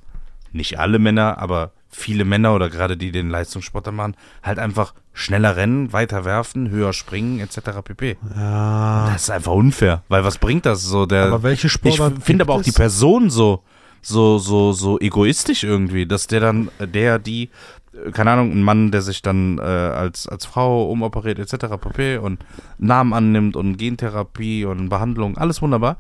nicht 0.53 0.79
alle 0.79 0.99
Männer, 0.99 1.39
aber 1.39 1.73
viele 1.93 2.25
Männer 2.25 2.55
oder 2.55 2.71
gerade 2.71 2.97
die 2.97 3.13
den 3.13 3.31
Leistungssport 3.31 3.87
dann 3.87 3.97
machen, 3.97 4.17
halt 4.43 4.59
einfach 4.59 4.95
schneller 5.13 5.57
rennen, 5.57 5.93
weiter 5.93 6.25
werfen, 6.25 6.71
höher 6.71 6.93
springen, 6.93 7.39
etc. 7.39 7.83
pp. 7.85 8.17
Ja. 8.35 9.11
Das 9.13 9.25
ist 9.25 9.31
einfach 9.31 9.53
unfair, 9.53 10.03
weil 10.09 10.25
was 10.25 10.39
bringt 10.39 10.67
das 10.67 10.83
so? 10.83 11.07
Der, 11.07 11.27
Aber 11.27 11.43
welche 11.43 11.67
ich 11.67 11.73
Sportart 11.73 12.23
finde 12.23 12.45
aber 12.45 12.55
auch 12.55 12.63
die? 12.63 12.73
Person 12.73 13.29
so, 13.29 13.63
so, 14.01 14.39
so, 14.39 14.73
so 14.73 14.99
egoistisch 14.99 15.65
irgendwie, 15.65 16.07
dass 16.07 16.27
der 16.27 16.41
dann, 16.41 16.71
äh, 16.79 16.89
der, 16.89 17.19
die, 17.19 17.51
äh, 17.93 18.11
keine 18.11 18.33
Ahnung, 18.33 18.53
ein 18.53 18.63
Mann, 18.63 18.91
der 18.91 19.03
sich 19.03 19.21
dann 19.21 19.59
äh, 19.59 19.63
als, 19.63 20.27
als 20.27 20.47
Frau 20.47 20.91
umoperiert, 20.91 21.39
etc. 21.39 21.77
pp. 21.79 22.17
und 22.17 22.41
Namen 22.79 23.13
annimmt 23.13 23.55
und 23.55 23.77
Gentherapie 23.77 24.65
und 24.65 24.89
Behandlung, 24.89 25.37
alles 25.37 25.61
wunderbar. 25.61 25.99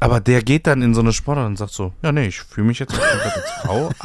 Aber 0.00 0.20
der 0.20 0.42
geht 0.42 0.66
dann 0.66 0.82
in 0.82 0.94
so 0.94 1.00
eine 1.00 1.12
Sportart 1.12 1.46
und 1.46 1.56
sagt 1.56 1.72
so, 1.72 1.92
ja 2.02 2.12
nee, 2.12 2.26
ich 2.26 2.40
fühle 2.40 2.66
mich 2.66 2.78
jetzt 2.78 2.98
als 2.98 3.50
Frau. 3.62 3.90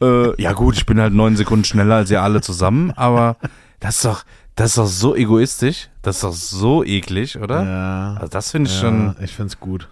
Äh, 0.00 0.40
ja 0.40 0.52
gut, 0.52 0.76
ich 0.76 0.86
bin 0.86 1.00
halt 1.00 1.12
neun 1.14 1.36
Sekunden 1.36 1.64
schneller 1.64 1.96
als 1.96 2.10
ihr 2.10 2.22
alle 2.22 2.40
zusammen, 2.40 2.92
aber 2.92 3.36
das 3.80 3.96
ist 3.96 4.04
doch, 4.04 4.24
das 4.54 4.70
ist 4.70 4.78
doch 4.78 4.86
so 4.86 5.14
egoistisch, 5.14 5.88
das 6.02 6.16
ist 6.16 6.24
doch 6.24 6.32
so 6.32 6.84
eklig, 6.84 7.38
oder? 7.38 7.64
Ja. 7.64 8.14
Also 8.14 8.28
das 8.28 8.50
finde 8.50 8.70
ich 8.70 8.76
ja, 8.76 8.82
schon, 8.82 9.16
ich 9.20 9.32
finde 9.32 9.48
es 9.48 9.60
gut. 9.60 9.88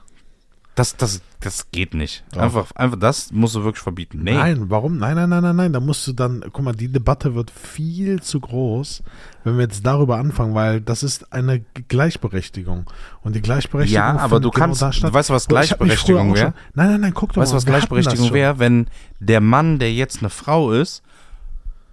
Das, 0.74 0.96
das, 0.96 1.20
das 1.40 1.70
geht 1.70 1.94
nicht. 1.94 2.24
Doch. 2.32 2.40
Einfach, 2.42 2.72
einfach, 2.75 2.98
das 2.98 3.31
musst 3.31 3.54
du 3.54 3.62
wirklich 3.62 3.83
verbieten. 3.83 4.20
Nee. 4.25 4.35
Nein, 4.35 4.70
warum? 4.70 4.98
Nein, 4.98 5.14
nein, 5.14 5.29
nein, 5.29 5.42
nein, 5.42 5.54
nein. 5.56 5.72
Da 5.72 5.79
musst 5.81 6.06
du 6.08 6.12
dann, 6.12 6.42
guck 6.52 6.64
mal, 6.64 6.75
die 6.75 6.88
Debatte 6.88 7.35
wird 7.37 7.50
viel 7.52 8.20
zu 8.22 8.40
groß, 8.40 9.02
wenn 9.44 9.56
wir 9.56 9.62
jetzt 9.62 9.87
darüber 9.87 10.16
anfangen, 10.16 10.54
weil 10.54 10.81
das 10.81 11.02
ist 11.02 11.33
eine 11.33 11.64
Gleichberechtigung. 11.88 12.90
Und 13.22 13.37
die 13.37 13.42
Gleichberechtigung. 13.42 14.02
Ja, 14.02 14.16
aber 14.18 14.40
du 14.40 14.50
kannst- 14.50 14.83
da 14.83 14.92
statt. 14.92 15.10
du 15.10 15.14
weißt, 15.14 15.31
was 15.31 15.44
mich 15.48 15.48
früher 15.48 15.60
Gleichberechtigung 15.60 16.33
auch 16.33 16.37
schon- 16.37 16.44
wär? 16.46 16.54
Nein, 16.75 16.90
nein, 16.90 17.00
nein, 17.00 17.14
guck 17.14 17.33
doch 17.33 17.42
Weißt 17.42 17.52
du, 17.52 17.54
mal. 17.54 17.58
was 17.58 17.66
Gleichberechtigung 17.66 18.33
wäre, 18.33 18.58
wenn 18.58 18.88
der 19.20 19.40
Mann, 19.40 19.79
der 19.79 19.92
jetzt 19.92 20.18
eine 20.20 20.31
Frau 20.31 20.72
ist, 20.72 21.02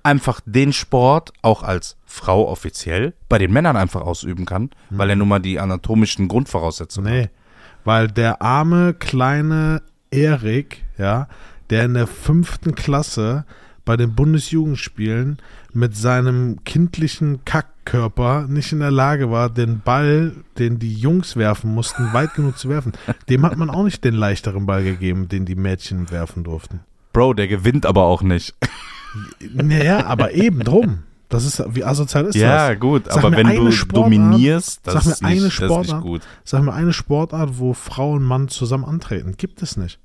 einfach 0.04 0.42
den 0.46 0.74
Sport 0.74 1.32
auch 1.44 1.62
als 1.62 1.96
Frau 2.06 2.48
offiziell 2.48 3.14
bei 3.30 3.38
den 3.38 3.54
Männern 3.54 3.78
einfach 3.78 4.02
ausüben 4.02 4.46
kann, 4.46 4.72
weil 4.90 5.10
er 5.12 5.16
nun 5.16 5.28
mal 5.28 5.40
die 5.40 5.60
anatomischen 5.60 6.28
Grundvoraussetzungen 6.28 7.24
hat. 7.24 7.30
Weil 7.84 8.08
der 8.08 8.42
arme 8.42 8.94
kleine 8.94 9.82
Erik, 10.12 10.84
ja, 10.98 11.28
der 11.70 11.86
in 11.86 11.94
der 11.94 12.08
fünften 12.08 12.76
Klasse 12.76 13.46
bei 13.86 13.98
den 13.98 14.14
Bundesjugendspielen 14.14 15.38
mit 15.74 15.96
seinem 15.96 16.64
kindlichen 16.64 17.44
Kackkörper 17.46 18.46
nicht 18.48 18.72
in 18.72 18.80
der 18.80 18.92
Lage 18.92 19.32
war, 19.32 19.50
den 19.50 19.80
Ball, 19.80 20.34
den 20.60 20.80
die 20.80 20.94
Jungs 20.94 21.36
werfen 21.36 21.74
mussten, 21.74 22.14
weit 22.14 22.36
genug 22.36 22.58
zu 22.58 22.70
werfen. 22.70 22.94
Dem 23.30 23.44
hat 23.44 23.58
man 23.58 23.70
auch 23.70 23.84
nicht 23.84 24.04
den 24.04 24.14
leichteren 24.14 24.66
Ball 24.66 24.84
gegeben, 24.84 25.30
den 25.30 25.46
die 25.46 25.56
Mädchen 25.56 26.12
werfen 26.12 26.44
durften. 26.44 26.82
Bro, 27.14 27.34
der 27.34 27.48
gewinnt 27.48 27.86
aber 27.86 28.04
auch 28.04 28.22
nicht. 28.22 28.54
Naja, 29.52 30.06
aber 30.06 30.34
eben 30.34 30.60
drum. 30.60 31.04
Das 31.32 31.46
ist, 31.46 31.64
wie 31.74 31.84
asozial 31.86 32.26
ist 32.26 32.36
ja, 32.36 32.72
das? 32.72 32.80
gut, 32.80 33.06
Sag 33.06 33.18
aber 33.24 33.32
wenn 33.38 33.48
du 33.48 33.72
Sportart- 33.72 34.06
dominierst, 34.06 34.86
das 34.86 35.06
ist, 35.08 35.22
nicht, 35.22 35.24
eine 35.24 35.36
das 35.42 35.54
ist 35.54 35.60
nicht 35.62 35.70
Sportart- 35.72 36.02
gut. 36.02 36.22
Sag 36.44 36.62
mir 36.64 36.74
eine 36.74 36.92
Sportart, 36.92 37.58
wo 37.58 37.74
Frau 37.74 38.12
und 38.12 38.24
Mann 38.24 38.50
zusammen 38.50 38.84
antreten. 38.84 39.36
Gibt 39.38 39.62
es 39.62 39.78
nicht. 39.78 39.98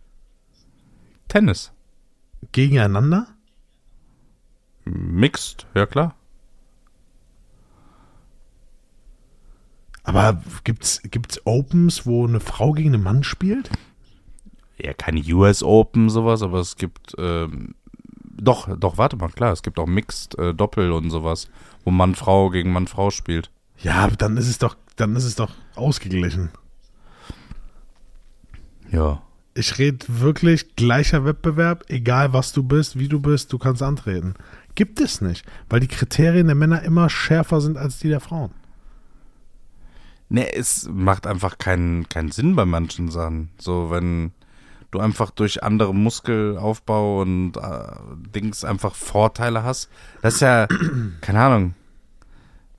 Tennis. 1.27 1.73
Gegeneinander? 2.53 3.27
Mixed, 4.85 5.67
ja 5.75 5.85
klar. 5.87 6.15
Aber 10.05 10.41
gibt's, 10.63 11.03
gibt's 11.11 11.41
Opens, 11.45 12.07
wo 12.07 12.27
eine 12.27 12.39
Frau 12.41 12.73
gegen 12.73 12.95
einen 12.95 13.03
Mann 13.03 13.25
spielt? 13.25 13.71
Ja, 14.79 14.93
keine 14.93 15.21
US 15.35 15.63
Open, 15.65 16.09
sowas, 16.11 16.43
aber 16.43 16.61
es 16.61 16.77
gibt, 16.77 17.15
ähm, 17.19 17.75
doch, 18.37 18.69
doch, 18.79 18.99
warte 18.99 19.17
mal, 19.17 19.29
klar, 19.29 19.53
es 19.53 19.63
gibt 19.63 19.79
auch 19.79 19.87
Mixed 19.87 20.39
äh, 20.39 20.55
Doppel 20.55 20.93
und 20.93 21.11
sowas, 21.11 21.49
wo 21.85 21.91
Mann-Frau 21.91 22.51
gegen 22.51 22.73
Mann-Frau 22.73 23.11
spielt. 23.11 23.51
Ja, 23.79 24.09
dann 24.09 24.37
ist 24.37 24.49
es 24.49 24.59
doch, 24.59 24.77
dann 24.97 25.17
ist 25.17 25.25
es 25.25 25.35
doch 25.37 25.53
ausgeglichen. 25.75 26.51
Ja. 28.91 29.23
Ich 29.55 29.79
rede 29.79 30.05
wirklich 30.09 30.77
gleicher 30.77 31.25
Wettbewerb, 31.25 31.85
egal 31.89 32.33
was 32.33 32.53
du 32.53 32.63
bist, 32.63 32.99
wie 32.99 33.09
du 33.09 33.21
bist, 33.21 33.53
du 33.53 33.59
kannst 33.59 33.83
antreten. 33.83 34.35
Gibt 34.75 35.01
es 35.01 35.23
nicht, 35.23 35.47
weil 35.71 35.81
die 35.81 35.89
Kriterien 35.89 36.47
der 36.47 36.55
Männer 36.55 36.83
immer 36.83 37.09
schärfer 37.09 37.63
sind 37.63 37.79
als 37.79 37.99
die 37.99 38.09
der 38.09 38.21
Frauen. 38.21 38.51
Ne, 40.29 40.53
es 40.55 40.89
macht 40.93 41.27
einfach 41.27 41.57
keinen, 41.57 42.09
keinen 42.09 42.33
Sinn 42.33 42.57
bei 42.57 42.67
manchen 42.67 43.09
Sachen. 43.09 43.51
So, 43.59 43.91
wenn 43.91 44.33
du 44.97 45.01
einfach 45.01 45.31
durch 45.31 45.63
andere 45.63 45.95
Muskelaufbau 45.95 47.21
und 47.21 47.57
äh, 47.57 47.87
Dings 48.35 48.65
einfach 48.65 48.95
Vorteile 48.95 49.63
hast. 49.63 49.89
Das 50.23 50.35
ist 50.35 50.41
ja, 50.41 50.67
keine 51.21 51.41
Ahnung, 51.41 51.75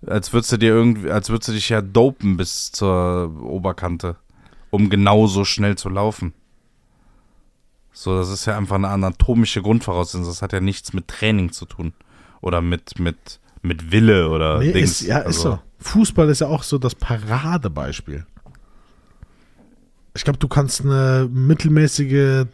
als 0.05 0.33
würdest 0.33 0.51
du 0.51 0.57
dir 0.57 0.69
irgendwie, 0.69 1.11
als 1.11 1.29
würdest 1.29 1.49
du 1.49 1.53
dich 1.53 1.69
ja 1.69 1.81
dopen 1.81 2.37
bis 2.37 2.71
zur 2.71 3.31
Oberkante, 3.41 4.15
um 4.69 4.89
genauso 4.89 5.45
schnell 5.45 5.77
zu 5.77 5.89
laufen. 5.89 6.33
So, 7.91 8.15
das 8.15 8.29
ist 8.29 8.45
ja 8.45 8.55
einfach 8.55 8.75
eine 8.75 8.89
anatomische 8.89 9.63
Grundvoraussetzung. 9.63 10.27
Das 10.27 10.43
hat 10.43 10.53
ja 10.53 10.59
nichts 10.59 10.93
mit 10.93 11.07
Training 11.07 11.51
zu 11.51 11.65
tun. 11.65 11.93
Oder 12.41 12.61
mit, 12.61 12.99
mit, 12.99 13.39
mit 13.63 13.91
Wille 13.91 14.29
oder 14.29 14.59
Nee, 14.59 14.71
Dings. 14.71 15.01
ist, 15.01 15.07
ja, 15.07 15.17
ist 15.19 15.25
Also, 15.37 15.41
so. 15.41 15.59
Fußball 15.79 16.29
ist 16.29 16.41
ja 16.41 16.47
auch 16.47 16.61
so 16.61 16.77
das 16.77 16.93
Paradebeispiel. 16.93 18.27
Ich 20.17 20.23
glaube, 20.23 20.39
du 20.39 20.47
kannst 20.47 20.81
eine 20.81 21.29
mittelmäßige 21.31 22.47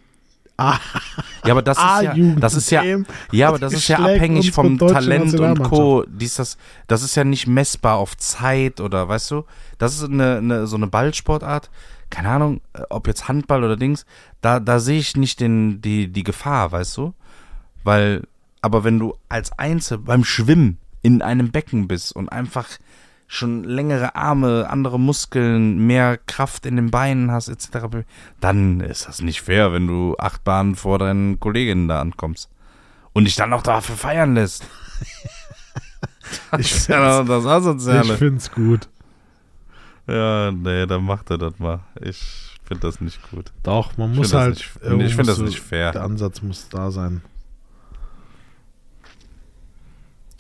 A 0.58 0.80
Ja, 1.46 1.54
aber 1.54 1.62
das 1.62 1.78
ist 1.78 2.02
ja, 2.04 2.14
das 2.38 2.54
ist 2.54 2.70
ja, 2.72 2.84
ja, 3.32 3.48
aber 3.48 3.58
das 3.58 3.74
ist 3.74 3.88
ja 3.88 4.00
abhängig 4.00 4.52
vom 4.52 4.78
Talent 4.78 5.40
und. 5.40 5.64
Co. 5.64 6.04
Dies, 6.08 6.36
das, 6.36 6.58
das 6.88 7.04
ist 7.04 7.16
ja 7.16 7.24
nicht 7.24 7.48
messbar 7.48 7.98
auf 7.98 8.16
Zeit 8.18 8.80
oder, 8.80 9.08
weißt 9.08 9.32
du? 9.32 9.46
Das 9.78 9.96
ist 9.96 10.04
eine, 10.04 10.38
eine 10.38 10.68
so 10.68 10.76
eine 10.76 10.88
Ballsportart. 10.88 11.70
Keine 12.10 12.30
Ahnung, 12.30 12.62
äh, 12.74 12.82
ob 12.90 13.08
jetzt 13.08 13.28
Handball 13.28 13.64
oder 13.64 13.78
Dings. 13.78 14.06
Da, 14.42 14.60
da 14.60 14.80
sehe 14.80 15.00
ich 15.00 15.16
nicht 15.16 15.40
den, 15.40 15.82
die, 15.82 16.08
die 16.08 16.24
Gefahr, 16.24 16.72
weißt 16.72 16.98
du? 16.98 17.14
Weil, 17.84 18.24
aber 18.62 18.84
wenn 18.84 19.00
du 19.00 19.16
als 19.30 19.58
Einzel 19.58 19.98
beim 19.98 20.24
Schwimmen 20.24 20.78
in 21.02 21.22
einem 21.22 21.52
Becken 21.52 21.88
bist 21.88 22.16
und 22.16 22.30
einfach 22.30 22.68
schon 23.34 23.64
längere 23.64 24.16
Arme, 24.16 24.68
andere 24.70 25.00
Muskeln, 25.00 25.86
mehr 25.88 26.18
Kraft 26.18 26.66
in 26.66 26.76
den 26.76 26.92
Beinen 26.92 27.32
hast, 27.32 27.48
etc., 27.50 28.06
dann 28.40 28.80
ist 28.80 29.08
das 29.08 29.22
nicht 29.22 29.42
fair, 29.42 29.72
wenn 29.74 29.88
du 29.88 30.16
acht 30.20 30.44
Bahnen 30.44 30.76
vor 30.76 31.00
deinen 31.00 31.40
Kolleginnen 31.40 31.88
da 31.88 32.00
ankommst. 32.00 32.50
Und 33.14 33.26
dich 33.26 33.36
dann 33.36 33.50
noch 33.50 33.64
dafür 33.64 33.96
feiern 33.96 34.36
lässt. 34.36 34.66
das 36.52 36.60
Ich 36.62 36.86
das 36.88 37.28
Ich 37.28 37.46
Asoziale. 37.48 38.18
find's 38.18 38.52
gut. 38.52 38.88
Ja, 40.08 40.52
nee, 40.52 40.86
dann 40.86 41.04
macht 41.06 41.30
er 41.30 41.38
das 41.38 41.58
mal. 41.60 41.80
Ich 42.02 42.58
finde 42.66 42.82
das 42.88 43.02
nicht 43.02 43.20
gut. 43.32 43.52
Doch, 43.64 43.98
man 43.98 44.12
Ich 44.12 44.18
muss 44.18 44.30
das 44.32 44.40
halt. 44.42 44.56
nicht- 44.56 45.02
ich 45.08 45.16
find 45.16 45.28
das 45.28 45.38
nicht 45.40 45.60
fair. 45.60 45.92
Der 45.92 46.04
Ansatz 46.04 46.42
muss 46.42 46.70
da 46.70 46.92
sein. 46.92 47.22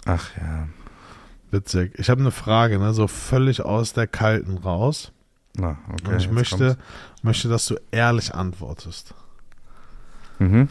Ach 0.06 0.30
ja. 0.38 0.68
Witzig. 1.54 1.94
Ich 2.00 2.10
habe 2.10 2.20
eine 2.22 2.32
Frage, 2.32 2.80
ne? 2.80 2.94
so 2.94 3.08
völlig 3.08 3.62
aus 3.62 3.94
der 3.94 4.08
Kalten 4.08 4.58
raus. 4.58 5.12
Na, 5.56 5.78
okay. 5.92 6.08
Und 6.14 6.18
ich 6.20 6.32
möchte, 6.32 6.58
kommt's. 6.76 7.24
möchte, 7.24 7.48
dass 7.48 7.68
du 7.68 7.76
ehrlich 7.92 8.34
antwortest. 8.34 9.14
Mhm. 10.40 10.68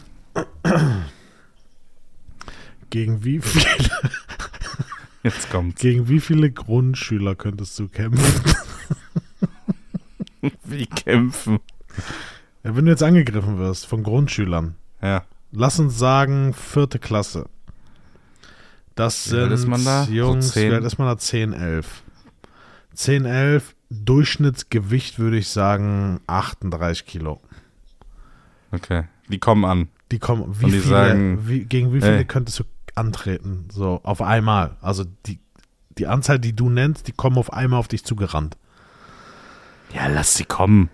Gegen 2.89 3.23
wie 3.23 3.39
viele, 3.39 3.65
Jetzt 5.23 5.49
kommt's. 5.49 5.81
gegen 5.81 6.09
wie 6.09 6.19
viele 6.19 6.51
Grundschüler 6.51 7.35
könntest 7.35 7.79
du 7.79 7.87
kämpfen? 7.87 8.43
Wie 10.65 10.85
kämpfen. 10.87 11.59
Ja, 12.65 12.75
wenn 12.75 12.83
du 12.83 12.91
jetzt 12.91 13.01
angegriffen 13.03 13.57
wirst 13.59 13.85
von 13.85 14.03
Grundschülern, 14.03 14.75
Ja. 15.01 15.23
lass 15.53 15.79
uns 15.79 15.97
sagen 15.97 16.53
vierte 16.53 16.99
Klasse. 16.99 17.45
Das 18.95 19.25
sind 19.25 19.51
ist 19.51 19.67
man 19.67 19.83
da? 19.83 20.03
So 20.05 20.11
Jungs, 20.11 20.51
10? 20.51 20.71
wie 20.71 20.75
alt 20.75 20.83
ist 20.83 20.97
man 20.97 21.07
da? 21.07 21.17
10, 21.17 21.53
11. 21.53 22.03
10, 22.93 23.25
11, 23.25 23.75
Durchschnittsgewicht 23.89 25.19
würde 25.19 25.37
ich 25.37 25.49
sagen 25.49 26.19
38 26.27 27.05
Kilo. 27.05 27.41
Okay. 28.71 29.03
Die 29.29 29.39
kommen 29.39 29.65
an. 29.65 29.89
Die 30.11 30.19
kommen, 30.19 30.59
wie 30.59 30.65
Und 30.65 30.71
die 30.73 30.79
viele, 30.79 30.91
sagen, 30.91 31.47
wie, 31.47 31.65
gegen 31.65 31.93
wie 31.93 32.01
viele 32.01 32.17
ey. 32.17 32.25
könntest 32.25 32.59
du 32.59 32.63
antreten? 32.95 33.67
So, 33.71 33.99
auf 34.03 34.21
einmal. 34.21 34.77
Also 34.81 35.05
die, 35.25 35.39
die 35.97 36.07
Anzahl, 36.07 36.39
die 36.39 36.55
du 36.55 36.69
nennst, 36.69 37.07
die 37.07 37.11
kommen 37.11 37.37
auf 37.37 37.51
einmal 37.51 37.79
auf 37.79 37.87
dich 37.87 38.03
zugerannt. 38.03 38.57
Ja, 39.93 40.07
lass 40.07 40.35
sie 40.35 40.45
kommen. 40.45 40.89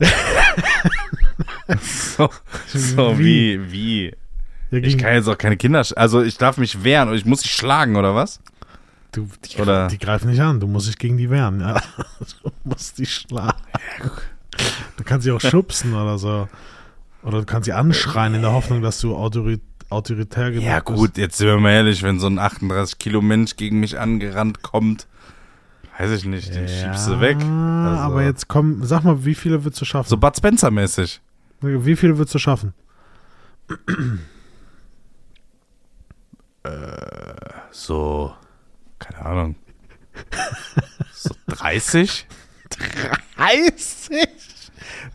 so, 1.80 2.28
so 2.66 3.18
Wie? 3.18 3.60
wie, 3.60 3.72
wie. 3.72 4.16
Ja, 4.70 4.78
Ich 4.78 4.98
kann 4.98 5.14
jetzt 5.14 5.28
auch 5.28 5.38
keine 5.38 5.56
Kinder, 5.56 5.84
also 5.96 6.22
ich 6.22 6.36
darf 6.38 6.56
mich 6.56 6.82
wehren 6.84 7.08
und 7.08 7.14
ich 7.16 7.24
muss 7.24 7.40
sie 7.42 7.48
schlagen, 7.48 7.96
oder 7.96 8.14
was? 8.14 8.40
du, 9.12 9.28
die, 9.44 9.60
oder- 9.60 9.86
die 9.88 9.98
greifen 9.98 10.28
nicht 10.30 10.40
an, 10.40 10.58
du 10.58 10.66
musst 10.66 10.88
dich 10.88 10.98
gegen 10.98 11.16
die 11.16 11.30
wehren. 11.30 11.60
Ja. 11.60 11.80
Du 12.42 12.50
musst 12.64 12.98
die 12.98 13.06
schlagen. 13.06 13.58
Du 14.96 15.04
kannst 15.04 15.24
sie 15.24 15.30
auch 15.32 15.40
schubsen 15.40 15.94
oder 15.94 16.16
so. 16.18 16.48
Oder 17.22 17.40
du 17.40 17.44
kannst 17.44 17.66
sie 17.66 17.72
anschreien 17.72 18.34
in 18.34 18.42
der 18.42 18.52
Hoffnung, 18.52 18.82
dass 18.82 19.00
du 19.00 19.14
autori 19.16 19.60
autoritär 19.90 20.50
genug 20.50 20.64
Ja 20.64 20.80
bist. 20.80 20.86
gut, 20.98 21.16
jetzt 21.18 21.36
sind 21.38 21.46
wir 21.46 21.58
mal 21.58 21.70
ehrlich, 21.72 22.02
wenn 22.02 22.18
so 22.18 22.26
ein 22.26 22.38
38 22.38 22.98
Kilo 22.98 23.20
Mensch 23.22 23.56
gegen 23.56 23.78
mich 23.80 23.98
angerannt 23.98 24.62
kommt, 24.62 25.06
weiß 25.98 26.10
ich 26.12 26.24
nicht, 26.24 26.54
den 26.54 26.66
schiebst 26.68 27.06
du 27.06 27.20
weg. 27.20 27.36
Also, 27.36 27.46
Aber 28.02 28.22
jetzt 28.24 28.48
komm, 28.48 28.82
sag 28.84 29.04
mal, 29.04 29.24
wie 29.24 29.34
viele 29.34 29.62
würdest 29.64 29.80
du 29.80 29.84
schaffen? 29.84 30.08
So 30.08 30.16
Bud 30.16 30.36
Spencer 30.36 30.70
mäßig. 30.70 31.20
Wie 31.60 31.94
viele 31.96 32.18
würdest 32.18 32.34
du 32.34 32.38
schaffen? 32.38 32.72
So, 37.70 38.32
keine 38.98 39.24
Ahnung. 39.24 39.56
So 41.12 41.34
30? 41.48 42.26
30? 43.36 44.28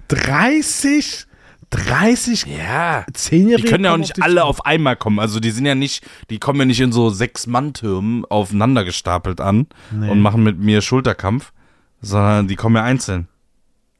30? 0.07 1.25
30 1.69 2.45
Ja. 2.47 3.05
Die 3.07 3.13
Zehnjährige 3.13 3.69
können 3.69 3.85
ja 3.85 3.93
auch 3.93 3.97
nicht 3.97 4.17
auf 4.17 4.23
alle 4.23 4.43
auf 4.43 4.65
einmal 4.65 4.95
kommen. 4.95 5.19
Also 5.19 5.39
die 5.39 5.51
sind 5.51 5.65
ja 5.65 5.75
nicht, 5.75 6.05
die 6.29 6.39
kommen 6.39 6.59
ja 6.59 6.65
nicht 6.65 6.81
in 6.81 6.91
so 6.91 7.09
sechs 7.09 7.45
Mann-Türmen 7.47 8.25
aufeinander 8.25 8.83
gestapelt 8.83 9.39
an 9.39 9.67
Nee. 9.91 10.09
und 10.09 10.19
machen 10.21 10.43
mit 10.43 10.57
mir 10.57 10.81
Schulterkampf, 10.81 11.53
sondern 12.01 12.47
die 12.47 12.55
kommen 12.55 12.75
ja 12.75 12.83
einzeln. 12.83 13.27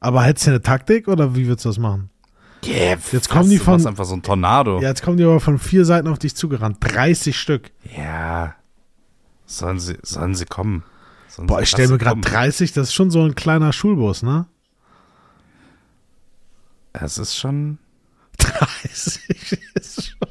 Aber 0.00 0.22
hättest 0.24 0.46
du 0.46 0.50
eine 0.52 0.62
Taktik 0.62 1.06
oder 1.08 1.36
wie 1.36 1.46
würdest 1.46 1.64
du 1.64 1.68
das 1.68 1.78
machen? 1.78 2.10
Yeah, 2.64 2.98
Jetzt 3.12 3.28
kommen 3.30 3.48
die 3.48 3.58
von- 3.58 3.86
einfach 3.86 4.04
so 4.04 4.14
ein 4.14 4.22
Tornado. 4.22 4.80
Ja, 4.80 4.88
jetzt 4.88 5.02
kommen 5.02 5.16
die 5.16 5.24
aber 5.24 5.40
von 5.40 5.58
vier 5.58 5.84
Seiten 5.84 6.08
auf 6.08 6.18
dich 6.18 6.36
zugerannt. 6.36 6.76
30 6.80 7.38
Stück. 7.38 7.70
Ja. 7.96 8.54
Sollen 9.46 9.80
sie, 9.80 9.96
sollen 10.02 10.34
sie 10.34 10.44
kommen. 10.44 10.84
Sollen 11.28 11.46
Boah, 11.46 11.58
sie- 11.58 11.62
ich 11.64 11.70
stelle 11.70 11.88
mir 11.88 11.98
gerade 11.98 12.20
kommen. 12.20 12.22
30, 12.22 12.72
das 12.72 12.88
ist 12.88 12.94
schon 12.94 13.10
so 13.10 13.22
ein 13.24 13.34
kleiner 13.34 13.72
Schulbus, 13.72 14.22
ne? 14.22 14.46
Es 16.92 17.18
ist 17.18 17.36
schon. 17.36 17.78
30 18.38 19.58
ist 19.74 20.06
schon. 20.10 20.28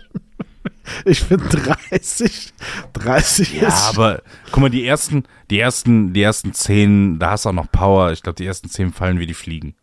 Ich 1.06 1.22
finde 1.22 1.46
30, 1.48 2.54
30 2.94 3.54
Ja, 3.62 3.68
ist. 3.70 3.84
aber 3.90 4.22
guck 4.52 4.62
mal, 4.62 4.70
die 4.70 4.86
ersten, 4.86 5.24
die 5.50 5.60
ersten, 5.60 6.14
die 6.14 6.22
ersten 6.22 6.54
zehn, 6.54 7.20
da 7.20 7.32
hast 7.32 7.46
du 7.46 7.50
auch 7.50 7.54
noch 7.54 7.72
Power. 7.72 8.12
Ich 8.12 8.22
glaube, 8.24 8.36
die 8.36 8.46
ersten 8.46 8.70
zehn 8.70 8.92
fallen 8.92 9.20
wie 9.20 9.28
die 9.28 9.34
Fliegen. 9.34 9.76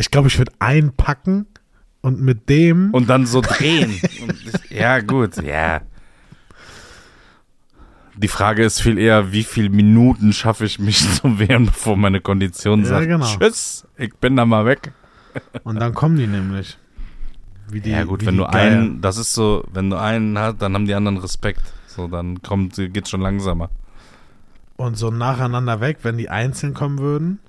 Ich 0.00 0.10
glaube, 0.10 0.28
ich 0.28 0.38
würde 0.38 0.52
einpacken 0.60 1.44
und 2.00 2.22
mit 2.22 2.48
dem. 2.48 2.90
Und 2.94 3.10
dann 3.10 3.26
so 3.26 3.42
drehen. 3.42 4.00
Ja, 4.70 5.00
gut, 5.00 5.36
ja. 5.42 5.82
Die 8.16 8.28
Frage 8.28 8.64
ist 8.64 8.80
viel 8.80 8.98
eher, 8.98 9.32
wie 9.32 9.42
viele 9.42 9.68
Minuten 9.68 10.32
schaffe 10.32 10.64
ich 10.64 10.78
mich 10.78 10.98
zu 11.20 11.38
wehren, 11.38 11.66
bevor 11.66 11.96
meine 11.98 12.20
Kondition 12.20 12.80
Ja, 12.82 12.86
sagt, 12.86 13.08
genau. 13.08 13.26
tschüss, 13.26 13.86
ich 13.98 14.14
bin 14.14 14.36
da 14.36 14.46
mal 14.46 14.64
weg. 14.64 14.92
Und 15.64 15.80
dann 15.80 15.92
kommen 15.92 16.16
die 16.16 16.26
nämlich. 16.28 16.78
Wie 17.68 17.80
die, 17.80 17.90
ja 17.90 18.04
gut, 18.04 18.24
wenn 18.24 18.38
du 18.38 18.44
Geier. 18.44 18.52
einen, 18.78 19.00
das 19.02 19.18
ist 19.18 19.34
so, 19.34 19.64
wenn 19.72 19.90
du 19.90 19.98
einen 19.98 20.38
hast, 20.38 20.62
dann 20.62 20.72
haben 20.74 20.86
die 20.86 20.94
anderen 20.94 21.18
Respekt. 21.18 21.74
So, 21.88 22.08
dann 22.08 22.40
kommt, 22.40 22.76
geht's 22.76 23.10
schon 23.10 23.20
langsamer. 23.20 23.68
Und 24.76 24.96
so 24.96 25.10
nacheinander 25.10 25.80
weg, 25.80 25.98
wenn 26.04 26.16
die 26.16 26.30
einzeln 26.30 26.72
kommen 26.72 26.98
würden. 27.00 27.40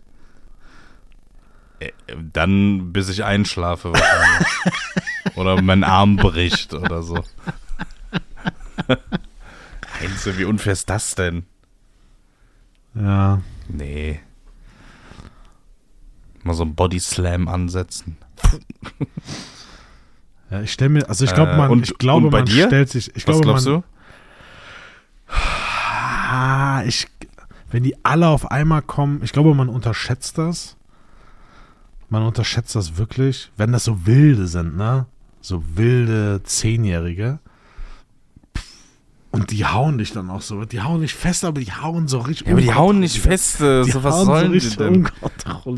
Äh, 1.82 1.92
Dann, 2.34 2.94
bis 2.94 3.10
ich 3.10 3.24
einschlafe 3.24 3.92
wahrscheinlich. 3.94 4.48
oder 5.36 5.62
mein 5.62 5.84
Arm 5.84 6.16
bricht 6.18 6.74
oder 6.74 7.02
so. 7.04 7.24
Heinze, 10.00 10.38
wie 10.38 10.46
unfair 10.46 10.74
ist 10.74 10.90
das 10.90 11.16
denn? 11.16 11.46
Ja. 12.94 13.42
Nee. 13.68 14.20
Mal 16.44 16.54
so 16.54 16.64
ein 16.64 16.76
Body 16.76 17.00
Slam 17.00 17.48
ansetzen. 17.48 18.18
ja 20.50 20.62
ich 20.62 20.74
stelle 20.74 20.90
mir, 20.90 21.08
also 21.10 21.24
ich 21.24 21.34
glaube, 21.34 21.52
Äh, 21.52 21.58
man, 21.58 21.70
und- 21.70 21.84
ich 21.90 21.98
glaube, 21.98 22.30
man 22.32 22.46
dir? 22.46 22.66
stellt 22.68 22.90
sich, 22.90 23.10
ich 23.10 23.28
Was 23.28 23.36
glaube, 23.36 23.42
glaubst 23.42 23.66
man, 23.68 23.82
du? 23.82 23.84
Ah, 25.34 26.84
ich, 26.86 27.08
wenn 27.70 27.84
die 27.84 27.96
alle 28.04 28.28
auf 28.28 28.50
einmal 28.52 28.82
kommen, 28.82 29.22
ich 29.24 29.32
glaube, 29.34 29.54
man 29.54 29.70
unterschätzt 29.70 30.38
das. 30.38 30.76
Man 32.12 32.24
unterschätzt 32.24 32.76
das 32.76 32.98
wirklich, 32.98 33.52
wenn 33.56 33.72
das 33.72 33.86
so 33.86 34.06
wilde 34.06 34.46
sind, 34.48 34.76
ne? 34.76 35.06
So 35.40 35.64
wilde 35.76 36.42
Zehnjährige. 36.44 37.40
Und 39.32 39.52
die 39.52 39.66
hauen 39.66 39.98
dich 39.98 40.12
dann 40.12 40.30
auch 40.30 40.42
so. 40.42 40.66
Die 40.66 40.82
hauen 40.82 41.00
nicht 41.00 41.16
fest, 41.16 41.46
aber 41.46 41.62
die 41.62 41.72
hauen 41.72 42.10
so 42.10 42.20
richtig 42.20 42.48
Ja, 42.48 42.54
aber 42.54 42.62
die 42.62 42.74
hauen 42.74 43.00
nicht 43.00 43.18
fest. 43.18 43.62
äh, 43.62 43.86
So, 43.86 44.04
was 44.04 44.26
sollen 44.26 44.60
so 44.60 44.70
die 44.70 44.76
denn? 44.76 45.10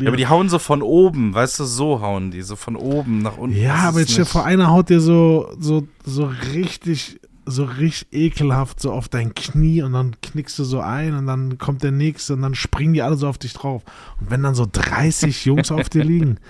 Ja, 0.00 0.08
aber 0.08 0.16
die 0.16 0.26
hauen 0.26 0.48
so 0.48 0.58
von 0.58 0.82
oben, 0.82 1.32
weißt 1.32 1.60
du, 1.60 1.64
so 1.64 2.00
hauen 2.00 2.32
die, 2.32 2.42
so 2.42 2.56
von 2.56 2.74
oben 2.74 3.18
nach 3.18 3.36
unten. 3.36 3.56
Ja, 3.56 3.76
aber 3.76 4.00
jetzt 4.00 4.18
vor, 4.28 4.44
einer 4.44 4.70
haut 4.70 4.88
dir 4.90 5.00
so, 5.00 5.54
so, 5.60 5.86
so 6.04 6.32
richtig, 6.52 7.20
so 7.46 7.64
richtig 7.64 8.08
ekelhaft 8.12 8.80
so 8.80 8.92
auf 8.92 9.08
dein 9.08 9.34
Knie 9.34 9.82
und 9.82 9.92
dann 9.92 10.16
knickst 10.22 10.58
du 10.58 10.64
so 10.64 10.80
ein 10.80 11.14
und 11.14 11.26
dann 11.26 11.58
kommt 11.58 11.82
der 11.82 11.92
nächste 11.92 12.34
und 12.34 12.42
dann 12.42 12.54
springen 12.54 12.94
die 12.94 13.02
alle 13.02 13.16
so 13.16 13.28
auf 13.28 13.38
dich 13.38 13.52
drauf. 13.52 13.82
Und 14.20 14.30
wenn 14.30 14.42
dann 14.42 14.54
so 14.54 14.66
30 14.70 15.44
Jungs 15.44 15.70
auf 15.70 15.88
dir 15.88 16.04
liegen, 16.04 16.38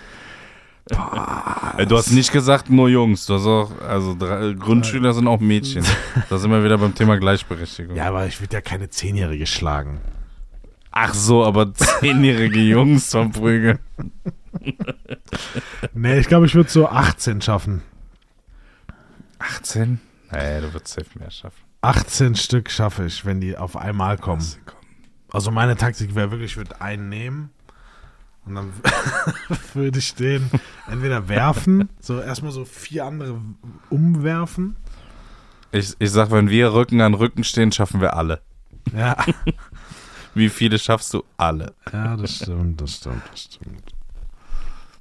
Äh, 1.79 1.87
Du 1.87 1.97
hast 1.97 2.11
nicht 2.11 2.31
gesagt 2.31 2.69
nur 2.69 2.91
Jungs, 2.91 3.25
du 3.25 3.35
hast 3.35 3.47
auch, 3.47 3.71
also 3.81 4.15
drei, 4.19 4.53
Grundschüler 4.53 5.15
sind 5.15 5.27
auch 5.29 5.41
Mädchen. 5.41 5.83
Da 6.29 6.37
sind 6.37 6.51
wir 6.51 6.63
wieder 6.63 6.77
beim 6.77 6.95
Thema 6.95 7.17
Gleichberechtigung. 7.17 7.97
ja, 7.97 8.09
aber 8.09 8.27
ich 8.27 8.39
würde 8.41 8.53
ja 8.55 8.61
keine 8.61 8.91
Zehnjährige 8.91 9.47
schlagen. 9.47 10.01
Ach 10.91 11.15
so, 11.15 11.43
aber 11.43 11.73
zehnjährige 12.01 12.61
Jungs 12.61 13.11
verprügeln. 13.11 13.79
Nee, 15.95 16.19
ich 16.19 16.29
glaube, 16.29 16.45
ich 16.47 16.55
würde 16.55 16.69
so 16.71 16.87
18 16.87 17.41
schaffen. 17.41 17.83
18? 19.39 20.01
Nee, 20.35 20.61
du 20.61 20.73
würdest 20.73 20.95
safe 20.95 21.19
mehr 21.19 21.31
schaffen. 21.31 21.63
18 21.83 22.35
Stück 22.35 22.71
schaffe 22.71 23.05
ich, 23.05 23.25
wenn 23.25 23.41
die 23.41 23.57
auf 23.57 23.77
einmal 23.77 24.17
kommen. 24.19 24.45
Also 25.33 25.51
meine 25.51 25.77
Taktik 25.77 26.15
wäre 26.15 26.31
wirklich, 26.31 26.53
ich 26.53 26.57
würde 26.57 26.81
einen 26.81 27.09
nehmen 27.09 27.51
und 28.47 28.55
dann 28.55 28.73
würde 29.75 29.99
ich 29.99 30.15
den 30.15 30.51
entweder 30.91 31.29
werfen, 31.29 31.89
so 32.01 32.21
erstmal 32.21 32.53
so 32.53 32.65
vier 32.65 33.05
andere 33.05 33.41
umwerfen. 33.91 34.77
Ich, 35.73 35.95
ich 35.99 36.11
sag, 36.11 36.31
wenn 36.31 36.49
wir 36.49 36.73
Rücken 36.73 37.01
an 37.01 37.15
Rücken 37.15 37.43
stehen, 37.45 37.73
schaffen 37.73 38.01
wir 38.01 38.17
alle. 38.17 38.41
Ja, 38.97 39.17
Wie 40.35 40.49
viele 40.49 40.79
schaffst 40.79 41.15
du? 41.15 41.23
Alle. 41.37 41.75
ja 41.93 42.17
das 42.17 42.37
stimmt, 42.37 42.81
das 42.81 42.97
stimmt, 42.97 43.23
das 43.31 43.43
stimmt. 43.43 43.95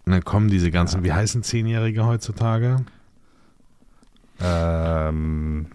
Und 0.06 0.12
dann 0.12 0.24
kommen 0.24 0.50
diese 0.50 0.70
ganzen, 0.70 1.04
wie 1.04 1.12
heißen 1.12 1.44
Zehnjährige 1.44 2.06
heutzutage? 2.06 2.86
Ähm. 4.42 5.68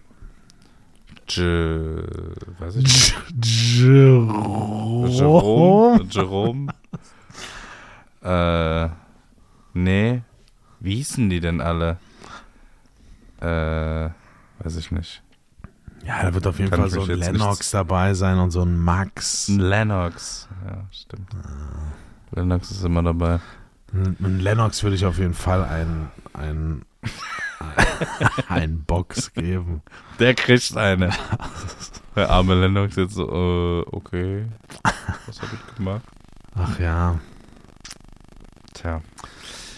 Je, 1.31 2.03
weiß 2.59 2.77
ich 2.77 2.85
nicht. 2.85 3.15
Jerome. 3.45 5.09
Jerome? 5.11 6.05
Jerome? 6.11 6.73
äh, 8.23 8.89
nee. 9.75 10.23
Wie 10.81 10.95
hießen 10.97 11.29
die 11.29 11.41
denn 11.41 11.61
alle? 11.61 11.99
Äh, 13.41 14.11
weiß 14.65 14.77
ich 14.77 14.91
nicht. 14.91 15.23
Ja, 16.07 16.23
da 16.23 16.33
wird 16.33 16.47
auf 16.47 16.59
jeden 16.59 16.71
Kann 16.71 16.81
Fall 16.81 16.91
so 16.91 17.03
ein 17.03 17.09
Lennox 17.19 17.59
nicht- 17.59 17.75
dabei 17.75 18.15
sein 18.15 18.39
und 18.39 18.51
so 18.51 18.63
ein 18.63 18.77
Max. 18.79 19.49
Ein 19.49 19.59
Lennox. 19.61 20.49
Ja, 20.65 20.85
stimmt. 20.91 21.29
Lennox 22.33 22.71
ist 22.71 22.85
immer 22.85 23.03
dabei. 23.03 23.41
Ein 23.93 24.41
Lennox 24.41 24.83
würde 24.83 24.97
ich 24.97 25.05
auf 25.05 25.19
jeden 25.19 25.35
Fall 25.35 25.65
ein, 25.65 26.09
ein, 26.33 26.83
ein 28.49 28.85
Box 28.85 29.33
geben. 29.33 29.83
Der 30.19 30.35
kriegt 30.35 30.77
eine. 30.77 31.11
Der 32.17 32.31
arme 32.31 32.55
Lennox 32.55 32.97
jetzt 32.97 33.15
so, 33.15 33.25
äh, 33.25 33.87
okay. 33.95 34.47
Was 35.27 35.43
habe 35.43 35.53
ich 35.55 35.77
gemacht? 35.77 36.03
Ach 36.55 36.79
ja. 36.79 37.21
Tja. 38.75 39.01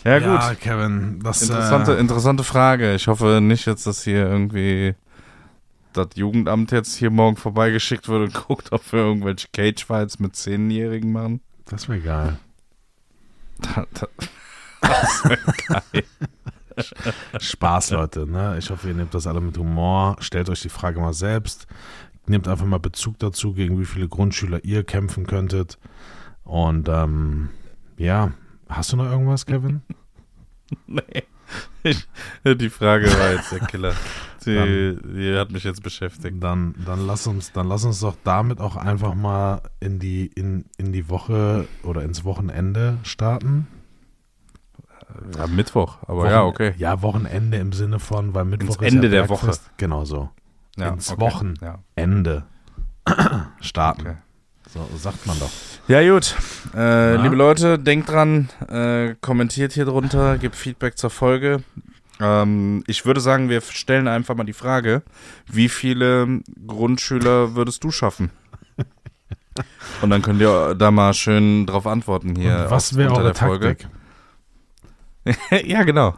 Ja, 0.04 0.18
gut. 0.18 0.60
Kevin, 0.60 1.20
das 1.20 1.42
Interessante, 1.42 1.96
äh, 1.96 2.00
interessante 2.00 2.44
Frage. 2.44 2.94
Ich 2.94 3.06
hoffe 3.06 3.40
nicht 3.42 3.66
jetzt, 3.66 3.86
dass 3.86 4.02
hier 4.02 4.26
irgendwie 4.26 4.94
das 5.92 6.08
Jugendamt 6.14 6.72
jetzt 6.72 6.96
hier 6.96 7.10
morgen 7.10 7.36
vorbeigeschickt 7.36 8.08
wird 8.08 8.22
und 8.22 8.46
guckt, 8.48 8.72
ob 8.72 8.92
wir 8.92 9.00
irgendwelche 9.00 9.48
Cage-Fights 9.52 10.18
mit 10.18 10.36
Zehnjährigen 10.36 11.12
machen. 11.12 11.40
das 11.66 11.88
wäre 11.88 12.00
geil. 12.00 12.38
Da, 13.58 13.86
da, 13.94 14.08
das 14.80 15.24
wär 15.24 15.38
geil. 15.68 16.04
Spaß, 17.38 17.90
Leute. 17.90 18.26
Ne? 18.26 18.56
Ich 18.58 18.70
hoffe, 18.70 18.88
ihr 18.88 18.94
nehmt 18.94 19.14
das 19.14 19.26
alle 19.26 19.40
mit 19.40 19.56
Humor. 19.58 20.16
Stellt 20.20 20.48
euch 20.48 20.62
die 20.62 20.68
Frage 20.68 21.00
mal 21.00 21.12
selbst. 21.12 21.66
Nehmt 22.26 22.48
einfach 22.48 22.66
mal 22.66 22.78
Bezug 22.78 23.18
dazu, 23.18 23.52
gegen 23.52 23.78
wie 23.80 23.84
viele 23.84 24.08
Grundschüler 24.08 24.64
ihr 24.64 24.84
kämpfen 24.84 25.26
könntet. 25.26 25.78
Und 26.44 26.88
ähm, 26.88 27.50
ja, 27.96 28.32
hast 28.68 28.92
du 28.92 28.96
noch 28.96 29.10
irgendwas, 29.10 29.46
Kevin? 29.46 29.82
nee. 30.86 31.24
Ich, 31.82 32.06
die 32.44 32.70
Frage 32.70 33.06
war 33.06 33.32
jetzt 33.32 33.52
der 33.52 33.60
Killer. 33.60 33.94
Die, 34.46 34.96
die 35.04 35.36
hat 35.36 35.50
mich 35.50 35.64
jetzt 35.64 35.82
beschäftigt. 35.82 36.42
Dann, 36.42 36.74
dann 36.86 37.06
lass 37.06 37.26
uns, 37.26 37.52
dann 37.52 37.68
lass 37.68 37.84
uns 37.84 38.00
doch 38.00 38.16
damit 38.24 38.58
auch 38.58 38.76
einfach 38.76 39.14
mal 39.14 39.60
in 39.80 39.98
die, 39.98 40.28
in, 40.34 40.64
in 40.78 40.94
die 40.94 41.10
Woche 41.10 41.68
oder 41.82 42.04
ins 42.04 42.24
Wochenende 42.24 42.96
starten. 43.02 43.68
Ja, 45.36 45.46
Mittwoch, 45.46 45.98
aber 46.02 46.18
Wochen- 46.24 46.30
ja, 46.30 46.44
okay. 46.44 46.74
Ja, 46.78 47.02
Wochenende 47.02 47.58
im 47.58 47.72
Sinne 47.72 47.98
von, 47.98 48.34
weil 48.34 48.44
Mittwoch 48.44 48.80
ist 48.80 48.92
Ende 48.92 49.08
ja 49.08 49.22
der 49.22 49.28
Bergfest. 49.28 49.70
Genau 49.76 50.04
so. 50.04 50.30
Ja, 50.76 50.88
ins 50.88 51.10
okay. 51.10 51.20
Wochenende 51.20 52.44
Ja, 53.08 53.50
starten. 53.60 54.00
okay. 54.02 54.16
So 54.72 54.86
sagt 54.96 55.26
man 55.26 55.38
doch. 55.40 55.50
Ja, 55.88 56.00
gut. 56.08 56.36
Äh, 56.76 57.16
liebe 57.16 57.34
Leute, 57.34 57.76
denkt 57.78 58.08
dran, 58.08 58.48
äh, 58.68 59.16
kommentiert 59.20 59.72
hier 59.72 59.84
drunter, 59.84 60.38
gebt 60.38 60.54
Feedback 60.54 60.96
zur 60.96 61.10
Folge. 61.10 61.64
Ähm, 62.20 62.84
ich 62.86 63.04
würde 63.04 63.20
sagen, 63.20 63.48
wir 63.48 63.62
stellen 63.62 64.06
einfach 64.06 64.36
mal 64.36 64.44
die 64.44 64.52
Frage, 64.52 65.02
wie 65.50 65.68
viele 65.68 66.40
Grundschüler 66.66 67.56
würdest 67.56 67.82
du 67.82 67.90
schaffen? 67.90 68.30
Und 70.02 70.10
dann 70.10 70.22
könnt 70.22 70.40
ihr 70.40 70.74
da 70.76 70.90
mal 70.90 71.14
schön 71.14 71.66
drauf 71.66 71.86
antworten 71.86 72.36
hier. 72.36 72.64
Und 72.64 72.70
was 72.70 72.96
wäre 72.96 73.08
unter 73.10 73.22
eure 73.22 73.32
der 73.32 73.46
Folge. 73.46 73.76
Ja, 75.64 75.82
genau. 75.84 76.14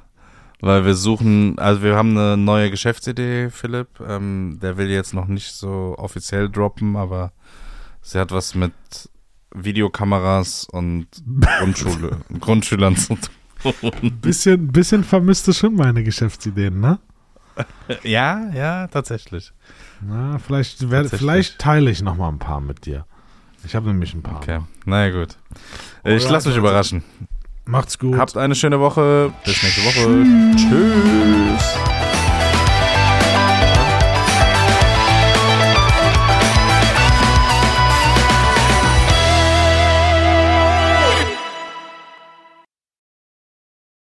Weil 0.60 0.84
wir 0.84 0.94
suchen, 0.94 1.58
also 1.58 1.82
wir 1.82 1.96
haben 1.96 2.16
eine 2.16 2.36
neue 2.36 2.70
Geschäftsidee, 2.70 3.50
Philipp. 3.50 3.98
Ähm, 4.00 4.58
der 4.62 4.76
will 4.76 4.90
jetzt 4.90 5.12
noch 5.12 5.26
nicht 5.26 5.52
so 5.52 5.96
offiziell 5.98 6.48
droppen, 6.48 6.96
aber 6.96 7.32
sie 8.00 8.18
hat 8.20 8.30
was 8.30 8.54
mit 8.54 8.72
Videokameras 9.52 10.64
und 10.70 11.08
Grundschule, 11.58 12.18
Grundschülern 12.38 12.96
zu 12.96 13.16
tun. 13.16 14.20
Bisschen, 14.20 14.68
bisschen 14.68 15.02
vermisst 15.04 15.46
du 15.48 15.52
schon 15.52 15.74
meine 15.74 16.04
Geschäftsideen, 16.04 16.78
ne? 16.80 16.98
Ja, 18.02 18.50
ja, 18.54 18.86
tatsächlich. 18.86 19.52
Na, 20.00 20.38
vielleicht, 20.38 20.80
Tatsächlich. 20.80 21.20
vielleicht 21.20 21.58
teile 21.58 21.90
ich 21.90 22.02
noch 22.02 22.16
mal 22.16 22.28
ein 22.28 22.38
paar 22.38 22.60
mit 22.60 22.86
dir. 22.86 23.04
Ich 23.64 23.74
habe 23.74 23.88
nämlich 23.88 24.14
ein 24.14 24.22
paar. 24.22 24.38
Okay, 24.38 24.60
naja 24.86 25.16
gut. 25.16 25.36
Ich 26.02 26.28
lasse 26.28 26.48
mich 26.48 26.56
Leute. 26.56 26.58
überraschen. 26.58 27.04
Macht's 27.64 27.98
gut. 27.98 28.18
Habt 28.18 28.36
eine 28.36 28.54
schöne 28.54 28.80
Woche. 28.80 29.32
Bis 29.44 29.62
nächste 29.62 29.82
Woche. 29.84 30.56
Tschüss. 30.56 32.11